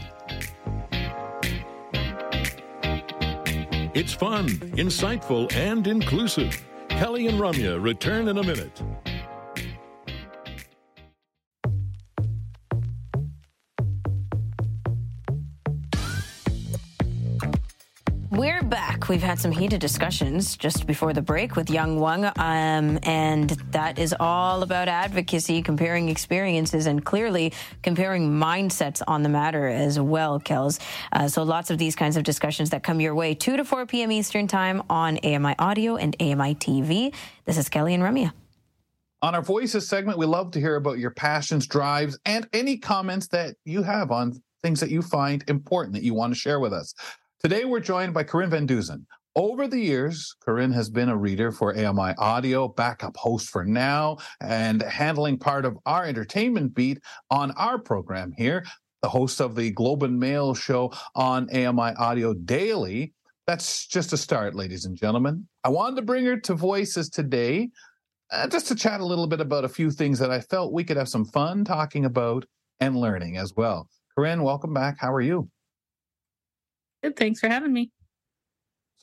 [3.93, 6.65] It's fun, insightful, and inclusive.
[6.89, 8.81] Kelly and Ramya return in a minute.
[18.33, 19.09] We're back.
[19.09, 23.99] We've had some heated discussions just before the break with Yang Wang, um, and that
[23.99, 27.53] is all about advocacy, comparing experiences, and clearly
[27.83, 30.79] comparing mindsets on the matter as well, Kels.
[31.11, 33.85] Uh, so lots of these kinds of discussions that come your way, 2 to 4
[33.85, 34.11] p.m.
[34.11, 37.13] Eastern Time on AMI Audio and AMI TV.
[37.45, 38.31] This is Kelly and Ramya.
[39.21, 43.27] On our Voices segment, we love to hear about your passions, drives, and any comments
[43.27, 46.73] that you have on things that you find important that you want to share with
[46.73, 46.95] us.
[47.43, 49.05] Today, we're joined by Corinne Van Dusen.
[49.35, 54.15] Over the years, Corinne has been a reader for AMI Audio, backup host for now,
[54.39, 56.99] and handling part of our entertainment beat
[57.29, 58.63] on our program here,
[59.01, 63.11] the host of the Globe and Mail show on AMI Audio Daily.
[63.45, 65.45] That's just a start, ladies and gentlemen.
[65.65, 67.71] I wanted to bring her to Voices today
[68.31, 70.85] uh, just to chat a little bit about a few things that I felt we
[70.85, 72.45] could have some fun talking about
[72.79, 73.89] and learning as well.
[74.17, 74.95] Corinne, welcome back.
[74.97, 75.49] How are you?
[77.03, 77.17] Good.
[77.17, 77.91] Thanks for having me.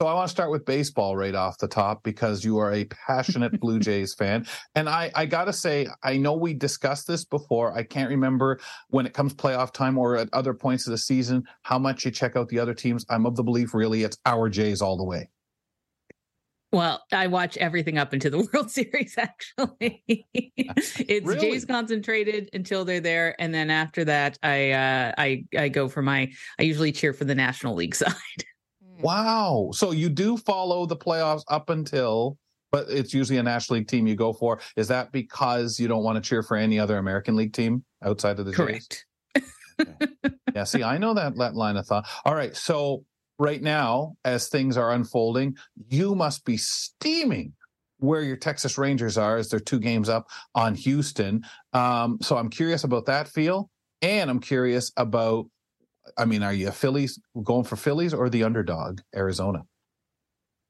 [0.01, 2.87] So I want to start with baseball right off the top because you are a
[2.87, 4.47] passionate Blue Jays fan.
[4.75, 7.77] And I, I got to say, I know we discussed this before.
[7.77, 8.59] I can't remember
[8.89, 12.11] when it comes playoff time or at other points of the season how much you
[12.11, 13.05] check out the other teams.
[13.11, 15.29] I'm of the belief, really, it's our Jays all the way.
[16.73, 19.17] Well, I watch everything up into the World Series.
[19.19, 21.41] Actually, it's really?
[21.41, 26.03] Jays concentrated until they're there, and then after that, I uh, I I go for
[26.03, 26.31] my.
[26.59, 28.15] I usually cheer for the National League side.
[29.01, 29.71] Wow!
[29.73, 32.39] So you do follow the playoffs up until,
[32.71, 34.61] but it's usually a National League team you go for.
[34.77, 38.39] Is that because you don't want to cheer for any other American League team outside
[38.39, 39.07] of the Correct.
[39.37, 39.45] Jays?
[39.81, 40.07] Okay.
[40.55, 40.65] yeah.
[40.65, 42.07] See, I know that that line of thought.
[42.25, 43.05] All right, so
[43.41, 45.57] right now, as things are unfolding,
[45.89, 47.55] you must be steaming
[47.99, 51.43] where your Texas Rangers are as they're two games up on Houston.
[51.73, 53.71] Um, so I'm curious about that feel.
[54.03, 55.47] And I'm curious about,
[56.17, 59.63] I mean, are you a Phillies going for Phillies or the underdog, Arizona?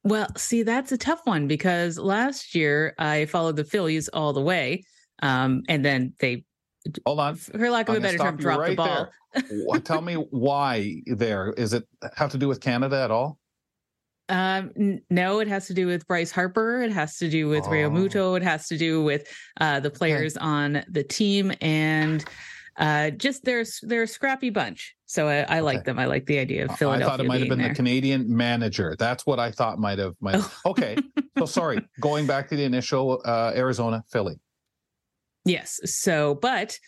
[0.03, 4.41] Well, see, that's a tough one because last year I followed the Phillies all the
[4.41, 4.85] way.
[5.23, 6.45] Um, and then they
[7.07, 7.37] Hold on.
[7.37, 9.81] For lack of I'm a better term, drop right the ball.
[9.81, 11.53] Tell me why there.
[11.53, 11.87] Is it
[12.17, 13.39] have to do with Canada at all?
[14.29, 16.83] Um, n- no, it has to do with Bryce Harper.
[16.83, 17.71] It has to do with oh.
[17.71, 18.37] Muto.
[18.37, 19.27] It has to do with
[19.61, 20.47] uh, the players okay.
[20.47, 22.25] on the team and
[22.77, 24.95] uh, just they're they're a scrappy bunch.
[25.07, 25.61] So I, I okay.
[25.61, 25.99] like them.
[25.99, 27.07] I like the idea of Philadelphia.
[27.07, 27.69] I thought it might have been there.
[27.69, 28.95] the Canadian manager.
[28.99, 30.15] That's what I thought might have.
[30.21, 30.55] Might have.
[30.65, 30.97] Okay,
[31.37, 31.87] so sorry.
[32.01, 34.39] Going back to the initial uh, Arizona Philly.
[35.45, 35.81] Yes.
[35.85, 36.79] So, but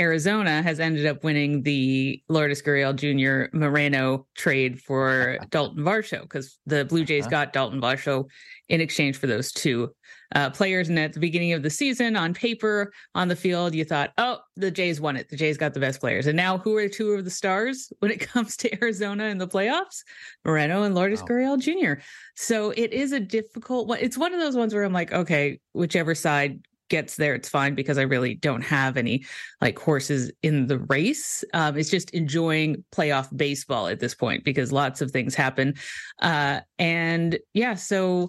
[0.00, 3.54] Arizona has ended up winning the Lourdes Gurriel Jr.
[3.54, 7.30] Moreno trade for Dalton Varsho because the Blue Jays uh-huh.
[7.30, 8.24] got Dalton Varsho
[8.70, 9.90] in exchange for those two
[10.34, 10.88] uh, players.
[10.88, 14.38] And at the beginning of the season, on paper, on the field, you thought, oh,
[14.56, 15.28] the Jays won it.
[15.28, 16.26] The Jays got the best players.
[16.26, 19.48] And now, who are two of the stars when it comes to Arizona in the
[19.48, 20.02] playoffs?
[20.46, 21.26] Moreno and Lourdes wow.
[21.28, 22.00] Gurriel Jr.
[22.36, 23.98] So it is a difficult one.
[24.00, 27.74] It's one of those ones where I'm like, okay, whichever side gets there, it's fine
[27.74, 29.24] because I really don't have any
[29.60, 31.42] like horses in the race.
[31.54, 35.74] Um, it's just enjoying playoff baseball at this point because lots of things happen.
[36.20, 38.28] Uh, and yeah, so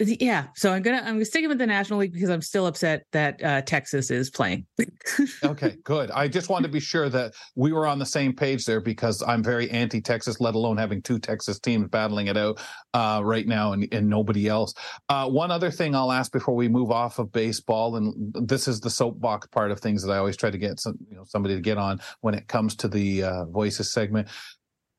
[0.00, 3.42] yeah, so I'm gonna I'm sticking with the National League because I'm still upset that
[3.44, 4.66] uh, Texas is playing.
[5.44, 6.10] okay, good.
[6.10, 9.22] I just wanted to be sure that we were on the same page there because
[9.22, 12.60] I'm very anti-Texas, let alone having two Texas teams battling it out
[12.92, 14.74] uh, right now and, and nobody else.
[15.08, 18.80] Uh, one other thing I'll ask before we move off of baseball, and this is
[18.80, 21.54] the soapbox part of things that I always try to get some, you know somebody
[21.54, 24.26] to get on when it comes to the uh, voices segment.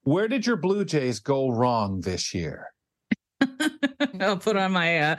[0.03, 2.74] Where did your Blue Jays go wrong this year?
[4.19, 5.15] I'll put on my uh,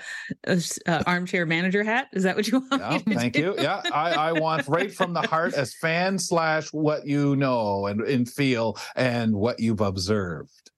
[0.47, 2.09] uh, armchair manager hat.
[2.12, 2.82] Is that what you want?
[2.82, 3.40] Yeah, thank do?
[3.40, 3.55] you.
[3.59, 8.01] Yeah, I, I, want right from the heart as fan slash what you know and,
[8.01, 10.70] and feel and what you've observed.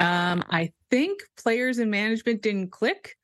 [0.00, 3.16] Um, I think players and management didn't click.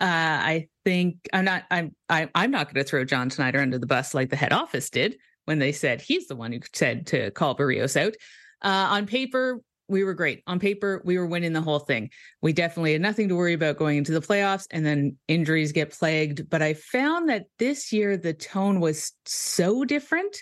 [0.00, 1.64] Uh, I think I'm not.
[1.70, 1.94] I'm.
[2.08, 4.90] I, I'm not going to throw John Schneider under the bus like the head office
[4.90, 8.14] did when they said he's the one who said to call Berrios out.
[8.62, 10.42] Uh, on paper, we were great.
[10.46, 12.10] On paper, we were winning the whole thing.
[12.42, 15.92] We definitely had nothing to worry about going into the playoffs, and then injuries get
[15.92, 16.48] plagued.
[16.48, 20.36] But I found that this year the tone was so different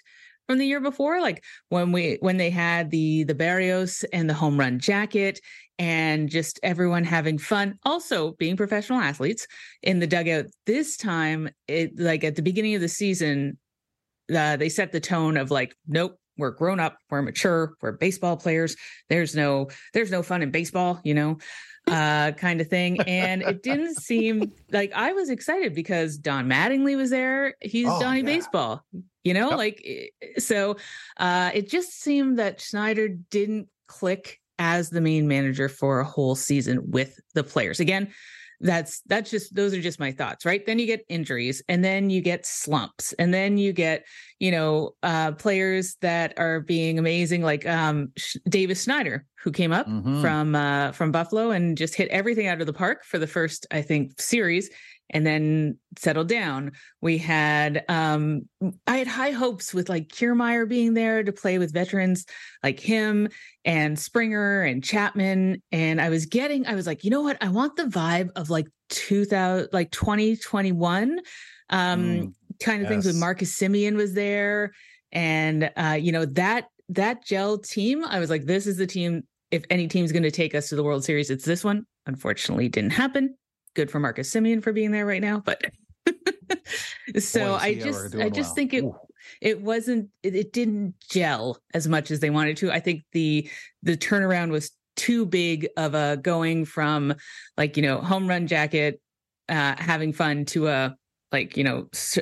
[0.48, 1.20] from the year before.
[1.20, 5.40] Like when we when they had the the Berrios and the home run jacket,
[5.78, 7.78] and just everyone having fun.
[7.84, 9.46] Also being professional athletes
[9.82, 10.46] in the dugout.
[10.66, 13.58] This time, it like at the beginning of the season,
[14.34, 18.36] uh, they set the tone of like, nope, we're grown up we're mature we're baseball
[18.36, 18.76] players
[19.08, 21.38] there's no there's no fun in baseball you know
[21.88, 26.96] uh kind of thing and it didn't seem like i was excited because don mattingly
[26.96, 28.26] was there he's oh, donnie yeah.
[28.26, 28.84] baseball
[29.24, 29.58] you know yep.
[29.58, 30.06] like eh,
[30.38, 30.76] so
[31.18, 36.34] uh it just seemed that schneider didn't click as the main manager for a whole
[36.34, 38.12] season with the players again
[38.62, 42.08] that's that's just those are just my thoughts right then you get injuries and then
[42.08, 44.04] you get slumps and then you get
[44.38, 48.10] you know uh players that are being amazing like um
[48.48, 50.20] davis schneider who came up mm-hmm.
[50.20, 53.66] from uh from buffalo and just hit everything out of the park for the first
[53.72, 54.70] i think series
[55.12, 56.72] and then settled down.
[57.00, 58.48] We had um
[58.86, 62.24] I had high hopes with like Kiermaier being there to play with veterans
[62.62, 63.28] like him
[63.64, 65.62] and Springer and Chapman.
[65.70, 67.38] And I was getting, I was like, you know what?
[67.40, 71.20] I want the vibe of like 2000, like 2021
[71.70, 72.88] um mm, kind of yes.
[72.88, 74.72] things with Marcus Semien was there.
[75.12, 79.22] And uh, you know, that that gel team, I was like, this is the team.
[79.50, 81.84] If any team's going to take us to the World Series, it's this one.
[82.06, 83.36] Unfortunately, didn't happen
[83.74, 85.62] good for Marcus Semien for being there right now, but
[87.18, 88.54] so Boy, I just I just well.
[88.54, 88.96] think it Ooh.
[89.40, 92.70] it wasn't it, it, didn't gel as much as they wanted to.
[92.70, 93.48] I think the
[93.82, 97.14] the turnaround was too big of a going from
[97.56, 99.00] like you know home run jacket
[99.48, 100.96] uh having fun to a
[101.32, 102.18] like you know s-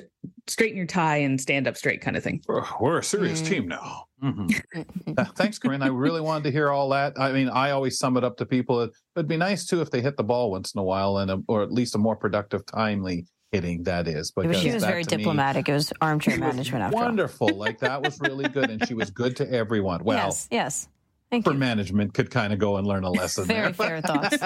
[0.47, 2.43] straighten your tie and stand up straight kind of thing.
[2.49, 3.49] We're a serious mm.
[3.49, 4.05] team now.
[4.23, 5.13] Mm-hmm.
[5.19, 5.83] uh, thanks corinne.
[5.83, 7.19] I really wanted to hear all that.
[7.19, 10.01] I mean i always sum it up to people it'd be nice too if they
[10.01, 12.65] hit the ball once in a while and a, or at least a more productive
[12.67, 17.49] timely hitting that is but she was very diplomatic me, it was armchair management wonderful.
[17.49, 20.05] Like that was really good and she was good to everyone.
[20.05, 20.89] Well yes yes
[21.31, 21.59] Thank for you.
[21.59, 23.45] management could kind of go and learn a lesson.
[23.45, 24.01] Very there.
[24.01, 24.37] fair thoughts.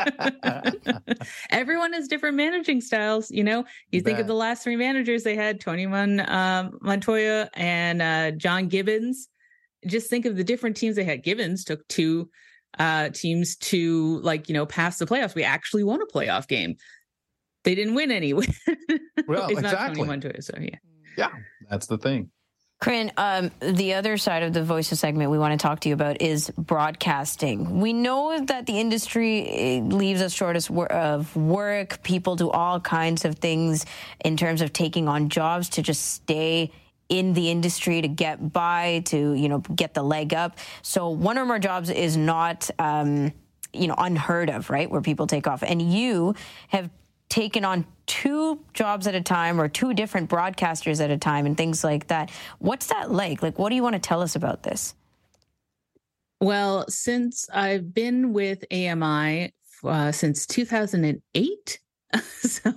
[1.51, 3.31] Everyone has different managing styles.
[3.31, 7.49] You know, you think of the last three managers they had: Tony Mon, um, Montoya
[7.55, 9.29] and uh, John Gibbons.
[9.87, 11.23] Just think of the different teams they had.
[11.23, 12.29] Gibbons took two
[12.79, 15.35] uh, teams to like you know pass the playoffs.
[15.35, 16.77] We actually won a playoff game.
[17.65, 18.47] They didn't win anyway.
[19.27, 19.63] well, it's exactly.
[19.63, 20.77] not Tony Montoya, so yeah.
[21.17, 21.31] Yeah,
[21.71, 22.31] that's the thing.
[22.85, 25.95] Corinne, um, the other side of the voices segment we want to talk to you
[25.95, 27.81] about is broadcasting.
[27.81, 32.03] We know that the industry eh, leaves us short of work.
[32.03, 33.87] People do all kinds of things
[34.23, 36.73] in terms of taking on jobs to just stay
[37.09, 40.59] in the industry to get by, to you know get the leg up.
[40.83, 42.69] So one or more jobs is not.
[42.79, 43.33] Um,
[43.73, 44.89] you know, unheard of, right?
[44.89, 45.65] Where people take off.
[45.65, 46.37] And you
[46.69, 46.91] have
[47.29, 51.57] taken on two jobs at a time or two different broadcasters at a time and
[51.57, 52.31] things like that.
[52.59, 53.43] What's that like?
[53.43, 54.95] Like, what do you want to tell us about this?
[56.41, 61.79] Well, since I've been with AMI uh, since 2008,
[62.41, 62.75] so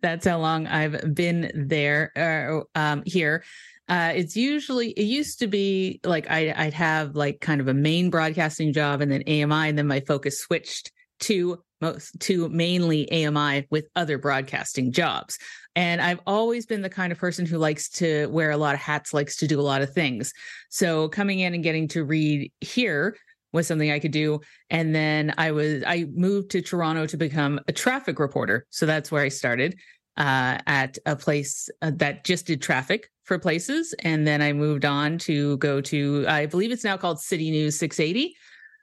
[0.00, 3.44] that's how long I've been there uh, um, here.
[3.88, 7.74] Uh, it's usually it used to be like I, I'd have like kind of a
[7.74, 10.90] main broadcasting job and then AMI, and then my focus switched
[11.20, 15.38] to most to mainly AMI with other broadcasting jobs.
[15.74, 18.80] And I've always been the kind of person who likes to wear a lot of
[18.80, 20.32] hats, likes to do a lot of things.
[20.70, 23.16] So coming in and getting to read here
[23.52, 24.40] was something I could do.
[24.70, 28.66] And then I was I moved to Toronto to become a traffic reporter.
[28.70, 29.76] So that's where I started
[30.16, 33.94] uh, at a place uh, that just did traffic for places.
[34.00, 37.78] And then I moved on to go to I believe it's now called City News
[37.78, 38.34] 680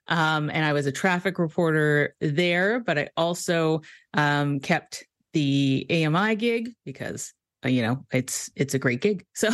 [0.07, 3.81] um, and I was a traffic reporter there, but I also
[4.13, 7.33] um, kept the AMI gig because
[7.65, 9.25] uh, you know it's it's a great gig.
[9.33, 9.49] So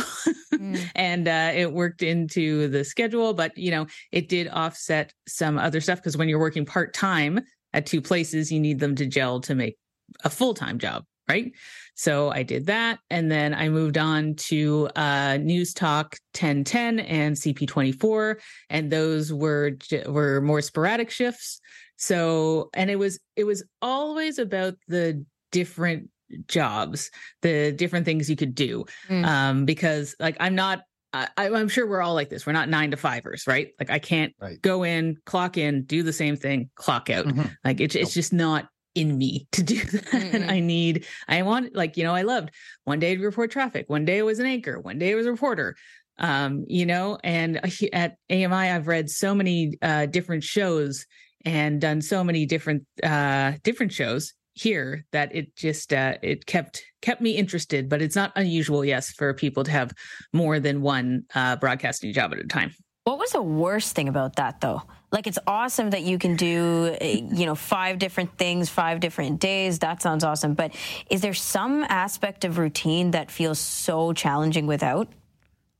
[0.54, 0.80] mm.
[0.94, 5.80] and uh, it worked into the schedule, but you know it did offset some other
[5.80, 7.40] stuff because when you're working part time
[7.72, 9.76] at two places, you need them to gel to make
[10.24, 11.52] a full time job, right?
[11.94, 12.98] So I did that.
[13.10, 18.36] And then I moved on to uh, News Talk 1010 and CP24.
[18.70, 19.72] And those were,
[20.06, 21.60] were more sporadic shifts.
[21.96, 26.08] So, and it was, it was always about the different
[26.46, 27.10] jobs,
[27.42, 28.86] the different things you could do.
[29.08, 29.26] Mm.
[29.26, 30.80] Um, because like, I'm not,
[31.12, 32.46] I, am sure we're all like this.
[32.46, 33.72] We're not nine to fivers, right?
[33.78, 34.62] Like I can't right.
[34.62, 37.26] go in, clock in, do the same thing, clock out.
[37.26, 37.42] Mm-hmm.
[37.64, 38.68] Like it, it's just not
[39.00, 40.04] in me to do that.
[40.04, 40.50] Mm-hmm.
[40.50, 42.50] I need, I want, like, you know, I loved
[42.84, 45.26] one day to report traffic, one day I was an anchor, one day I was
[45.26, 45.76] a reporter.
[46.18, 47.60] Um, you know, and
[47.94, 51.06] at AMI, I've read so many uh, different shows
[51.46, 56.82] and done so many different uh, different shows here that it just uh, it kept
[57.00, 57.88] kept me interested.
[57.88, 59.92] But it's not unusual, yes, for people to have
[60.34, 62.74] more than one uh, broadcasting job at a time.
[63.04, 64.82] What was the worst thing about that, though?
[65.10, 69.40] Like, it's awesome that you can do, eh, you know, five different things, five different
[69.40, 69.78] days.
[69.78, 70.54] That sounds awesome.
[70.54, 70.76] But
[71.10, 75.08] is there some aspect of routine that feels so challenging without,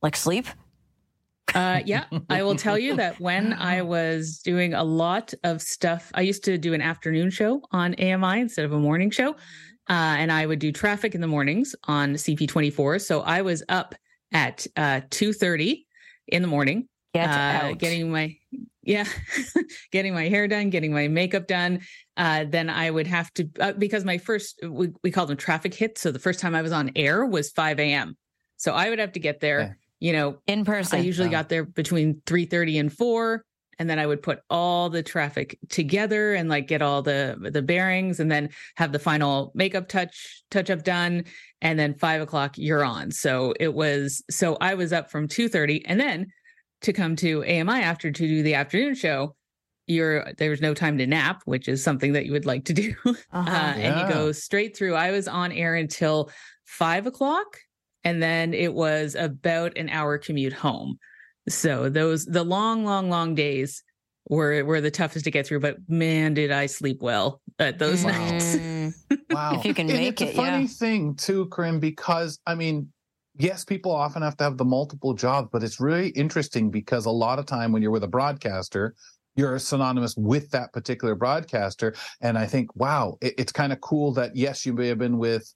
[0.03, 0.47] like sleep?
[1.55, 6.11] Uh, yeah, I will tell you that when I was doing a lot of stuff,
[6.15, 9.31] I used to do an afternoon show on AMI instead of a morning show.
[9.89, 13.01] Uh, and I would do traffic in the mornings on CP24.
[13.01, 13.95] So I was up
[14.33, 15.85] at uh, 2.30
[16.29, 18.37] in the morning Get uh, getting my
[18.83, 19.05] yeah,
[19.93, 21.81] getting my hair done, getting my makeup done.
[22.17, 25.75] Uh, then I would have to uh, because my first we, we called them traffic
[25.75, 26.01] hits.
[26.01, 28.17] So the first time I was on air was 5 a.m.
[28.57, 29.61] So I would have to get there,
[30.01, 30.09] yeah.
[30.09, 31.01] you know, in person.
[31.01, 33.45] I usually got there between 3:30 and 4
[33.81, 37.63] and then I would put all the traffic together and like get all the the
[37.63, 41.25] bearings and then have the final makeup touch touch up done
[41.63, 43.11] and then five o'clock you're on.
[43.11, 46.27] So it was so I was up from two thirty and then
[46.83, 49.35] to come to AMI after to do the afternoon show,
[49.87, 52.73] you're there was no time to nap, which is something that you would like to
[52.73, 52.95] do.
[53.05, 53.39] Uh-huh.
[53.39, 53.75] Uh, yeah.
[53.75, 54.95] And you go straight through.
[54.95, 56.31] I was on air until
[56.65, 57.59] five o'clock,
[58.05, 60.99] and then it was about an hour commute home.
[61.49, 63.83] So those the long, long, long days
[64.29, 65.61] were were the toughest to get through.
[65.61, 68.13] But man, did I sleep well at those wow.
[68.13, 68.57] nights.
[69.31, 69.55] wow!
[69.55, 70.69] If you can make it's it, a funny yeah.
[70.69, 72.93] thing too, Corinne, because I mean,
[73.41, 77.11] yes, people often have to have the multiple jobs, but it's really interesting because a
[77.11, 78.95] lot of time when you're with a broadcaster,
[79.37, 81.95] you're synonymous with that particular broadcaster.
[82.21, 85.19] And I think, wow, it, it's kind of cool that yes, you may have been
[85.19, 85.53] with,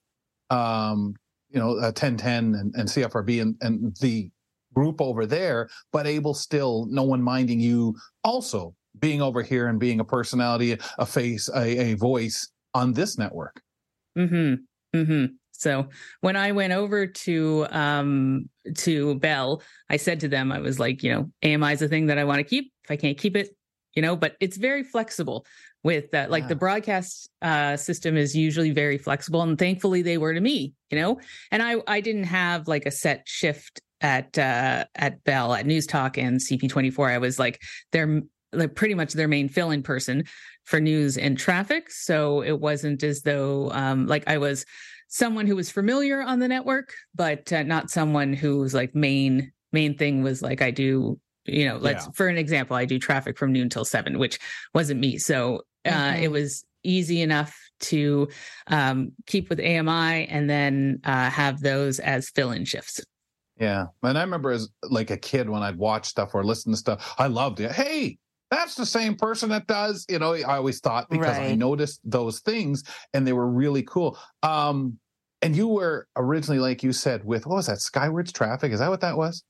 [0.51, 1.15] um,
[1.51, 4.31] you know, uh, 1010 and, and CFRB and, and the
[4.75, 7.95] group over there, but able still, no one minding you
[8.25, 13.19] also being over here and being a personality, a face, a, a voice on this
[13.19, 13.61] network.
[14.17, 14.55] Mm-hmm.
[14.99, 15.25] Hmm.
[15.65, 15.89] So
[16.21, 21.03] when I went over to um to Bell, I said to them, I was like,
[21.03, 22.71] you know, AMI is a thing that I want to keep.
[22.85, 23.49] If I can't keep it,
[23.95, 25.47] you know, but it's very flexible
[25.83, 26.31] with that.
[26.31, 30.75] Like the broadcast uh, system is usually very flexible, and thankfully they were to me,
[30.91, 31.19] you know.
[31.51, 35.87] And I I didn't have like a set shift at uh, at Bell at News
[35.87, 37.11] Talk and CP24.
[37.11, 37.63] I was like
[37.93, 38.23] their
[38.53, 40.25] like pretty much their main fill in person
[40.65, 41.91] for news and traffic.
[41.91, 44.65] So it wasn't as though um, like I was
[45.09, 49.97] someone who was familiar on the network, but uh, not someone whose like main main
[49.97, 52.13] thing was like I do you know let's yeah.
[52.15, 54.39] for an example i do traffic from noon till seven which
[54.73, 56.23] wasn't me so uh, mm-hmm.
[56.23, 58.29] it was easy enough to
[58.69, 63.01] um, keep with ami and then uh, have those as fill-in shifts
[63.59, 66.79] yeah and i remember as like a kid when i'd watch stuff or listen to
[66.79, 68.19] stuff i loved it hey
[68.55, 71.53] that's the same person that does you know i always thought because right.
[71.53, 74.99] i noticed those things and they were really cool um
[75.43, 78.91] and you were originally like you said with what was that skywards traffic is that
[78.91, 79.45] what that was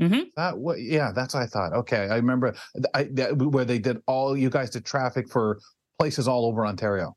[0.00, 0.22] Mm-hmm.
[0.36, 0.80] That what?
[0.80, 1.72] Yeah, that's what I thought.
[1.72, 2.54] Okay, I remember
[2.94, 4.36] I, that, where they did all.
[4.36, 5.60] You guys did traffic for
[5.98, 7.14] places all over Ontario.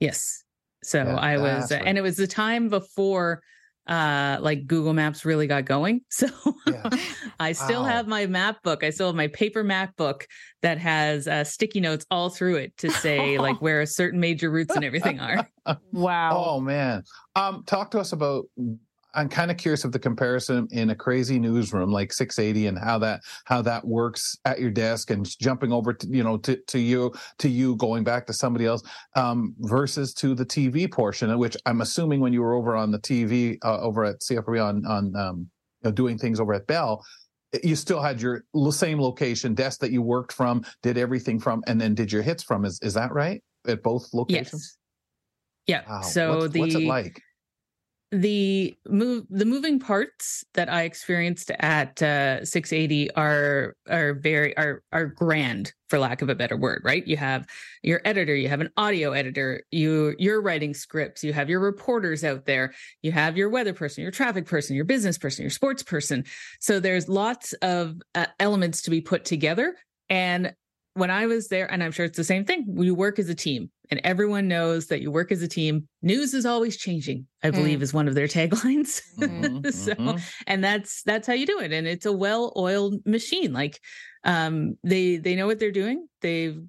[0.00, 0.44] Yes.
[0.82, 1.82] So yeah, I was, right.
[1.84, 3.42] and it was the time before
[3.90, 6.00] uh like Google Maps really got going.
[6.10, 6.28] So
[6.66, 6.88] yeah.
[7.40, 7.88] I still wow.
[7.88, 8.84] have my map book.
[8.84, 10.26] I still have my paper map book
[10.62, 14.74] that has uh, sticky notes all through it to say like where certain major routes
[14.76, 15.48] and everything are.
[15.92, 16.44] wow.
[16.46, 17.02] Oh man.
[17.34, 18.44] Um talk to us about
[19.14, 22.98] I'm kind of curious of the comparison in a crazy newsroom like 680 and how
[22.98, 26.78] that how that works at your desk and jumping over to you know to, to
[26.78, 28.82] you to you going back to somebody else
[29.16, 32.98] um, versus to the TV portion, which I'm assuming when you were over on the
[32.98, 35.50] TV uh, over at CFRB on on um,
[35.82, 37.04] you know, doing things over at Bell,
[37.64, 41.80] you still had your same location desk that you worked from, did everything from, and
[41.80, 42.64] then did your hits from.
[42.64, 44.76] Is is that right at both locations?
[45.66, 45.84] Yes.
[45.86, 45.92] Yeah.
[45.92, 46.00] Wow.
[46.02, 47.20] So what's, the what's it like?
[48.12, 54.82] The move the moving parts that I experienced at uh, 680 are are very are
[54.92, 57.06] are grand for lack of a better word right?
[57.06, 57.46] You have
[57.82, 62.24] your editor you have an audio editor you you're writing scripts you have your reporters
[62.24, 65.84] out there you have your weather person your traffic person your business person your sports
[65.84, 66.24] person.
[66.58, 69.76] So there's lots of uh, elements to be put together
[70.08, 70.52] and
[70.94, 73.34] when I was there, and I'm sure it's the same thing, we work as a
[73.34, 75.88] team and everyone knows that you work as a team.
[76.02, 77.82] News is always changing, I believe mm.
[77.82, 79.02] is one of their taglines.
[79.18, 80.18] Mm-hmm, so, mm-hmm.
[80.46, 81.72] and that's, that's how you do it.
[81.72, 83.52] And it's a well-oiled machine.
[83.52, 83.80] Like,
[84.24, 86.06] um, they, they know what they're doing.
[86.20, 86.60] They've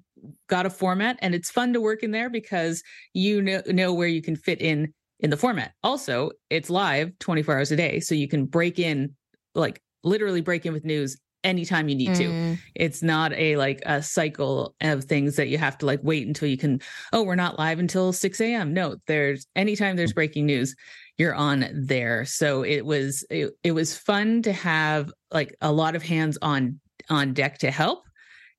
[0.48, 2.82] got a format and it's fun to work in there because
[3.12, 5.72] you know, know where you can fit in in the format.
[5.82, 8.00] Also, it's live 24 hours a day.
[8.00, 9.14] So you can break in
[9.54, 12.16] like literally break in with news anytime you need mm.
[12.18, 12.58] to.
[12.74, 16.48] It's not a like a cycle of things that you have to like wait until
[16.48, 16.80] you can,
[17.12, 18.72] oh, we're not live until 6 a.m.
[18.72, 20.74] No, there's anytime there's breaking news,
[21.18, 22.24] you're on there.
[22.24, 26.80] So it was it, it was fun to have like a lot of hands on
[27.10, 28.04] on deck to help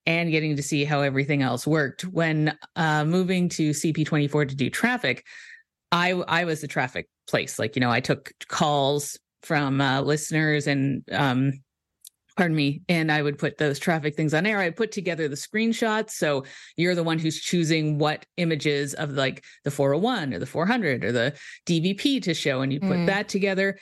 [0.05, 2.03] and getting to see how everything else worked.
[2.03, 5.25] When uh moving to CP24 to do traffic,
[5.91, 7.59] I I was the traffic place.
[7.59, 11.53] Like, you know, I took calls from uh, listeners and um,
[12.35, 14.59] pardon me and i would put those traffic things on air.
[14.59, 16.45] I put together the screenshots so
[16.77, 21.11] you're the one who's choosing what images of like the 401 or the 400 or
[21.11, 21.33] the
[21.65, 23.05] dvp to show and you put mm.
[23.07, 23.77] that together.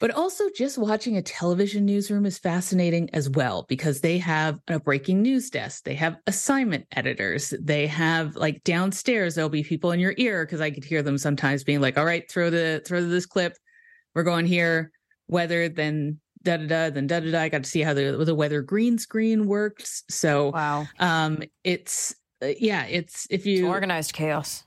[0.00, 4.80] But also just watching a television newsroom is fascinating as well because they have a
[4.80, 10.00] breaking news desk they have assignment editors they have like downstairs there'll be people in
[10.00, 13.00] your ear because i could hear them sometimes being like all right throw the throw
[13.00, 13.56] this clip.
[14.14, 14.90] We're going here.
[15.28, 17.40] Weather then da da da, then da da da.
[17.42, 20.04] I got to see how the the weather green screen works.
[20.08, 24.64] So wow, um, it's uh, yeah, it's if you it's organized chaos.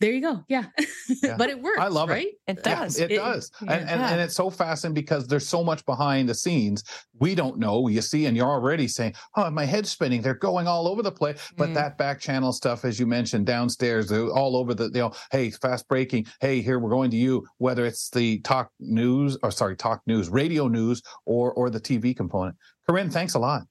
[0.00, 0.44] There you go.
[0.48, 0.66] Yeah.
[1.22, 1.36] yeah.
[1.36, 1.80] but it works.
[1.80, 2.28] I love right?
[2.46, 2.58] it.
[2.58, 2.98] It does.
[2.98, 3.50] Yeah, it, it, does.
[3.60, 3.72] Yeah.
[3.72, 6.84] And, and, and, it's so fascinating because there's so much behind the scenes.
[7.18, 7.88] We don't know.
[7.88, 10.22] You see, and you're already saying, oh, my head's spinning.
[10.22, 11.38] They're going all over the place.
[11.56, 11.74] But mm.
[11.74, 15.50] that back channel stuff, as you mentioned, downstairs, they're all over the, you know, hey,
[15.50, 16.26] fast breaking.
[16.40, 20.28] Hey, here, we're going to you, whether it's the talk news or sorry, talk news,
[20.28, 22.56] radio news, or or the TV component.
[22.88, 23.62] Corinne, thanks a lot.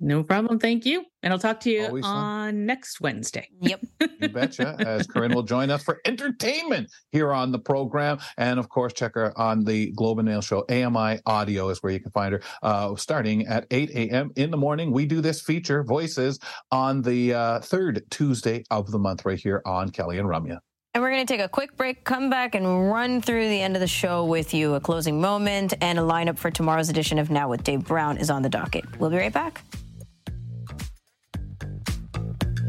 [0.00, 0.58] No problem.
[0.58, 1.04] Thank you.
[1.22, 2.16] And I'll talk to you Always fun.
[2.16, 3.48] on next Wednesday.
[3.60, 3.80] Yep.
[4.20, 4.76] You betcha.
[4.80, 8.18] As Corinne will join us for entertainment here on the program.
[8.36, 10.64] And of course, check her on the Globe and Mail show.
[10.68, 12.42] AMI Audio is where you can find her.
[12.62, 14.30] Uh, starting at 8 a.m.
[14.36, 16.38] in the morning, we do this feature, Voices,
[16.70, 20.58] on the uh, third Tuesday of the month right here on Kelly and Ramya.
[20.92, 23.74] And we're going to take a quick break, come back, and run through the end
[23.76, 24.74] of the show with you.
[24.74, 28.28] A closing moment and a lineup for tomorrow's edition of Now with Dave Brown is
[28.28, 28.84] on the docket.
[28.98, 29.62] We'll be right back.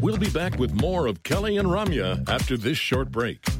[0.01, 3.50] We'll be back with more of Kelly and Ramya after this short break.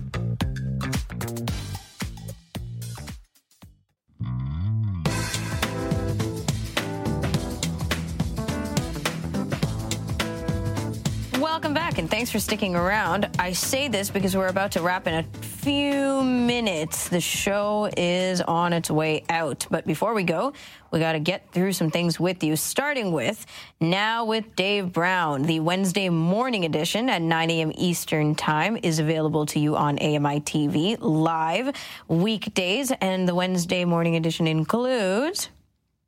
[12.32, 13.30] Thanks for sticking around.
[13.40, 17.10] I say this because we're about to wrap in a few minutes.
[17.10, 19.68] The show is on its way out.
[19.70, 20.54] But before we go,
[20.92, 23.46] we got to get through some things with you, starting with
[23.82, 25.44] Now with Dave Brown.
[25.44, 27.74] The Wednesday morning edition at 9 a.m.
[27.76, 31.76] Eastern Time is available to you on AMI TV live
[32.08, 35.50] weekdays, and the Wednesday morning edition includes.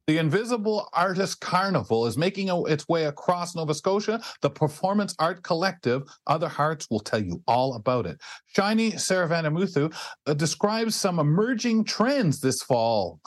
[0.06, 4.22] The Invisible Artist Carnival is making its way across Nova Scotia.
[4.42, 8.20] The Performance Art Collective, Other Hearts, will tell you all about it.
[8.48, 13.22] Shiny Saravanamuthu uh, describes some emerging trends this fall.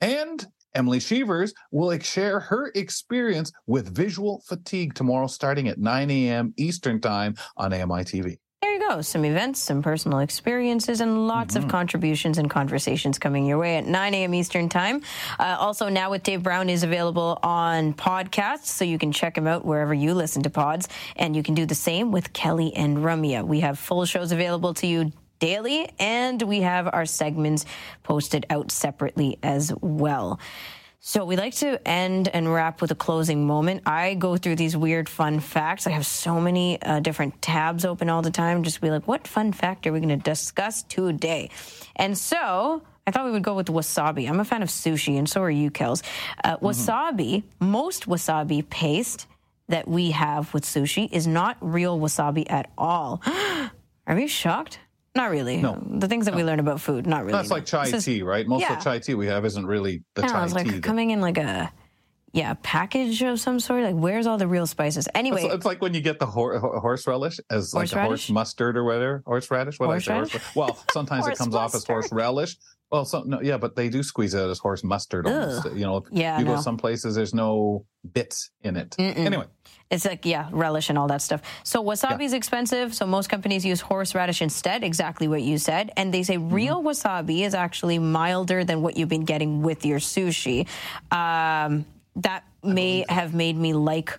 [0.00, 6.54] And Emily Shevers will share her experience with visual fatigue tomorrow, starting at 9 a.m.
[6.56, 8.38] Eastern Time on AMI TV.
[9.02, 11.64] Some events, some personal experiences, and lots Mm-hmm.
[11.64, 14.32] of contributions and conversations coming your way at 9 a.m.
[14.34, 15.02] Eastern Time.
[15.38, 19.46] Uh, also, Now with Dave Brown is available on podcasts, so you can check him
[19.46, 20.88] out wherever you listen to pods.
[21.16, 23.46] And you can do the same with Kelly and Ramya.
[23.46, 27.66] We have full shows available to you daily, and we have our segments
[28.02, 30.40] posted out separately as well.
[31.08, 33.84] So we like to end and wrap with a closing moment.
[33.86, 35.86] I go through these weird fun facts.
[35.86, 38.64] I have so many uh, different tabs open all the time.
[38.64, 41.50] Just be like, what fun fact are we going to discuss today?
[41.94, 44.28] And so I thought we would go with wasabi.
[44.28, 46.02] I'm a fan of sushi, and so are you, Kels.
[46.42, 49.28] Uh, wasabi, most wasabi paste
[49.68, 53.22] that we have with sushi is not real wasabi at all.
[54.08, 54.80] are you shocked?
[55.16, 55.56] Not really.
[55.56, 55.82] No.
[55.98, 57.32] The things that we learn about food, not really.
[57.32, 58.46] That's like chai This is- tea, right?
[58.46, 58.72] Most Yeah.
[58.74, 60.72] of the chai tea we have isn't really the know, chai it's like tea.
[60.74, 61.72] that- coming in like a
[62.32, 63.82] yeah package of some sort.
[63.82, 65.08] Like where's all the real spices?
[65.14, 68.08] Anyway, It's, it's like when you get the hor- ho- horseradish as like a Horseradish?
[68.26, 69.22] horse mustard or whatever.
[69.26, 69.78] Horseradish?
[69.80, 70.12] What did I say?
[70.14, 70.32] Horseradish?
[70.52, 72.56] Horse- well, sometimes it comes off as horse relish.
[72.92, 75.26] Well, some, no, yeah, but they do squeeze it out as horse mustard.
[75.26, 75.64] Almost.
[75.74, 76.54] You know, Yeah, you no.
[76.54, 78.90] go some places, there's no bits in it.
[78.90, 79.16] Mm-mm.
[79.16, 79.46] Anyway,
[79.90, 81.42] It's like, yeah, relish and all that stuff.
[81.62, 82.92] So wasabi is expensive.
[82.94, 85.92] So most companies use horseradish instead, exactly what you said.
[85.96, 90.00] And they say real wasabi is actually milder than what you've been getting with your
[90.00, 90.66] sushi.
[91.12, 91.86] Um,
[92.16, 94.18] that may have made me like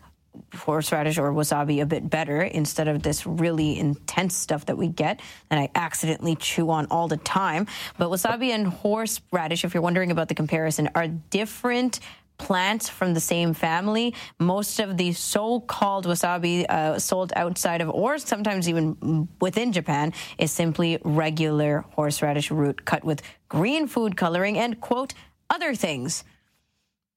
[0.53, 5.19] horseradish or wasabi a bit better instead of this really intense stuff that we get
[5.49, 7.68] and I accidentally chew on all the time.
[7.98, 11.99] But wasabi and horseradish, if you're wondering about the comparison, are different
[12.38, 14.14] plants from the same family.
[14.40, 20.52] Most of the so-called wasabi uh, sold outside of, or sometimes even within Japan, is
[20.52, 25.14] simply regular horseradish root cut with green food coloring and quote
[25.50, 26.24] other things.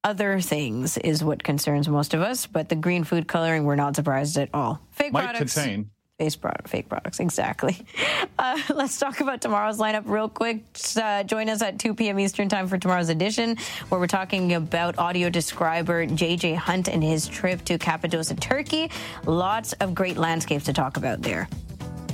[0.03, 3.95] Other things is what concerns most of us, but the green food coloring, we're not
[3.97, 4.81] surprised at all.
[4.91, 5.55] Fake might products.
[5.55, 5.91] contain.
[6.41, 7.77] Product, fake products, exactly.
[8.39, 10.63] Uh, let's talk about tomorrow's lineup real quick.
[10.97, 12.19] Uh, join us at 2 p.m.
[12.19, 13.59] Eastern Time for tomorrow's edition,
[13.91, 18.91] where we're talking about audio describer JJ Hunt and his trip to Cappadocia, Turkey.
[19.27, 21.49] Lots of great landscapes to talk about there.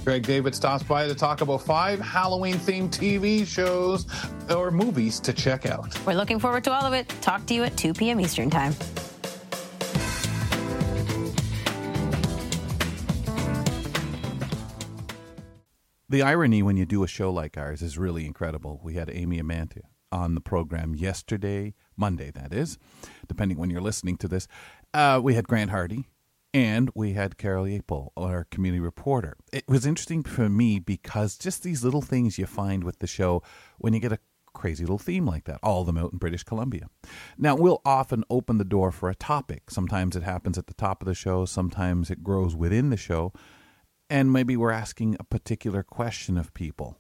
[0.07, 4.07] Greg David stops by to talk about five Halloween themed TV shows
[4.49, 5.97] or movies to check out.
[6.07, 7.09] We're looking forward to all of it.
[7.20, 8.20] Talk to you at 2 p.m.
[8.20, 8.74] Eastern Time.
[16.09, 18.81] The irony when you do a show like ours is really incredible.
[18.81, 22.78] We had Amy Amantea on the program yesterday, Monday, that is,
[23.27, 24.47] depending when you're listening to this.
[24.95, 26.07] Uh, we had Grant Hardy
[26.55, 29.37] and we had Carol Yapel, our community reporter.
[29.53, 33.43] It was interesting for me because just these little things you find with the show
[33.78, 34.20] when you get a
[34.55, 36.87] crazy little theme like that, all of them out in British Columbia.
[37.37, 39.70] Now, we'll often open the door for a topic.
[39.70, 43.33] Sometimes it happens at the top of the show, sometimes it grows within the show
[44.09, 46.99] and maybe we're asking a particular question of people.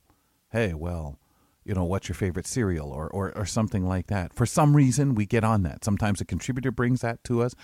[0.50, 1.18] Hey, well,
[1.64, 4.32] you know, what's your favorite cereal or, or, or something like that.
[4.32, 5.84] For some reason, we get on that.
[5.84, 7.54] Sometimes a contributor brings that to us,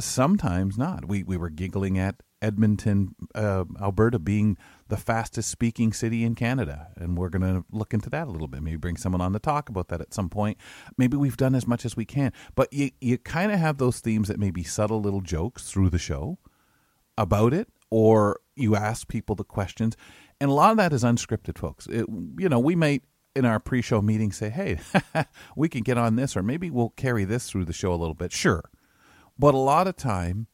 [0.00, 1.06] sometimes not.
[1.06, 4.58] We, we were giggling at Edmonton, uh, Alberta being
[4.88, 6.88] the fastest speaking city in Canada.
[6.96, 8.62] And we're going to look into that a little bit.
[8.62, 10.58] Maybe bring someone on to talk about that at some point.
[10.98, 12.32] Maybe we've done as much as we can.
[12.54, 15.90] But you, you kind of have those themes that may be subtle little jokes through
[15.90, 16.38] the show
[17.16, 19.96] about it, or you ask people the questions.
[20.40, 21.86] And a lot of that is unscripted, folks.
[21.86, 22.06] It,
[22.38, 23.02] you know, we might
[23.34, 24.80] in our pre-show meeting say, "Hey,
[25.56, 28.14] we can get on this, or maybe we'll carry this through the show a little
[28.14, 28.70] bit." Sure,
[29.38, 30.48] but a lot of time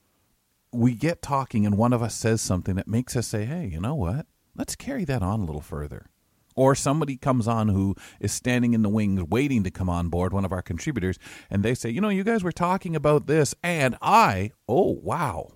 [0.73, 3.81] we get talking and one of us says something that makes us say, hey, you
[3.81, 4.27] know what?
[4.57, 6.07] Let's carry that on a little further.
[6.55, 10.33] Or somebody comes on who is standing in the wings waiting to come on board,
[10.33, 11.19] one of our contributors,
[11.51, 15.53] and they say, you know, you guys were talking about this, and I, oh, wow.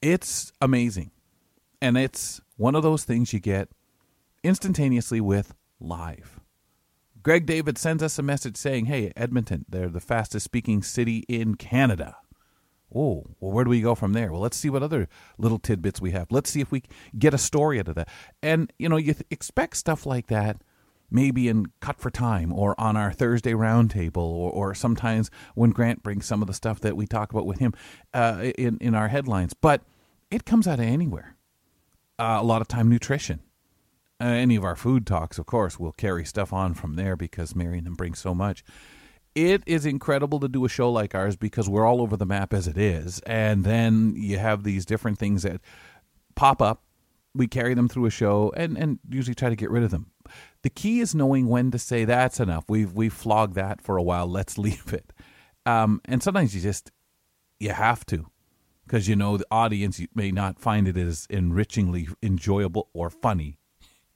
[0.00, 1.10] It's amazing.
[1.80, 3.68] And it's one of those things you get
[4.42, 6.40] instantaneously with live.
[7.22, 11.56] Greg David sends us a message saying, hey, Edmonton, they're the fastest speaking city in
[11.56, 12.16] Canada.
[12.94, 14.30] Oh, well, where do we go from there?
[14.30, 16.30] Well, let's see what other little tidbits we have.
[16.30, 16.84] Let's see if we
[17.18, 18.08] get a story out of that.
[18.42, 20.62] And, you know, you th- expect stuff like that
[21.10, 26.02] maybe in Cut for Time or on our Thursday roundtable or, or sometimes when Grant
[26.02, 27.74] brings some of the stuff that we talk about with him
[28.14, 29.54] uh, in, in our headlines.
[29.54, 29.82] But
[30.30, 31.35] it comes out of anywhere.
[32.18, 33.40] Uh, a lot of time, nutrition.
[34.20, 37.54] Uh, any of our food talks, of course, will carry stuff on from there because
[37.54, 38.64] Marion brings so much
[39.36, 42.54] it is incredible to do a show like ours because we're all over the map
[42.54, 43.20] as it is.
[43.26, 45.60] And then you have these different things that
[46.34, 46.82] pop up.
[47.34, 50.06] We carry them through a show and, and usually try to get rid of them.
[50.62, 52.64] The key is knowing when to say that's enough.
[52.66, 54.26] We've we've flogged that for a while.
[54.26, 55.12] Let's leave it.
[55.66, 56.90] Um, and sometimes you just
[57.60, 58.26] you have to
[58.86, 63.58] because you know the audience may not find it as enrichingly enjoyable or funny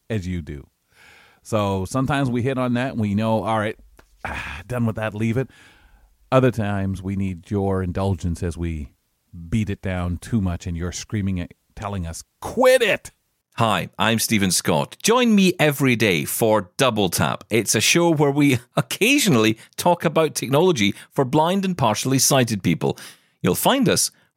[0.09, 0.69] as you do.
[1.43, 3.79] So sometimes we hit on that and we know, all right,
[4.25, 5.51] ah, done with that, leave it.
[6.31, 8.93] Other times we need your indulgence as we
[9.49, 13.11] beat it down too much and you're screaming at telling us, quit it.
[13.57, 14.97] Hi, I'm Stephen Scott.
[15.03, 17.43] Join me every day for Double Tap.
[17.51, 22.97] It's a show where we occasionally talk about technology for blind and partially sighted people.
[23.43, 24.13] You'll find us